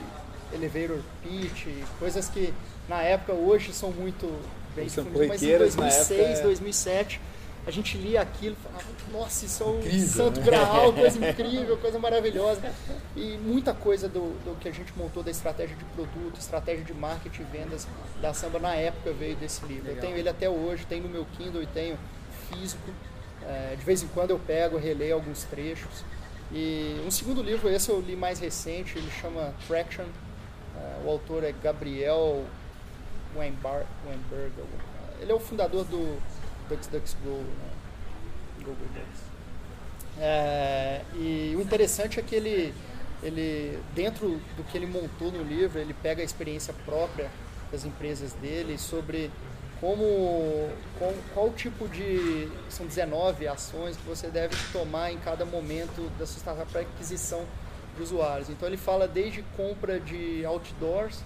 elevator 0.53 0.99
pitch, 1.23 1.67
coisas 1.97 2.29
que 2.29 2.53
na 2.87 3.01
época 3.01 3.33
hoje 3.33 3.73
são 3.73 3.91
muito 3.91 4.27
bem 4.75 4.85
difundidas, 4.85 5.25
mas 5.25 5.41
em 5.41 5.57
2006, 5.57 6.19
época, 6.19 6.43
2007 6.43 7.21
a 7.65 7.69
gente 7.69 7.95
lia 7.97 8.21
aquilo 8.21 8.55
e 8.59 8.63
falava, 8.63 8.83
nossa, 9.11 9.45
isso 9.45 9.63
é 9.63 9.65
o 9.67 9.79
incrível, 9.79 10.07
santo 10.07 10.39
né? 10.39 10.45
graal, 10.45 10.93
coisa 10.93 11.29
incrível, 11.29 11.77
coisa 11.77 11.99
maravilhosa. 11.99 12.73
E 13.15 13.37
muita 13.37 13.73
coisa 13.73 14.09
do, 14.09 14.33
do 14.43 14.57
que 14.59 14.67
a 14.67 14.71
gente 14.71 14.91
montou 14.97 15.21
da 15.21 15.29
estratégia 15.29 15.75
de 15.75 15.85
produto, 15.85 16.39
estratégia 16.39 16.83
de 16.83 16.93
marketing 16.93 17.43
e 17.43 17.45
vendas 17.45 17.87
da 18.19 18.33
Samba 18.33 18.59
na 18.59 18.75
época 18.75 19.13
veio 19.13 19.35
desse 19.35 19.63
livro. 19.65 19.83
Legal. 19.83 19.95
Eu 19.95 20.01
tenho 20.01 20.17
ele 20.17 20.29
até 20.29 20.49
hoje, 20.49 20.85
tenho 20.87 21.03
no 21.03 21.09
meu 21.09 21.25
Kindle 21.37 21.61
e 21.61 21.67
tenho 21.67 21.97
físico. 22.49 22.89
É, 23.43 23.75
de 23.77 23.83
vez 23.83 24.01
em 24.01 24.07
quando 24.07 24.31
eu 24.31 24.39
pego, 24.39 24.77
releio 24.77 25.13
alguns 25.15 25.43
trechos. 25.43 26.03
E 26.51 26.99
um 27.05 27.11
segundo 27.11 27.41
livro, 27.43 27.69
esse 27.69 27.89
eu 27.89 27.99
li 28.01 28.15
mais 28.15 28.39
recente, 28.39 28.97
ele 28.97 29.09
chama 29.21 29.53
Traction. 29.67 30.05
É, 30.75 31.05
o 31.05 31.09
autor 31.09 31.43
é 31.43 31.53
Gabriel 31.63 32.43
Weinberg. 33.35 33.85
Ele 35.19 35.31
é 35.31 35.35
o 35.35 35.39
fundador 35.39 35.85
do 35.85 36.17
DuckDuckGo, 36.75 37.29
né? 37.29 37.69
Google 38.59 38.87
Ducks. 38.93 39.21
É, 40.19 41.01
e 41.15 41.53
o 41.57 41.61
interessante 41.61 42.19
é 42.19 42.23
que 42.23 42.35
ele, 42.35 42.73
ele, 43.23 43.79
dentro 43.95 44.41
do 44.55 44.63
que 44.63 44.77
ele 44.77 44.85
montou 44.85 45.31
no 45.31 45.43
livro, 45.43 45.79
ele 45.79 45.93
pega 45.93 46.21
a 46.21 46.25
experiência 46.25 46.73
própria 46.85 47.29
das 47.71 47.85
empresas 47.85 48.33
dele 48.33 48.77
sobre 48.77 49.31
como 49.79 50.69
qual, 50.99 51.13
qual, 51.33 51.49
tipo 51.51 51.87
de 51.87 52.47
são 52.69 52.85
19 52.85 53.47
ações 53.47 53.97
que 53.97 54.03
você 54.03 54.27
deve 54.27 54.55
tomar 54.71 55.11
em 55.11 55.17
cada 55.17 55.43
momento 55.43 56.07
da 56.19 56.25
sua 56.27 56.39
startup 56.39 56.71
para 56.71 56.81
aquisição 56.81 57.45
de 57.95 58.03
usuários. 58.03 58.49
Então 58.49 58.67
ele 58.67 58.77
fala 58.77 59.07
desde 59.07 59.41
compra 59.57 59.99
de 59.99 60.45
outdoors 60.45 61.23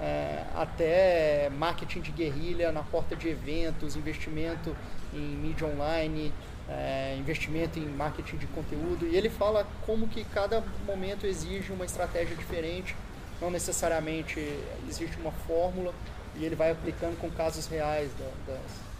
é, 0.00 0.44
até 0.54 1.50
marketing 1.50 2.00
de 2.00 2.10
guerrilha 2.10 2.72
na 2.72 2.82
porta 2.82 3.14
de 3.14 3.28
eventos, 3.28 3.96
investimento 3.96 4.74
em 5.12 5.36
mídia 5.36 5.66
online, 5.66 6.32
é, 6.68 7.16
investimento 7.18 7.78
em 7.78 7.86
marketing 7.86 8.38
de 8.38 8.46
conteúdo. 8.46 9.06
E 9.06 9.14
ele 9.16 9.28
fala 9.28 9.66
como 9.84 10.08
que 10.08 10.24
cada 10.24 10.64
momento 10.86 11.26
exige 11.26 11.70
uma 11.72 11.84
estratégia 11.84 12.34
diferente, 12.34 12.96
não 13.40 13.50
necessariamente 13.50 14.40
existe 14.88 15.18
uma 15.20 15.32
fórmula, 15.32 15.92
e 16.36 16.44
ele 16.44 16.54
vai 16.54 16.70
aplicando 16.70 17.18
com 17.18 17.30
casos 17.30 17.66
reais 17.66 18.10
das, 18.18 18.56
das 18.56 18.90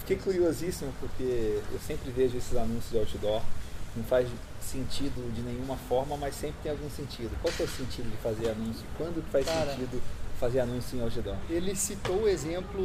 Fiquei 0.00 0.16
curiosíssimo 0.16 0.92
porque 1.00 1.62
eu 1.72 1.78
sempre 1.86 2.10
vejo 2.10 2.36
esses 2.36 2.54
anúncios 2.54 2.90
de 2.90 2.98
outdoor, 2.98 3.40
não 3.96 4.04
faz 4.04 4.28
sentido 4.60 5.32
de 5.32 5.40
nenhuma 5.40 5.76
forma, 5.88 6.18
mas 6.18 6.34
sempre 6.34 6.56
tem 6.62 6.72
algum 6.72 6.90
sentido. 6.90 7.30
Qual 7.40 7.52
que 7.52 7.62
é 7.62 7.64
o 7.64 7.68
sentido 7.68 8.10
de 8.10 8.16
fazer 8.18 8.50
anúncio? 8.50 8.84
Quando 8.98 9.24
que 9.24 9.30
faz 9.30 9.46
Cara, 9.46 9.70
sentido 9.70 10.02
fazer 10.40 10.60
anúncio 10.60 10.98
em 10.98 11.02
outdoor. 11.02 11.36
Ele 11.50 11.76
citou 11.76 12.22
o 12.22 12.28
exemplo 12.28 12.80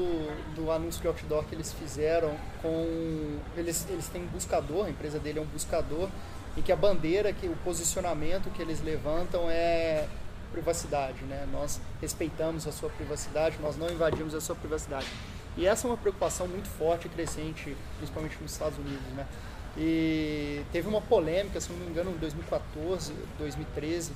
do 0.54 0.70
anúncio 0.70 1.02
de 1.02 1.08
outdoor 1.08 1.46
que 1.46 1.56
eles 1.56 1.72
fizeram 1.72 2.36
com. 2.62 3.40
Eles, 3.56 3.88
eles 3.90 4.10
têm 4.10 4.24
um 4.24 4.28
buscador, 4.28 4.86
a 4.86 4.90
empresa 4.90 5.18
dele 5.18 5.40
é 5.40 5.42
um 5.42 5.46
buscador, 5.46 6.10
e 6.58 6.62
que 6.62 6.72
a 6.72 6.76
bandeira, 6.76 7.32
que 7.32 7.48
o 7.48 7.56
posicionamento 7.64 8.52
que 8.52 8.62
eles 8.62 8.84
levantam 8.84 9.50
é 9.50 10.06
privacidade, 10.52 11.24
né? 11.24 11.48
Nós 11.52 11.80
respeitamos 12.02 12.68
a 12.68 12.72
sua 12.72 12.90
privacidade, 12.90 13.58
nós 13.62 13.78
não 13.78 13.90
invadimos 13.90 14.36
a 14.36 14.42
sua 14.42 14.56
privacidade. 14.56 15.08
E 15.58 15.66
essa 15.66 15.88
é 15.88 15.92
uma 15.92 15.98
preocupação 15.98 16.48
muito 16.48 16.68
forte 16.68 17.08
e 17.08 17.10
crescente, 17.10 17.76
principalmente 17.98 18.38
nos 18.42 18.52
Estados 18.52 18.78
Unidos, 18.78 19.08
né? 19.16 19.26
E 19.78 20.62
teve 20.72 20.88
uma 20.88 21.02
polêmica, 21.02 21.60
se 21.60 21.70
não 21.72 21.80
me 21.80 21.88
engano, 21.88 22.12
em 22.12 22.18
2014, 22.18 23.14
2013, 23.38 24.12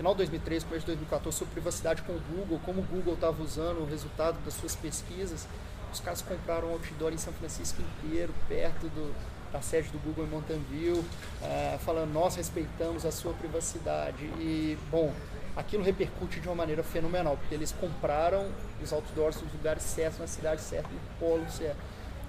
final 0.00 0.14
de 0.14 0.18
2013, 0.20 0.64
começo 0.64 0.86
de 0.86 0.92
2014, 0.92 1.36
sobre 1.36 1.52
privacidade 1.52 2.00
com 2.00 2.14
o 2.14 2.20
Google, 2.34 2.58
como 2.64 2.80
o 2.80 2.84
Google 2.84 3.12
estava 3.12 3.42
usando 3.42 3.82
o 3.82 3.84
resultado 3.84 4.42
das 4.46 4.54
suas 4.54 4.74
pesquisas. 4.74 5.46
Os 5.92 6.00
caras 6.00 6.22
compraram 6.22 6.68
um 6.68 6.72
outdoor 6.72 7.12
em 7.12 7.18
São 7.18 7.34
Francisco 7.34 7.82
inteiro, 7.82 8.32
perto 8.48 8.88
do, 8.88 9.14
da 9.52 9.60
sede 9.60 9.90
do 9.90 9.98
Google 9.98 10.24
em 10.24 10.28
Mountain 10.28 10.64
View, 10.70 10.96
uh, 10.96 11.78
falando, 11.80 12.14
nós 12.14 12.34
respeitamos 12.34 13.04
a 13.04 13.12
sua 13.12 13.34
privacidade. 13.34 14.24
E, 14.38 14.78
bom, 14.90 15.12
aquilo 15.54 15.82
repercute 15.82 16.40
de 16.40 16.48
uma 16.48 16.54
maneira 16.54 16.82
fenomenal, 16.82 17.36
porque 17.36 17.54
eles 17.54 17.70
compraram 17.70 18.48
os 18.82 18.94
outdoors 18.94 19.42
nos 19.42 19.52
lugares 19.52 19.82
certos, 19.82 20.18
na 20.18 20.26
cidade 20.26 20.62
certa, 20.62 20.88
no 20.88 21.18
polo 21.18 21.44
certo. 21.50 21.76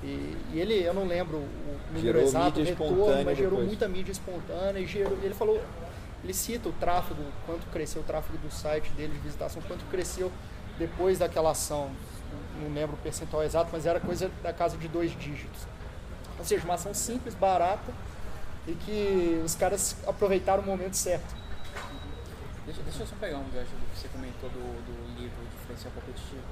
E, 0.03 0.35
e, 0.51 0.59
ele, 0.59 0.83
eu 0.83 0.93
não 0.93 1.07
lembro 1.07 1.37
o 1.37 1.77
número 1.87 2.01
gerou 2.01 2.21
exato, 2.23 2.59
o 2.59 2.63
retorno, 2.65 3.23
mas 3.23 3.37
gerou 3.37 3.51
depois. 3.51 3.67
muita 3.67 3.87
mídia 3.87 4.11
espontânea 4.11 4.81
e 4.81 4.85
gerou, 4.85 5.17
ele 5.23 5.33
falou, 5.33 5.61
ele 6.23 6.33
cita 6.33 6.69
o 6.69 6.73
tráfego, 6.73 7.23
quanto 7.45 7.65
cresceu 7.67 8.01
o 8.01 8.05
tráfego 8.05 8.37
do 8.37 8.51
site 8.51 8.89
dele 8.91 9.13
de 9.13 9.19
visitação, 9.19 9.61
quanto 9.63 9.83
cresceu 9.85 10.31
depois 10.77 11.19
daquela 11.19 11.51
ação. 11.51 11.91
Não 12.61 12.73
lembro 12.73 12.95
o 12.95 12.99
percentual 12.99 13.43
exato, 13.43 13.69
mas 13.73 13.85
era 13.85 13.99
coisa 13.99 14.29
da 14.43 14.53
casa 14.53 14.77
de 14.77 14.87
dois 14.87 15.11
dígitos. 15.11 15.65
Ou 16.37 16.45
seja, 16.45 16.63
uma 16.63 16.75
ação 16.75 16.93
simples, 16.93 17.33
barata 17.33 17.91
e 18.67 18.73
que 18.73 19.41
os 19.43 19.55
caras 19.55 19.95
aproveitaram 20.07 20.61
o 20.61 20.65
momento 20.65 20.95
certo. 20.95 21.35
Deixa, 22.65 22.81
deixa 22.83 23.01
eu 23.01 23.07
só 23.07 23.15
pegar 23.15 23.37
um 23.37 23.49
gancho 23.49 23.71
do 23.71 23.89
que 23.91 23.99
você 23.99 24.07
comentou 24.09 24.49
do, 24.49 24.85
do 24.85 25.19
livro 25.19 25.41
Diferencial 25.59 25.91
Competitivo. 25.93 26.43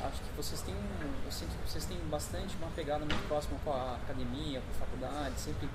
Acho 0.00 0.22
que 0.22 0.36
vocês 0.36 0.62
têm, 0.62 0.74
eu 0.74 1.32
sinto 1.32 1.50
que 1.50 1.70
vocês 1.70 1.84
têm 1.84 1.98
bastante 2.08 2.56
uma 2.56 2.70
pegada 2.70 3.00
muito 3.00 3.26
próxima 3.26 3.58
com 3.64 3.72
a 3.72 3.96
academia, 3.96 4.60
com 4.60 4.70
a 4.70 4.86
faculdade, 4.86 5.40
sempre 5.40 5.68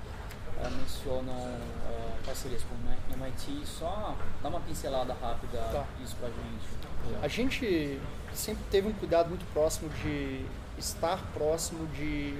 mencionam 0.70 1.34
uh, 1.34 2.24
parcerias 2.24 2.62
com 2.62 2.74
o 2.74 3.14
MIT. 3.24 3.66
Só 3.66 4.14
dá 4.42 4.48
uma 4.48 4.60
pincelada 4.60 5.14
rápida 5.14 5.58
Tá. 5.72 5.84
disso 5.98 6.16
pra 6.18 6.28
gente. 6.28 7.20
A 7.22 7.28
gente 7.28 8.00
sempre 8.32 8.62
teve 8.70 8.88
um 8.88 8.92
cuidado 8.92 9.28
muito 9.28 9.44
próximo 9.52 9.88
de 10.02 10.44
estar 10.78 11.18
próximo 11.34 11.86
de 11.88 12.38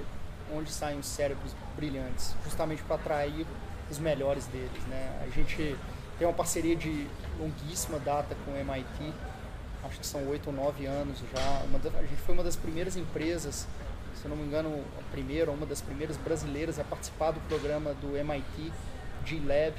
onde 0.53 0.71
saem 0.71 0.99
os 0.99 1.05
cérebros 1.07 1.51
brilhantes, 1.75 2.35
justamente 2.43 2.81
para 2.83 2.95
atrair 2.95 3.45
os 3.89 3.97
melhores 3.99 4.45
deles. 4.47 4.83
Né? 4.87 5.21
A 5.25 5.29
gente 5.29 5.75
tem 6.17 6.27
uma 6.27 6.33
parceria 6.33 6.75
de 6.75 7.07
longuíssima 7.39 7.99
data 7.99 8.35
com 8.45 8.51
o 8.51 8.57
MIT, 8.57 9.13
acho 9.83 9.99
que 9.99 10.05
são 10.07 10.25
oito 10.29 10.47
ou 10.47 10.53
nove 10.53 10.85
anos 10.85 11.19
já. 11.31 11.39
Da- 11.89 11.99
a 11.99 12.01
gente 12.03 12.21
foi 12.21 12.33
uma 12.33 12.43
das 12.43 12.55
primeiras 12.55 12.95
empresas, 12.95 13.67
se 14.15 14.25
eu 14.25 14.29
não 14.29 14.37
me 14.37 14.43
engano, 14.43 14.83
a 14.99 15.11
primeira 15.11 15.51
uma 15.51 15.65
das 15.65 15.81
primeiras 15.81 16.17
brasileiras 16.17 16.79
a 16.79 16.83
participar 16.83 17.31
do 17.31 17.39
programa 17.41 17.93
do 17.95 18.15
MIT 18.17 18.71
G-Lab, 19.25 19.75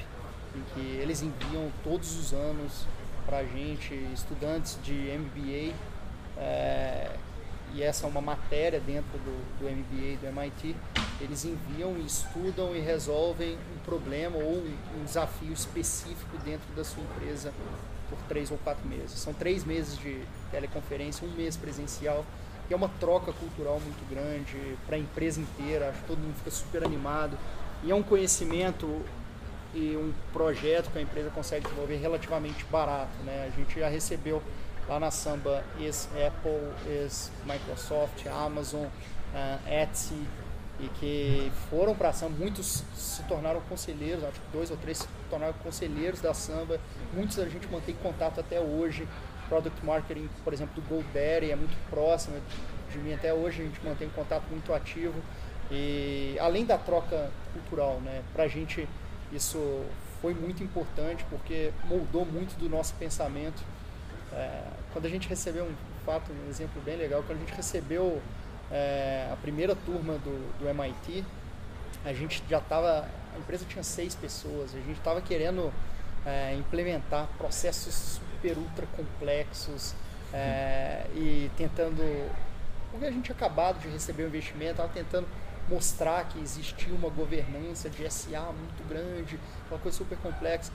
em 0.55 0.63
que 0.73 0.97
eles 0.97 1.21
enviam 1.21 1.71
todos 1.83 2.17
os 2.17 2.33
anos 2.33 2.85
para 3.25 3.39
a 3.39 3.43
gente 3.43 3.93
estudantes 4.13 4.77
de 4.83 4.93
MBA. 4.93 5.73
é, 6.37 7.15
e 7.73 7.83
essa 7.83 8.05
é 8.05 8.09
uma 8.09 8.21
matéria 8.21 8.79
dentro 8.79 9.17
do, 9.19 9.59
do 9.59 9.69
MBA 9.69 10.17
do 10.21 10.27
MIT, 10.27 10.75
eles 11.19 11.43
enviam, 11.43 11.97
estudam 11.97 12.75
e 12.75 12.79
resolvem 12.79 13.57
um 13.75 13.79
problema 13.83 14.37
ou 14.37 14.63
um 14.95 15.03
desafio 15.03 15.51
específico 15.51 16.37
dentro 16.45 16.67
da 16.75 16.83
sua 16.83 17.03
empresa 17.03 17.53
por 18.09 18.17
três 18.29 18.51
ou 18.51 18.57
quatro 18.59 18.87
meses. 18.87 19.11
São 19.19 19.33
três 19.33 19.65
meses 19.65 19.97
de 19.97 20.21
teleconferência, 20.49 21.27
um 21.27 21.31
mês 21.31 21.57
presencial, 21.57 22.25
e 22.69 22.73
é 22.73 22.75
uma 22.75 22.89
troca 22.99 23.31
cultural 23.31 23.79
muito 23.79 24.09
grande 24.09 24.77
para 24.85 24.95
a 24.95 24.99
empresa 24.99 25.39
inteira, 25.39 25.89
acho 25.89 25.99
que 25.99 26.07
todo 26.07 26.19
mundo 26.19 26.35
fica 26.37 26.51
super 26.51 26.83
animado, 26.83 27.37
e 27.83 27.91
é 27.91 27.95
um 27.95 28.03
conhecimento 28.03 29.01
e 29.73 29.95
um 29.95 30.13
projeto 30.33 30.89
que 30.91 30.97
a 30.97 31.01
empresa 31.01 31.29
consegue 31.29 31.65
desenvolver 31.65 31.97
relativamente 31.97 32.65
barato. 32.65 33.11
Né? 33.23 33.51
A 33.51 33.55
gente 33.55 33.79
já 33.79 33.87
recebeu 33.87 34.41
lá 34.87 34.99
na 34.99 35.11
Samba 35.11 35.63
ex-Apple, 35.79 36.71
ex-Microsoft, 36.87 38.25
Amazon, 38.27 38.85
ah, 39.35 39.59
Etsy, 39.67 40.15
e 40.79 40.87
que 40.99 41.51
foram 41.69 41.95
para 41.95 42.09
a 42.09 42.13
Samba, 42.13 42.37
muitos 42.37 42.83
se 42.95 43.23
tornaram 43.23 43.59
conselheiros, 43.61 44.23
acho 44.23 44.39
que 44.39 44.51
dois 44.53 44.69
ou 44.69 44.77
três 44.77 44.99
se 44.99 45.07
tornaram 45.29 45.53
conselheiros 45.63 46.21
da 46.21 46.33
Samba, 46.33 46.79
muitos 47.13 47.39
a 47.39 47.49
gente 47.49 47.67
mantém 47.67 47.95
contato 47.95 48.39
até 48.39 48.59
hoje. 48.59 49.07
Product 49.47 49.85
Marketing, 49.85 50.29
por 50.43 50.53
exemplo, 50.53 50.81
do 50.81 50.87
GoDaddy 50.87 51.51
é 51.51 51.55
muito 51.55 51.75
próximo 51.89 52.35
de 52.91 52.97
mim 52.99 53.13
até 53.13 53.33
hoje, 53.33 53.61
a 53.61 53.65
gente 53.65 53.83
mantém 53.83 54.09
contato 54.09 54.43
muito 54.49 54.73
ativo. 54.73 55.15
E 55.69 56.37
além 56.39 56.65
da 56.65 56.77
troca 56.77 57.29
cultural, 57.53 57.99
né, 58.01 58.23
para 58.33 58.43
a 58.43 58.47
gente 58.47 58.87
isso 59.31 59.85
foi 60.21 60.33
muito 60.33 60.63
importante 60.63 61.25
porque 61.29 61.71
moldou 61.85 62.25
muito 62.25 62.57
do 62.57 62.69
nosso 62.69 62.93
pensamento. 62.95 63.63
É, 64.33 64.61
quando 64.93 65.05
a 65.05 65.09
gente 65.09 65.27
recebeu 65.27 65.65
um 65.65 65.75
fato, 66.05 66.31
um 66.31 66.49
exemplo 66.49 66.81
bem 66.81 66.95
legal, 66.95 67.23
quando 67.25 67.37
a 67.37 67.41
gente 67.41 67.53
recebeu 67.53 68.21
é, 68.71 69.29
a 69.31 69.35
primeira 69.35 69.75
turma 69.75 70.13
do, 70.13 70.59
do 70.59 70.69
MIT, 70.69 71.23
a 72.05 72.13
gente 72.13 72.43
já 72.49 72.59
estava, 72.59 73.07
a 73.35 73.37
empresa 73.37 73.65
tinha 73.67 73.83
seis 73.83 74.15
pessoas, 74.15 74.73
a 74.73 74.79
gente 74.79 74.97
estava 74.97 75.21
querendo 75.21 75.71
é, 76.25 76.55
implementar 76.55 77.27
processos 77.37 78.19
super 78.37 78.57
ultra 78.57 78.85
complexos 78.95 79.93
é, 80.33 81.05
e 81.15 81.49
tentando, 81.57 82.01
porque 82.91 83.05
a 83.05 83.11
gente 83.11 83.25
tinha 83.25 83.35
acabado 83.35 83.79
de 83.81 83.89
receber 83.89 84.23
o 84.23 84.27
investimento, 84.27 84.71
estava 84.71 84.89
tentando 84.89 85.27
mostrar 85.67 86.25
que 86.29 86.39
existia 86.39 86.93
uma 86.93 87.09
governança 87.09 87.89
de 87.89 88.09
SA 88.09 88.39
muito 88.51 88.87
grande, 88.87 89.39
uma 89.69 89.79
coisa 89.79 89.97
super 89.97 90.17
complexa. 90.19 90.71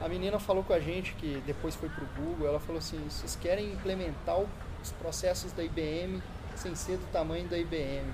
A 0.00 0.08
menina 0.08 0.38
falou 0.38 0.64
com 0.64 0.72
a 0.72 0.80
gente 0.80 1.12
que 1.14 1.42
depois 1.46 1.74
foi 1.74 1.88
para 1.90 2.04
o 2.04 2.06
Google, 2.16 2.48
ela 2.48 2.60
falou 2.60 2.78
assim, 2.78 2.98
vocês 3.08 3.36
querem 3.36 3.72
implementar 3.72 4.38
os 4.38 4.92
processos 4.92 5.52
da 5.52 5.62
IBM 5.62 6.22
sem 6.56 6.74
ser 6.74 6.96
do 6.96 7.12
tamanho 7.12 7.46
da 7.48 7.58
IBM. 7.58 8.06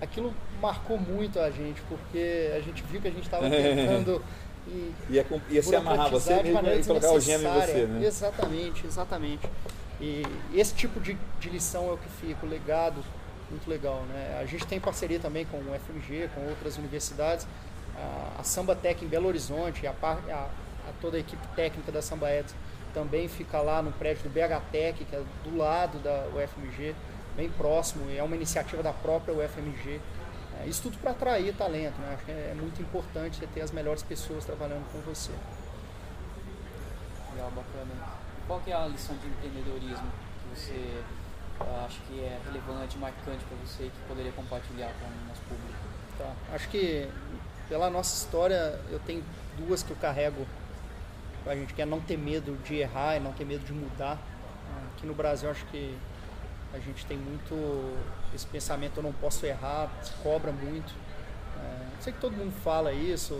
Aquilo 0.00 0.34
marcou 0.60 0.98
muito 0.98 1.38
a 1.40 1.50
gente, 1.50 1.80
porque 1.82 2.50
a 2.54 2.60
gente 2.60 2.82
viu 2.82 3.00
que 3.00 3.08
a 3.08 3.10
gente 3.10 3.24
estava 3.24 3.48
tentando 3.48 4.22
e 4.66 4.94
Ia, 5.10 5.24
com- 5.24 5.40
ia 5.50 5.62
se 5.62 5.74
amarrar 5.76 6.10
você 6.10 6.30
mesmo 6.42 6.58
e 6.80 6.84
colocar 6.84 7.06
o 7.12 7.20
gêmeo 7.20 7.48
em 7.48 7.60
você, 7.60 7.86
né? 7.86 8.06
Exatamente, 8.06 8.86
exatamente. 8.86 9.48
E 10.00 10.22
esse 10.54 10.74
tipo 10.74 11.00
de, 11.00 11.16
de 11.40 11.48
lição 11.50 11.88
é 11.90 11.92
o 11.92 11.96
que 11.98 12.08
fica, 12.08 12.44
o 12.44 12.48
legado 12.48 13.02
muito 13.50 13.68
legal. 13.68 14.02
Né? 14.08 14.38
A 14.40 14.46
gente 14.46 14.66
tem 14.66 14.80
parceria 14.80 15.18
também 15.18 15.44
com 15.46 15.58
o 15.58 15.74
FMG, 15.86 16.28
com 16.34 16.40
outras 16.48 16.76
universidades. 16.78 17.46
A, 17.96 18.40
a 18.40 18.44
Samba 18.44 18.74
Tech 18.74 19.04
em 19.04 19.08
Belo 19.08 19.28
Horizonte, 19.28 19.86
a, 19.86 19.92
a- 20.02 20.48
a 20.88 20.92
toda 21.00 21.16
a 21.16 21.20
equipe 21.20 21.46
técnica 21.54 21.92
da 21.92 22.00
Samba 22.02 22.30
Eds 22.30 22.54
também 22.94 23.28
fica 23.28 23.60
lá 23.60 23.80
no 23.82 23.92
prédio 23.92 24.24
do 24.24 24.30
BH 24.30 24.60
Tech, 24.72 25.04
que 25.04 25.14
é 25.16 25.22
do 25.44 25.56
lado 25.56 25.98
da 26.00 26.24
UFMG, 26.34 26.94
bem 27.36 27.48
próximo, 27.50 28.10
e 28.10 28.18
é 28.18 28.22
uma 28.22 28.34
iniciativa 28.36 28.82
da 28.82 28.92
própria 28.92 29.32
UFMG. 29.34 30.00
É, 30.62 30.68
isso 30.68 30.82
tudo 30.82 30.98
para 30.98 31.10
atrair 31.10 31.54
talento, 31.54 31.98
né? 32.00 32.14
Acho 32.14 32.24
que 32.24 32.30
é 32.30 32.54
muito 32.54 32.80
importante 32.80 33.38
você 33.38 33.46
ter 33.48 33.62
as 33.62 33.72
melhores 33.72 34.02
pessoas 34.02 34.44
trabalhando 34.44 34.90
com 34.92 35.00
você. 35.00 35.32
Legal, 37.32 37.50
bacana. 37.50 37.90
Qual 38.46 38.60
que 38.60 38.70
é 38.70 38.74
a 38.74 38.86
lição 38.86 39.16
de 39.16 39.26
empreendedorismo 39.26 40.10
que 40.42 40.60
você 40.60 41.02
ah, 41.60 41.86
acha 41.86 41.98
que 42.08 42.20
é 42.20 42.38
relevante, 42.46 42.98
marcante 42.98 43.44
para 43.44 43.56
você 43.64 43.84
e 43.84 43.90
que 43.90 44.08
poderia 44.08 44.32
compartilhar 44.32 44.92
com 45.00 45.06
o 45.06 45.28
nosso 45.28 45.42
público? 45.42 45.78
Tá. 46.18 46.32
Acho 46.54 46.68
que 46.68 47.08
pela 47.68 47.90
nossa 47.90 48.14
história 48.14 48.78
eu 48.90 49.00
tenho 49.00 49.24
duas 49.56 49.82
que 49.82 49.90
eu 49.90 49.96
carrego 49.96 50.46
pra 51.42 51.56
gente, 51.56 51.74
que 51.74 51.82
é 51.82 51.86
não 51.86 52.00
ter 52.00 52.16
medo 52.16 52.56
de 52.64 52.76
errar 52.76 53.16
e 53.16 53.20
não 53.20 53.32
ter 53.32 53.44
medo 53.44 53.64
de 53.64 53.72
mudar. 53.72 54.18
Aqui 54.94 55.06
no 55.06 55.14
Brasil 55.14 55.50
acho 55.50 55.64
que 55.66 55.96
a 56.72 56.78
gente 56.78 57.04
tem 57.06 57.16
muito 57.16 57.54
esse 58.34 58.46
pensamento 58.46 58.96
eu 58.98 59.02
não 59.02 59.12
posso 59.12 59.44
errar, 59.46 59.90
cobra 60.22 60.50
muito. 60.52 60.92
É, 61.62 62.00
sei 62.00 62.12
que 62.12 62.18
todo 62.20 62.32
mundo 62.34 62.52
fala 62.64 62.92
isso, 62.92 63.34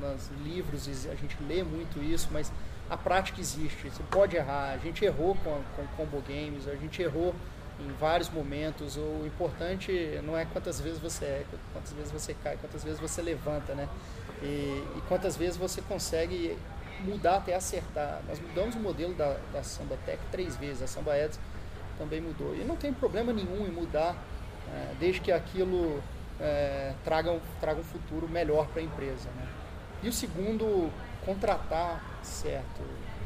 na, 0.00 0.08
nos 0.10 0.28
livros 0.42 0.88
a 1.06 1.14
gente 1.14 1.36
lê 1.46 1.62
muito 1.62 2.02
isso, 2.02 2.28
mas 2.32 2.50
a 2.88 2.96
prática 2.96 3.40
existe. 3.40 3.90
Você 3.90 4.02
pode 4.10 4.36
errar. 4.36 4.72
A 4.72 4.78
gente 4.78 5.04
errou 5.04 5.34
com, 5.36 5.50
a- 5.54 5.60
com 5.76 5.86
Combo 5.96 6.22
Games, 6.26 6.66
a 6.66 6.74
gente 6.76 7.02
errou 7.02 7.34
em 7.78 7.92
vários 8.00 8.30
momentos. 8.30 8.96
O 8.96 9.24
importante 9.26 9.92
não 10.24 10.36
é 10.36 10.44
quantas 10.46 10.80
vezes 10.80 10.98
você 10.98 11.24
é, 11.26 11.44
quantas 11.72 11.92
vezes 11.92 12.10
você 12.10 12.34
cai, 12.42 12.56
quantas 12.56 12.82
vezes 12.82 12.98
você 12.98 13.20
levanta, 13.22 13.74
né? 13.74 13.88
E, 14.42 14.46
e 14.96 15.02
quantas 15.08 15.36
vezes 15.36 15.56
você 15.56 15.82
consegue 15.82 16.56
mudar 17.04 17.36
até 17.36 17.54
acertar. 17.54 18.20
Nós 18.26 18.40
mudamos 18.40 18.74
o 18.74 18.78
modelo 18.80 19.14
da, 19.14 19.36
da 19.52 19.62
Samba 19.62 19.96
Tech 20.06 20.18
três 20.32 20.56
vezes. 20.56 20.82
A 20.82 20.86
Samba 20.86 21.16
Eds 21.16 21.38
também 21.98 22.20
mudou. 22.20 22.54
E 22.54 22.64
não 22.64 22.76
tem 22.76 22.92
problema 22.92 23.32
nenhum 23.32 23.66
em 23.66 23.70
mudar, 23.70 24.16
é, 24.72 24.94
desde 24.98 25.20
que 25.20 25.32
aquilo 25.32 26.02
é, 26.40 26.94
traga, 27.04 27.30
um, 27.32 27.40
traga 27.60 27.80
um 27.80 27.84
futuro 27.84 28.28
melhor 28.28 28.66
para 28.68 28.80
a 28.80 28.84
empresa. 28.84 29.28
Né? 29.36 29.46
E 30.02 30.08
o 30.08 30.12
segundo, 30.12 30.90
contratar 31.24 32.02
certo. 32.22 32.80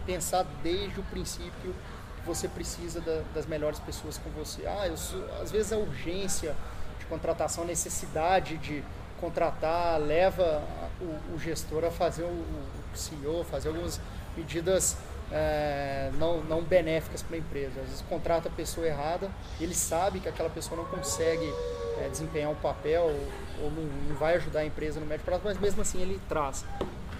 Pensar 0.06 0.44
desde 0.62 0.98
o 0.98 1.02
princípio 1.04 1.74
que 2.16 2.26
você 2.26 2.48
precisa 2.48 3.00
da, 3.00 3.22
das 3.34 3.46
melhores 3.46 3.78
pessoas 3.78 4.18
com 4.18 4.30
você. 4.30 4.66
Ah, 4.66 4.86
eu, 4.86 4.94
às 5.40 5.50
vezes 5.50 5.72
a 5.72 5.76
urgência 5.76 6.56
de 6.98 7.04
contratação, 7.06 7.64
a 7.64 7.66
necessidade 7.66 8.56
de 8.58 8.82
contratar 9.20 10.00
leva 10.00 10.62
o, 11.00 11.34
o 11.34 11.38
gestor 11.38 11.84
a 11.84 11.90
fazer 11.90 12.24
o, 12.24 12.26
o 12.26 12.96
CEO, 12.96 13.44
fazer 13.44 13.68
algumas 13.68 14.00
medidas 14.36 14.96
é, 15.32 16.10
não, 16.18 16.42
não 16.42 16.62
benéficas 16.62 17.22
para 17.22 17.36
a 17.36 17.38
empresa. 17.38 17.80
Às 17.80 17.86
vezes 17.86 18.02
contrata 18.02 18.48
a 18.48 18.52
pessoa 18.52 18.86
errada, 18.86 19.30
ele 19.60 19.74
sabe 19.74 20.20
que 20.20 20.28
aquela 20.28 20.50
pessoa 20.50 20.76
não 20.76 20.84
consegue 20.84 21.50
é, 21.98 22.08
desempenhar 22.08 22.50
um 22.50 22.56
papel 22.56 23.02
ou, 23.02 23.64
ou 23.64 23.70
não, 23.70 23.82
não, 24.08 24.16
vai 24.16 24.34
ajudar 24.36 24.60
a 24.60 24.64
empresa 24.64 25.00
no 25.00 25.06
médio 25.06 25.24
prazo, 25.24 25.42
mas 25.44 25.58
mesmo 25.58 25.80
assim 25.80 26.00
ele 26.00 26.20
traz. 26.28 26.64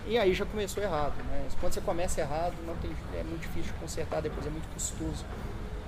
E 0.06 0.18
aí 0.18 0.34
já 0.34 0.44
começou 0.44 0.82
errado. 0.82 1.14
Né? 1.24 1.48
Quando 1.60 1.72
você 1.72 1.80
começa 1.80 2.20
errado, 2.20 2.54
não 2.66 2.76
tem, 2.76 2.94
é 3.18 3.22
muito 3.22 3.42
difícil 3.42 3.72
consertar 3.80 4.20
depois, 4.20 4.46
é 4.46 4.50
muito 4.50 4.68
custoso 4.74 5.24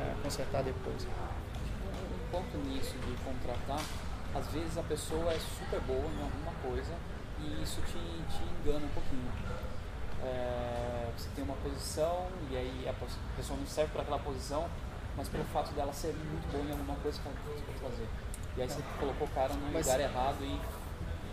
é, 0.01 0.15
consertar 0.23 0.63
depois. 0.63 1.05
Um 1.05 2.31
ponto 2.31 2.57
nisso 2.69 2.95
de 2.99 3.13
contratar, 3.23 3.81
às 4.35 4.47
vezes 4.49 4.79
a 4.79 4.83
pessoa 4.83 5.33
é 5.33 5.39
super 5.39 5.81
boa 5.81 6.01
em 6.01 6.23
alguma 6.23 6.53
coisa 6.63 6.93
e 7.41 7.63
isso 7.63 7.81
te, 7.83 7.93
te 7.93 8.43
engana 8.61 8.87
um 8.87 8.89
pouquinho 8.89 9.31
uma 11.45 11.57
posição 11.57 12.27
e 12.51 12.57
aí 12.57 12.89
a 12.89 13.37
pessoa 13.37 13.59
não 13.59 13.67
serve 13.67 13.93
para 13.93 14.03
aquela 14.03 14.19
posição, 14.19 14.67
mas 15.17 15.29
pelo 15.29 15.45
fato 15.45 15.73
dela 15.75 15.93
ser 15.93 16.15
muito 16.15 16.51
boa 16.51 16.65
em 16.65 16.71
alguma 16.73 16.97
coisa 16.97 17.21
que 17.21 17.29
ela 17.29 17.37
pode 17.67 17.79
fazer. 17.79 18.09
E 18.57 18.63
aí 18.63 18.69
você 18.69 18.81
colocou 18.99 19.27
o 19.27 19.31
cara 19.31 19.53
no 19.55 19.73
mas 19.73 19.87
lugar 19.87 20.01
errado 20.01 20.39
e. 20.43 20.61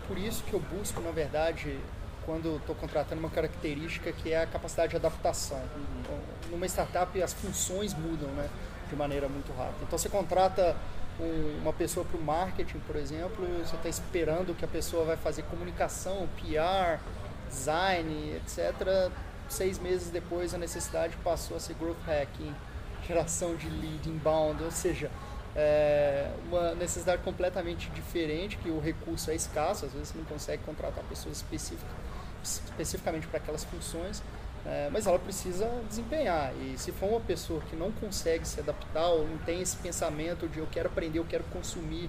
Por 0.06 0.18
isso 0.18 0.42
que 0.44 0.52
eu 0.52 0.60
busco, 0.60 1.00
na 1.00 1.12
verdade, 1.12 1.78
quando 2.26 2.56
estou 2.56 2.74
contratando 2.74 3.20
uma 3.20 3.30
característica 3.30 4.12
que 4.12 4.32
é 4.32 4.42
a 4.42 4.46
capacidade 4.46 4.90
de 4.90 4.96
adaptação. 4.96 5.58
Uhum. 5.58 6.00
Então, 6.00 6.18
numa 6.50 6.66
startup 6.66 7.22
as 7.22 7.32
funções 7.32 7.94
mudam 7.94 8.28
né, 8.30 8.48
de 8.88 8.96
maneira 8.96 9.28
muito 9.28 9.52
rápida. 9.56 9.78
Então 9.82 9.98
você 9.98 10.08
contrata 10.08 10.76
um, 11.20 11.60
uma 11.62 11.72
pessoa 11.72 12.04
para 12.04 12.18
o 12.18 12.22
marketing, 12.22 12.78
por 12.80 12.96
exemplo, 12.96 13.46
você 13.64 13.76
está 13.76 13.88
esperando 13.88 14.56
que 14.56 14.64
a 14.64 14.68
pessoa 14.68 15.04
vai 15.04 15.16
fazer 15.16 15.42
comunicação, 15.44 16.28
PR, 16.36 17.00
design, 17.48 18.36
etc. 18.36 19.10
Seis 19.48 19.78
meses 19.78 20.10
depois 20.10 20.54
a 20.54 20.58
necessidade 20.58 21.16
passou 21.22 21.56
a 21.56 21.60
ser 21.60 21.74
growth 21.74 22.00
hacking, 22.06 22.54
geração 23.06 23.54
de 23.56 23.68
lead 23.68 24.08
inbound, 24.08 24.62
ou 24.62 24.70
seja, 24.70 25.10
é 25.54 26.30
uma 26.46 26.74
necessidade 26.74 27.22
completamente 27.22 27.90
diferente, 27.90 28.56
que 28.56 28.70
o 28.70 28.80
recurso 28.80 29.30
é 29.30 29.34
escasso, 29.34 29.84
às 29.84 29.92
vezes 29.92 30.08
você 30.08 30.18
não 30.18 30.24
consegue 30.24 30.62
contratar 30.64 31.04
pessoas 31.04 31.36
específicas, 31.36 31.90
especificamente 32.42 33.26
para 33.26 33.38
aquelas 33.38 33.64
funções, 33.64 34.22
é, 34.64 34.88
mas 34.92 35.06
ela 35.06 35.18
precisa 35.18 35.68
desempenhar. 35.88 36.52
E 36.56 36.78
se 36.78 36.92
for 36.92 37.10
uma 37.10 37.20
pessoa 37.20 37.60
que 37.68 37.76
não 37.76 37.90
consegue 37.92 38.46
se 38.46 38.60
adaptar 38.60 39.08
ou 39.08 39.26
não 39.26 39.38
tem 39.38 39.60
esse 39.60 39.76
pensamento 39.76 40.48
de 40.48 40.58
eu 40.58 40.68
quero 40.70 40.88
aprender, 40.88 41.18
eu 41.18 41.24
quero 41.24 41.44
consumir, 41.44 42.08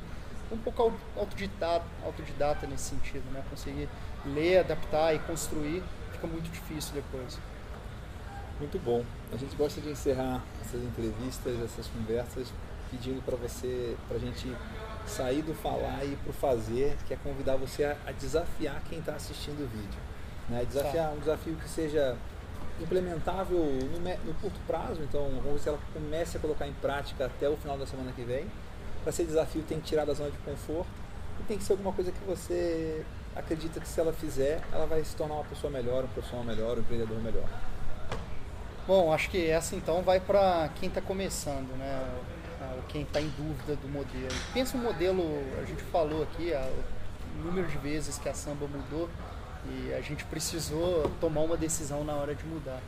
um 0.51 0.57
pouco 0.57 0.93
autodidata, 1.17 1.85
autodidata 2.05 2.67
nesse 2.67 2.83
sentido, 2.83 3.23
né? 3.31 3.43
conseguir 3.49 3.89
ler, 4.25 4.59
adaptar 4.59 5.13
e 5.15 5.19
construir, 5.19 5.83
fica 6.23 6.27
muito 6.27 6.49
difícil 6.49 6.93
depois. 6.95 7.37
Muito 8.59 8.79
bom. 8.79 9.03
A 9.31 9.37
gente 9.37 9.55
gosta 9.55 9.81
de 9.81 9.89
encerrar 9.89 10.41
essas 10.61 10.81
entrevistas, 10.81 11.61
essas 11.61 11.87
conversas, 11.87 12.47
pedindo 12.89 13.21
para 13.23 13.35
você, 13.35 13.97
para 14.07 14.17
a 14.17 14.19
gente 14.19 14.55
sair 15.05 15.41
do 15.41 15.53
falar 15.53 16.03
e 16.05 16.13
ir 16.13 16.17
para 16.17 16.29
o 16.29 16.33
fazer, 16.33 16.95
que 17.05 17.13
é 17.13 17.17
convidar 17.17 17.57
você 17.57 17.83
a, 17.83 17.97
a 18.05 18.11
desafiar 18.11 18.81
quem 18.89 18.99
está 18.99 19.13
assistindo 19.13 19.63
o 19.63 19.67
vídeo. 19.67 19.99
Né? 20.49 20.65
Desafiar 20.65 21.11
um 21.13 21.19
desafio 21.19 21.55
que 21.55 21.67
seja 21.67 22.15
implementável 22.81 23.57
no, 23.59 23.99
no, 23.99 24.33
curto 24.35 24.59
prazo, 24.65 25.01
então 25.03 25.29
vamos 25.43 25.53
ver 25.53 25.59
se 25.59 25.69
ela 25.69 25.79
comece 25.93 26.37
a 26.37 26.39
colocar 26.39 26.67
em 26.67 26.73
prática 26.73 27.25
até 27.25 27.49
o 27.49 27.57
final 27.57 27.77
da 27.77 27.85
semana 27.85 28.11
que 28.13 28.23
vem. 28.23 28.45
Para 29.03 29.11
ser 29.11 29.25
desafio 29.25 29.63
tem 29.63 29.79
que 29.79 29.87
tirar 29.87 30.05
da 30.05 30.13
zona 30.13 30.31
de 30.31 30.37
conforto 30.37 30.89
e 31.39 31.43
tem 31.43 31.57
que 31.57 31.63
ser 31.63 31.73
alguma 31.73 31.91
coisa 31.91 32.11
que 32.11 32.23
você 32.25 33.03
acredita 33.35 33.79
que 33.79 33.87
se 33.87 33.99
ela 33.99 34.13
fizer, 34.13 34.61
ela 34.71 34.85
vai 34.85 35.03
se 35.03 35.15
tornar 35.15 35.35
uma 35.35 35.43
pessoa 35.43 35.71
melhor, 35.71 36.03
um 36.03 36.07
profissional 36.07 36.45
melhor, 36.45 36.77
um 36.77 36.81
empreendedor 36.81 37.21
melhor? 37.21 37.47
Bom, 38.85 39.13
acho 39.13 39.29
que 39.29 39.49
essa 39.49 39.75
então 39.75 40.01
vai 40.01 40.19
para 40.19 40.69
quem 40.75 40.89
está 40.89 41.01
começando, 41.01 41.75
né? 41.77 42.05
Quem 42.89 43.03
está 43.03 43.19
em 43.21 43.29
dúvida 43.29 43.75
do 43.75 43.87
modelo. 43.87 44.27
Pensa 44.53 44.77
um 44.77 44.81
modelo, 44.81 45.23
a 45.61 45.65
gente 45.65 45.81
falou 45.83 46.23
aqui 46.23 46.51
o 47.37 47.45
número 47.45 47.67
de 47.67 47.77
vezes 47.77 48.17
que 48.17 48.29
a 48.29 48.33
samba 48.33 48.67
mudou 48.67 49.09
e 49.69 49.93
a 49.93 50.01
gente 50.01 50.23
precisou 50.25 51.09
tomar 51.19 51.41
uma 51.41 51.57
decisão 51.57 52.03
na 52.03 52.13
hora 52.13 52.35
de 52.35 52.43
mudar. 52.45 52.81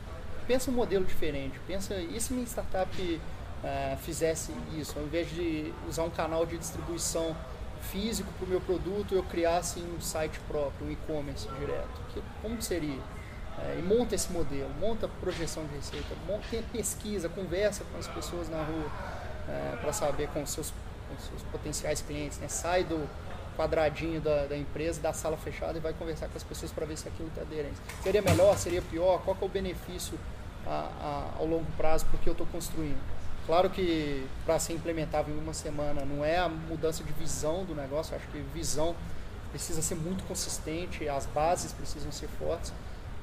Pensa 0.46 0.70
um 0.70 0.74
modelo 0.74 1.04
diferente. 1.04 1.58
Pensa, 1.66 1.94
e 1.94 2.20
se 2.20 2.32
minha 2.32 2.46
startup 2.46 2.90
uh, 2.92 3.96
fizesse 3.98 4.52
isso? 4.78 4.98
Ao 4.98 5.04
invés 5.04 5.28
de 5.30 5.72
usar 5.88 6.04
um 6.04 6.10
canal 6.10 6.46
de 6.46 6.56
distribuição 6.58 7.34
físico 7.82 8.32
para 8.38 8.46
o 8.46 8.48
meu 8.48 8.60
produto, 8.60 9.14
eu 9.14 9.22
criasse 9.22 9.80
um 9.80 10.00
site 10.00 10.38
próprio, 10.48 10.88
um 10.88 10.90
e-commerce 10.90 11.48
direto. 11.58 12.00
Que, 12.12 12.22
como 12.42 12.60
seria? 12.60 13.00
É, 13.58 13.78
e 13.78 13.82
monta 13.82 14.14
esse 14.14 14.30
modelo, 14.30 14.70
monta 14.78 15.08
projeção 15.08 15.64
de 15.64 15.76
receita, 15.76 16.14
monta, 16.26 16.44
pesquisa, 16.72 17.28
conversa 17.28 17.84
com 17.90 17.98
as 17.98 18.06
pessoas 18.06 18.50
na 18.50 18.62
rua 18.62 18.90
é, 19.48 19.76
para 19.76 19.92
saber 19.92 20.28
com 20.28 20.42
os 20.42 20.50
seus, 20.50 20.70
com 21.08 21.18
seus 21.18 21.42
potenciais 21.44 22.02
clientes, 22.02 22.38
né? 22.38 22.48
sai 22.48 22.84
do 22.84 23.08
quadradinho 23.56 24.20
da, 24.20 24.44
da, 24.44 24.56
empresa, 24.56 25.00
da 25.00 25.14
sala 25.14 25.38
fechada 25.38 25.78
e 25.78 25.80
vai 25.80 25.94
conversar 25.94 26.28
com 26.28 26.36
as 26.36 26.44
pessoas 26.44 26.70
para 26.70 26.84
ver 26.84 26.98
se 26.98 27.08
aquilo 27.08 27.28
está 27.28 27.40
aderente. 27.40 27.76
Seria 28.02 28.20
melhor, 28.20 28.56
seria 28.58 28.82
pior? 28.82 29.22
Qual 29.22 29.34
é 29.40 29.44
o 29.44 29.48
benefício 29.48 30.18
a, 30.66 30.90
a, 31.00 31.38
ao 31.38 31.46
longo 31.46 31.66
prazo 31.78 32.04
porque 32.10 32.28
eu 32.28 32.32
estou 32.32 32.46
construindo? 32.48 33.15
Claro 33.46 33.70
que 33.70 34.26
para 34.44 34.58
ser 34.58 34.72
implementável 34.72 35.32
em 35.32 35.38
uma 35.38 35.54
semana 35.54 36.04
não 36.04 36.24
é 36.24 36.36
a 36.36 36.48
mudança 36.48 37.04
de 37.04 37.12
visão 37.12 37.64
do 37.64 37.76
negócio, 37.76 38.16
acho 38.16 38.26
que 38.26 38.38
visão 38.52 38.94
precisa 39.50 39.80
ser 39.80 39.94
muito 39.94 40.24
consistente, 40.24 41.08
as 41.08 41.26
bases 41.26 41.72
precisam 41.72 42.10
ser 42.10 42.26
fortes, 42.26 42.72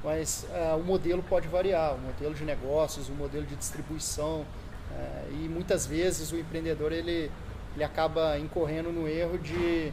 mas 0.02 0.46
uh, 0.48 0.78
o 0.78 0.82
modelo 0.82 1.22
pode 1.22 1.46
variar, 1.46 1.94
o 1.94 1.98
modelo 1.98 2.34
de 2.34 2.42
negócios, 2.42 3.10
o 3.10 3.12
modelo 3.12 3.44
de 3.44 3.54
distribuição, 3.54 4.40
uh, 4.40 5.32
e 5.32 5.46
muitas 5.46 5.86
vezes 5.86 6.32
o 6.32 6.36
empreendedor 6.36 6.90
ele, 6.90 7.30
ele 7.74 7.84
acaba 7.84 8.38
incorrendo 8.38 8.90
no 8.90 9.06
erro 9.06 9.38
de, 9.38 9.92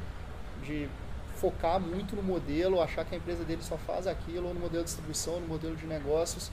de 0.63 0.87
focar 1.35 1.77
muito 1.77 2.15
no 2.15 2.23
modelo, 2.23 2.81
achar 2.81 3.03
que 3.03 3.13
a 3.15 3.17
empresa 3.17 3.43
dele 3.43 3.61
só 3.61 3.77
faz 3.77 4.07
aquilo, 4.07 4.47
ou 4.47 4.53
no 4.53 4.61
modelo 4.61 4.83
de 4.83 4.89
distribuição, 4.89 5.41
no 5.41 5.47
modelo 5.47 5.75
de 5.75 5.85
negócios, 5.85 6.49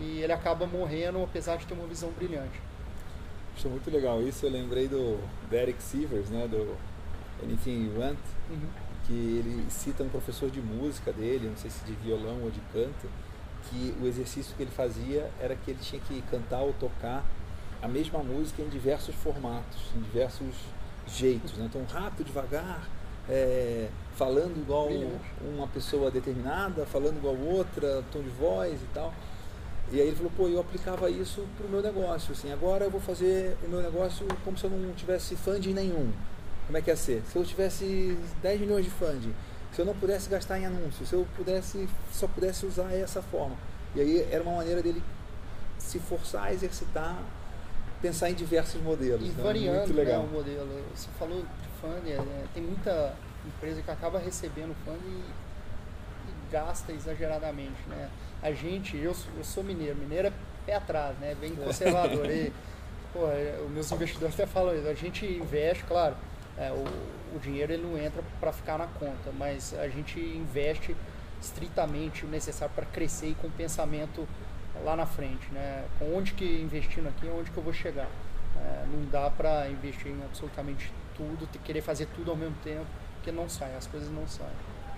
e 0.00 0.20
ele 0.20 0.32
acaba 0.32 0.66
morrendo 0.66 1.22
apesar 1.22 1.56
de 1.58 1.66
ter 1.66 1.74
uma 1.74 1.86
visão 1.86 2.10
brilhante. 2.10 2.69
Acho 3.60 3.68
muito 3.68 3.90
legal 3.90 4.22
isso. 4.22 4.46
Eu 4.46 4.50
lembrei 4.50 4.88
do 4.88 5.22
Derek 5.50 5.82
Sivers, 5.82 6.30
né, 6.30 6.48
do 6.48 6.78
Anything 7.42 7.88
You 7.88 8.00
Want, 8.00 8.18
uhum. 8.48 8.68
que 9.06 9.12
ele 9.12 9.66
cita 9.68 10.02
um 10.02 10.08
professor 10.08 10.50
de 10.50 10.62
música 10.62 11.12
dele, 11.12 11.46
não 11.46 11.56
sei 11.58 11.68
se 11.68 11.84
de 11.84 11.92
violão 11.92 12.42
ou 12.42 12.50
de 12.50 12.60
canto, 12.72 13.06
que 13.64 13.94
o 14.00 14.06
exercício 14.06 14.56
que 14.56 14.62
ele 14.62 14.70
fazia 14.70 15.30
era 15.38 15.54
que 15.54 15.72
ele 15.72 15.78
tinha 15.78 16.00
que 16.00 16.22
cantar 16.30 16.60
ou 16.62 16.72
tocar 16.72 17.22
a 17.82 17.86
mesma 17.86 18.20
música 18.20 18.62
em 18.62 18.68
diversos 18.70 19.14
formatos, 19.14 19.78
em 19.94 20.00
diversos 20.00 20.54
jeitos. 21.06 21.52
Né? 21.58 21.66
Então, 21.68 21.84
rápido, 21.84 22.24
devagar, 22.24 22.88
é, 23.28 23.90
falando 24.14 24.56
igual 24.56 24.88
uma 25.54 25.66
pessoa 25.66 26.10
determinada, 26.10 26.86
falando 26.86 27.18
igual 27.18 27.36
outra, 27.36 28.02
tom 28.10 28.22
de 28.22 28.30
voz 28.30 28.80
e 28.80 28.86
tal. 28.94 29.12
E 29.92 30.00
aí 30.00 30.06
ele 30.06 30.16
falou, 30.16 30.32
pô, 30.36 30.46
eu 30.46 30.60
aplicava 30.60 31.10
isso 31.10 31.44
para 31.56 31.66
o 31.66 31.70
meu 31.70 31.82
negócio, 31.82 32.32
assim, 32.32 32.52
agora 32.52 32.84
eu 32.84 32.90
vou 32.90 33.00
fazer 33.00 33.56
o 33.64 33.68
meu 33.68 33.82
negócio 33.82 34.24
como 34.44 34.56
se 34.56 34.64
eu 34.64 34.70
não 34.70 34.94
tivesse 34.94 35.34
funding 35.34 35.74
nenhum. 35.74 36.12
Como 36.66 36.78
é 36.78 36.80
que 36.80 36.90
ia 36.90 36.96
ser? 36.96 37.22
Se 37.30 37.36
eu 37.36 37.44
tivesse 37.44 38.16
10 38.40 38.60
milhões 38.60 38.84
de 38.84 38.90
funding, 38.92 39.34
se 39.72 39.80
eu 39.80 39.84
não 39.84 39.94
pudesse 39.94 40.28
gastar 40.28 40.60
em 40.60 40.66
anúncios, 40.66 41.08
se 41.08 41.14
eu 41.14 41.26
pudesse, 41.36 41.88
só 42.12 42.28
pudesse 42.28 42.64
usar 42.66 42.92
essa 42.92 43.20
forma. 43.20 43.56
E 43.94 44.00
aí 44.00 44.28
era 44.30 44.42
uma 44.44 44.56
maneira 44.56 44.80
dele 44.80 45.02
se 45.78 45.98
forçar 45.98 46.44
a 46.44 46.52
exercitar, 46.52 47.18
pensar 48.00 48.30
em 48.30 48.34
diversos 48.34 48.80
modelos. 48.80 49.22
E 49.22 49.32
né? 49.32 49.42
variando 49.42 49.78
Muito 49.78 49.94
legal. 49.94 50.22
Né, 50.22 50.28
o 50.30 50.32
modelo. 50.32 50.84
Você 50.94 51.08
falou 51.18 51.42
de 51.42 51.68
funding, 51.80 52.12
né? 52.12 52.44
tem 52.54 52.62
muita 52.62 53.14
empresa 53.44 53.82
que 53.82 53.90
acaba 53.90 54.20
recebendo 54.20 54.74
funding 54.84 54.98
e 55.08 55.49
gasta 56.50 56.92
exageradamente, 56.92 57.80
né? 57.88 58.10
a 58.42 58.52
gente, 58.52 58.96
eu, 58.96 59.14
eu 59.36 59.44
sou 59.44 59.62
mineiro, 59.62 59.96
mineiro 59.96 60.28
é 60.28 60.32
pé 60.64 60.74
atrás, 60.74 61.16
né? 61.18 61.36
Bem 61.40 61.54
conservador. 61.54 62.28
e, 62.30 62.52
pô, 63.12 63.26
é, 63.28 63.60
os 63.64 63.70
meus 63.70 63.90
investidores 63.92 64.34
até 64.34 64.46
falam 64.46 64.74
isso, 64.74 64.88
a 64.88 64.94
gente 64.94 65.26
investe, 65.26 65.84
claro, 65.84 66.16
é, 66.56 66.70
o, 66.70 67.36
o 67.36 67.38
dinheiro 67.38 67.72
ele 67.72 67.82
não 67.82 67.98
entra 67.98 68.22
para 68.40 68.52
ficar 68.52 68.78
na 68.78 68.86
conta, 68.86 69.30
mas 69.38 69.74
a 69.74 69.88
gente 69.88 70.18
investe 70.18 70.96
estritamente 71.40 72.24
o 72.24 72.28
necessário 72.28 72.74
para 72.74 72.86
crescer 72.86 73.28
e 73.28 73.34
com 73.34 73.50
pensamento 73.50 74.26
lá 74.84 74.96
na 74.96 75.06
frente, 75.06 75.50
né? 75.52 75.84
Com 75.98 76.16
onde 76.16 76.32
que 76.32 76.44
investindo 76.44 77.08
aqui, 77.08 77.26
onde 77.28 77.50
que 77.50 77.56
eu 77.56 77.62
vou 77.62 77.72
chegar. 77.72 78.08
É, 78.56 78.84
não 78.92 79.04
dá 79.10 79.30
para 79.30 79.68
investir 79.68 80.08
em 80.08 80.22
absolutamente 80.24 80.92
tudo, 81.16 81.46
querer 81.64 81.80
fazer 81.80 82.06
tudo 82.14 82.30
ao 82.30 82.36
mesmo 82.36 82.56
tempo, 82.62 82.86
porque 83.14 83.30
não 83.30 83.48
sai, 83.48 83.74
as 83.76 83.86
coisas 83.86 84.10
não 84.10 84.26
saem. 84.26 84.50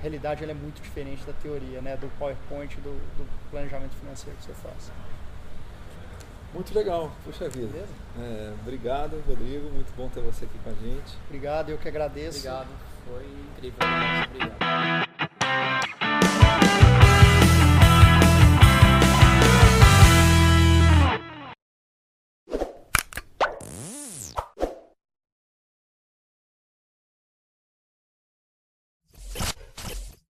A 0.02 0.08
realidade 0.10 0.42
ela 0.42 0.50
é 0.50 0.54
muito 0.54 0.82
diferente 0.82 1.24
da 1.24 1.32
teoria, 1.32 1.80
né, 1.80 1.96
do 1.96 2.08
PowerPoint, 2.18 2.74
do, 2.80 2.90
do 3.16 3.24
planejamento 3.52 3.94
financeiro 3.94 4.36
que 4.36 4.46
você 4.46 4.52
faz. 4.54 4.90
Muito 6.52 6.74
legal, 6.74 7.12
puxa 7.24 7.48
vida. 7.48 7.86
É, 8.18 8.52
obrigado, 8.60 9.22
Rodrigo. 9.28 9.70
Muito 9.70 9.94
bom 9.96 10.08
ter 10.08 10.20
você 10.20 10.44
aqui 10.44 10.58
com 10.64 10.70
a 10.70 10.72
gente. 10.72 11.16
Obrigado, 11.28 11.70
eu 11.70 11.78
que 11.78 11.86
agradeço. 11.86 12.40
Obrigado, 12.40 12.68
foi 13.06 13.24
incrível. 13.54 13.78
Obrigado. 14.28 15.88